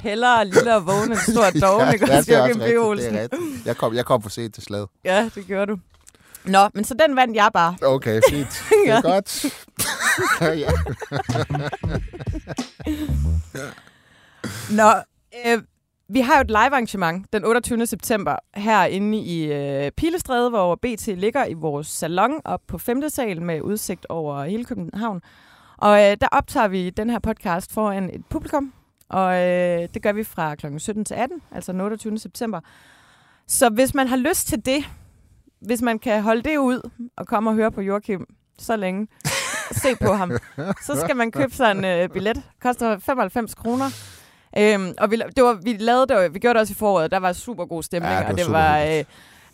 Hellere 0.08 0.44
lille 0.44 0.74
og 0.76 0.86
vågen 0.86 1.12
end 1.12 1.18
stor 1.18 1.50
dog, 1.66 1.80
ja, 1.80 1.90
ikke? 1.90 2.06
Ja, 2.06 2.18
også 2.18 2.32
er 2.32 3.22
rigtigt. 3.22 3.66
Jeg 3.66 3.76
kom, 3.76 3.94
jeg 3.94 4.04
kom 4.04 4.22
for 4.22 4.30
sent 4.30 4.54
til 4.54 4.62
slaget. 4.62 4.88
Ja, 5.04 5.30
det 5.34 5.46
gør 5.46 5.64
du. 5.64 5.78
Nå, 6.44 6.68
men 6.74 6.84
så 6.84 6.94
den 6.94 7.16
vandt 7.16 7.36
jeg 7.36 7.50
bare. 7.54 7.76
Okay, 7.82 8.20
fint. 8.30 8.64
Det 8.70 8.90
er 8.90 9.02
godt. 9.02 9.44
ja. 10.40 10.70
Nå, 14.70 14.92
øh, 15.46 15.62
vi 16.08 16.20
har 16.20 16.34
jo 16.34 16.40
et 16.40 16.48
live-arrangement 16.48 17.32
den 17.32 17.44
28. 17.44 17.86
september 17.86 18.36
herinde 18.54 19.18
i 19.18 19.52
øh, 19.52 19.90
Pilestræde, 19.90 20.50
hvor 20.50 20.74
BT 20.74 21.06
ligger 21.06 21.46
i 21.46 21.52
vores 21.52 21.86
salon 21.86 22.40
op 22.44 22.60
på 22.66 22.78
5. 22.78 23.08
sal 23.08 23.42
med 23.42 23.60
udsigt 23.60 24.06
over 24.08 24.44
hele 24.44 24.64
København. 24.64 25.20
Og 25.78 25.98
øh, 25.98 26.16
der 26.20 26.28
optager 26.32 26.68
vi 26.68 26.90
den 26.90 27.10
her 27.10 27.18
podcast 27.18 27.72
foran 27.72 28.10
et 28.12 28.26
publikum, 28.30 28.72
og 29.08 29.34
øh, 29.34 29.88
det 29.94 30.02
gør 30.02 30.12
vi 30.12 30.24
fra 30.24 30.54
kl. 30.54 30.66
17 30.78 31.04
til 31.04 31.14
18, 31.14 31.42
altså 31.52 31.72
den 31.72 31.80
28. 31.80 32.18
september. 32.18 32.60
Så 33.46 33.68
hvis 33.68 33.94
man 33.94 34.06
har 34.08 34.16
lyst 34.16 34.46
til 34.46 34.66
det, 34.66 34.84
hvis 35.60 35.82
man 35.82 35.98
kan 35.98 36.22
holde 36.22 36.42
det 36.42 36.56
ud 36.56 36.90
og 37.16 37.26
komme 37.26 37.50
og 37.50 37.54
høre 37.54 37.72
på 37.72 37.80
Joachim 37.80 38.26
så 38.58 38.76
længe, 38.76 39.08
se 39.82 39.88
på 40.02 40.12
ham, 40.12 40.32
så 40.86 41.00
skal 41.04 41.16
man 41.16 41.32
købe 41.32 41.54
sig 41.54 41.70
en 41.70 41.84
øh, 41.84 42.08
billet. 42.08 42.42
Koster 42.62 42.98
95 42.98 43.54
kroner. 43.54 43.90
Øhm, 44.58 44.94
og 44.98 45.10
vi, 45.10 45.22
det 45.36 45.44
var, 45.44 45.58
vi 45.62 45.76
lavede 45.78 46.06
det, 46.06 46.34
vi 46.34 46.38
gjorde 46.38 46.54
det 46.54 46.60
også 46.60 46.72
i 46.72 46.74
foråret, 46.74 47.10
der 47.10 47.18
var 47.18 47.32
super 47.32 47.64
god 47.64 47.82
stemning, 47.82 48.12
ja, 48.12 48.18
det 48.18 48.26
og 48.26 48.38
det 48.38 48.52
var 48.52 48.78
øh, 48.78 49.04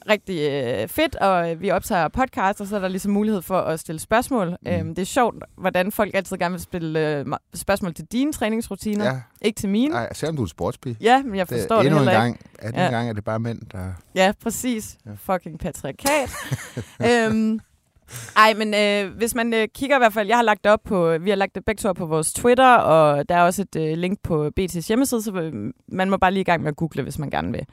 rigtig 0.08 0.50
øh, 0.50 0.88
fedt, 0.88 1.16
og 1.16 1.60
vi 1.60 1.70
optager 1.70 2.08
podcast, 2.08 2.60
og 2.60 2.66
så 2.66 2.76
er 2.76 2.80
der 2.80 2.88
ligesom 2.88 3.12
mulighed 3.12 3.42
for 3.42 3.58
at 3.58 3.80
stille 3.80 3.98
spørgsmål. 3.98 4.56
Mm. 4.62 4.70
Øhm, 4.70 4.94
det 4.94 5.02
er 5.02 5.06
sjovt, 5.06 5.44
hvordan 5.56 5.92
folk 5.92 6.14
altid 6.14 6.36
gerne 6.36 6.52
vil 6.52 6.60
stille 6.60 7.18
øh, 7.18 7.26
spørgsmål 7.54 7.94
til 7.94 8.04
dine 8.04 8.32
træningsrutiner, 8.32 9.04
ja. 9.04 9.20
ikke 9.42 9.60
til 9.60 9.68
mine. 9.68 9.92
Nej, 9.92 10.12
selvom 10.12 10.36
du 10.36 10.42
er 10.42 10.46
sportspige. 10.46 10.96
Ja, 11.00 11.22
men 11.22 11.34
jeg 11.34 11.48
forstår 11.48 11.76
det, 11.76 11.84
det 11.84 11.92
heller 11.94 12.12
en 12.12 12.18
gang, 12.18 12.38
ikke. 12.66 12.78
Ja. 12.78 12.86
en 12.86 12.92
gang, 12.92 13.08
er 13.08 13.12
det 13.12 13.24
bare 13.24 13.38
mænd, 13.38 13.60
der... 13.72 13.92
Ja, 14.14 14.32
præcis. 14.42 14.96
Ja. 15.06 15.10
Fucking 15.16 15.58
patriarkat. 15.58 16.30
øhm, 17.08 17.60
ej, 18.36 18.54
men 18.54 18.74
øh, 18.74 19.16
hvis 19.16 19.34
man 19.34 19.54
øh, 19.54 19.68
kigger 19.74 19.96
i 19.96 19.98
hvert 19.98 20.12
fald, 20.12 20.28
jeg 20.28 20.36
har 20.36 20.42
lagt 20.42 20.64
det 20.64 20.72
op 20.72 20.80
på, 20.84 21.18
vi 21.20 21.30
har 21.30 21.36
lagt 21.36 21.54
det 21.54 21.64
begge 21.64 21.80
to 21.80 21.88
op 21.88 21.96
på 21.96 22.06
vores 22.06 22.32
Twitter, 22.32 22.74
og 22.74 23.28
der 23.28 23.34
er 23.34 23.42
også 23.42 23.62
et 23.62 23.76
øh, 23.76 23.98
link 23.98 24.18
på 24.22 24.50
BT's 24.60 24.88
hjemmeside, 24.88 25.22
så 25.22 25.32
øh, 25.32 25.72
man 25.88 26.10
må 26.10 26.16
bare 26.16 26.32
lige 26.32 26.40
i 26.40 26.44
gang 26.44 26.62
med 26.62 26.68
at 26.68 26.76
google, 26.76 27.02
hvis 27.02 27.18
man 27.18 27.30
gerne 27.30 27.52
vil 27.52 27.66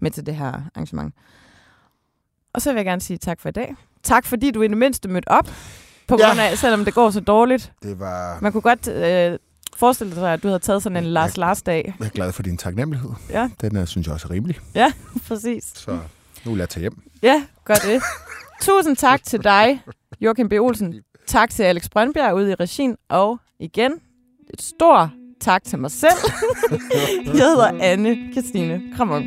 med 0.00 0.10
til 0.10 0.26
det 0.26 0.34
her 0.34 0.52
arrangement. 0.74 1.14
Og 2.52 2.62
så 2.62 2.70
vil 2.70 2.76
jeg 2.76 2.84
gerne 2.84 3.00
sige 3.00 3.16
tak 3.16 3.40
for 3.40 3.48
i 3.48 3.52
dag. 3.52 3.74
Tak 4.02 4.26
fordi 4.26 4.50
du 4.50 4.62
i 4.62 4.68
det 4.68 4.76
mindste 4.76 5.08
mødte 5.08 5.28
op, 5.28 5.48
på 6.08 6.16
ja. 6.20 6.26
grund 6.26 6.40
af, 6.40 6.58
selvom 6.58 6.84
det 6.84 6.94
går 6.94 7.10
så 7.10 7.20
dårligt. 7.20 7.72
Det 7.82 8.00
var... 8.00 8.38
Man 8.40 8.52
kunne 8.52 8.60
godt 8.60 8.88
øh, 8.88 9.38
forestille 9.76 10.14
sig, 10.14 10.32
at 10.32 10.42
du 10.42 10.48
havde 10.48 10.58
taget 10.58 10.82
sådan 10.82 11.04
en 11.04 11.04
Lars 11.04 11.36
Lars 11.36 11.62
dag. 11.62 11.94
Jeg 11.98 12.06
er 12.06 12.10
glad 12.10 12.32
for 12.32 12.42
din 12.42 12.56
taknemmelighed. 12.56 13.10
Ja. 13.30 13.50
Den 13.60 13.76
er, 13.76 13.84
synes 13.84 14.06
jeg 14.06 14.14
også 14.14 14.26
er 14.28 14.30
rimelig. 14.30 14.58
Ja, 14.74 14.92
præcis. 15.28 15.72
Så 15.74 15.98
nu 16.44 16.50
vil 16.50 16.58
jeg 16.58 16.68
tage 16.68 16.80
hjem. 16.80 17.02
Ja, 17.22 17.44
godt 17.64 17.82
det. 17.82 18.02
Tusind 18.62 18.96
tak 18.96 19.22
til 19.22 19.44
dig, 19.44 19.82
Joachim 20.20 20.48
B. 20.48 20.52
Olsen. 20.52 20.94
Tak 21.26 21.50
til 21.50 21.62
Alex 21.62 21.88
Brøndbjerg 21.88 22.34
ude 22.34 22.50
i 22.50 22.54
regien. 22.54 22.96
Og 23.08 23.38
igen, 23.60 23.92
et 24.54 24.62
stort 24.62 25.08
tak 25.40 25.64
til 25.64 25.78
mig 25.78 25.90
selv. 25.90 26.18
Jeg 27.24 27.32
hedder 27.32 27.78
Anne 27.80 28.32
Christine 28.32 28.82
Kramon. 28.96 29.22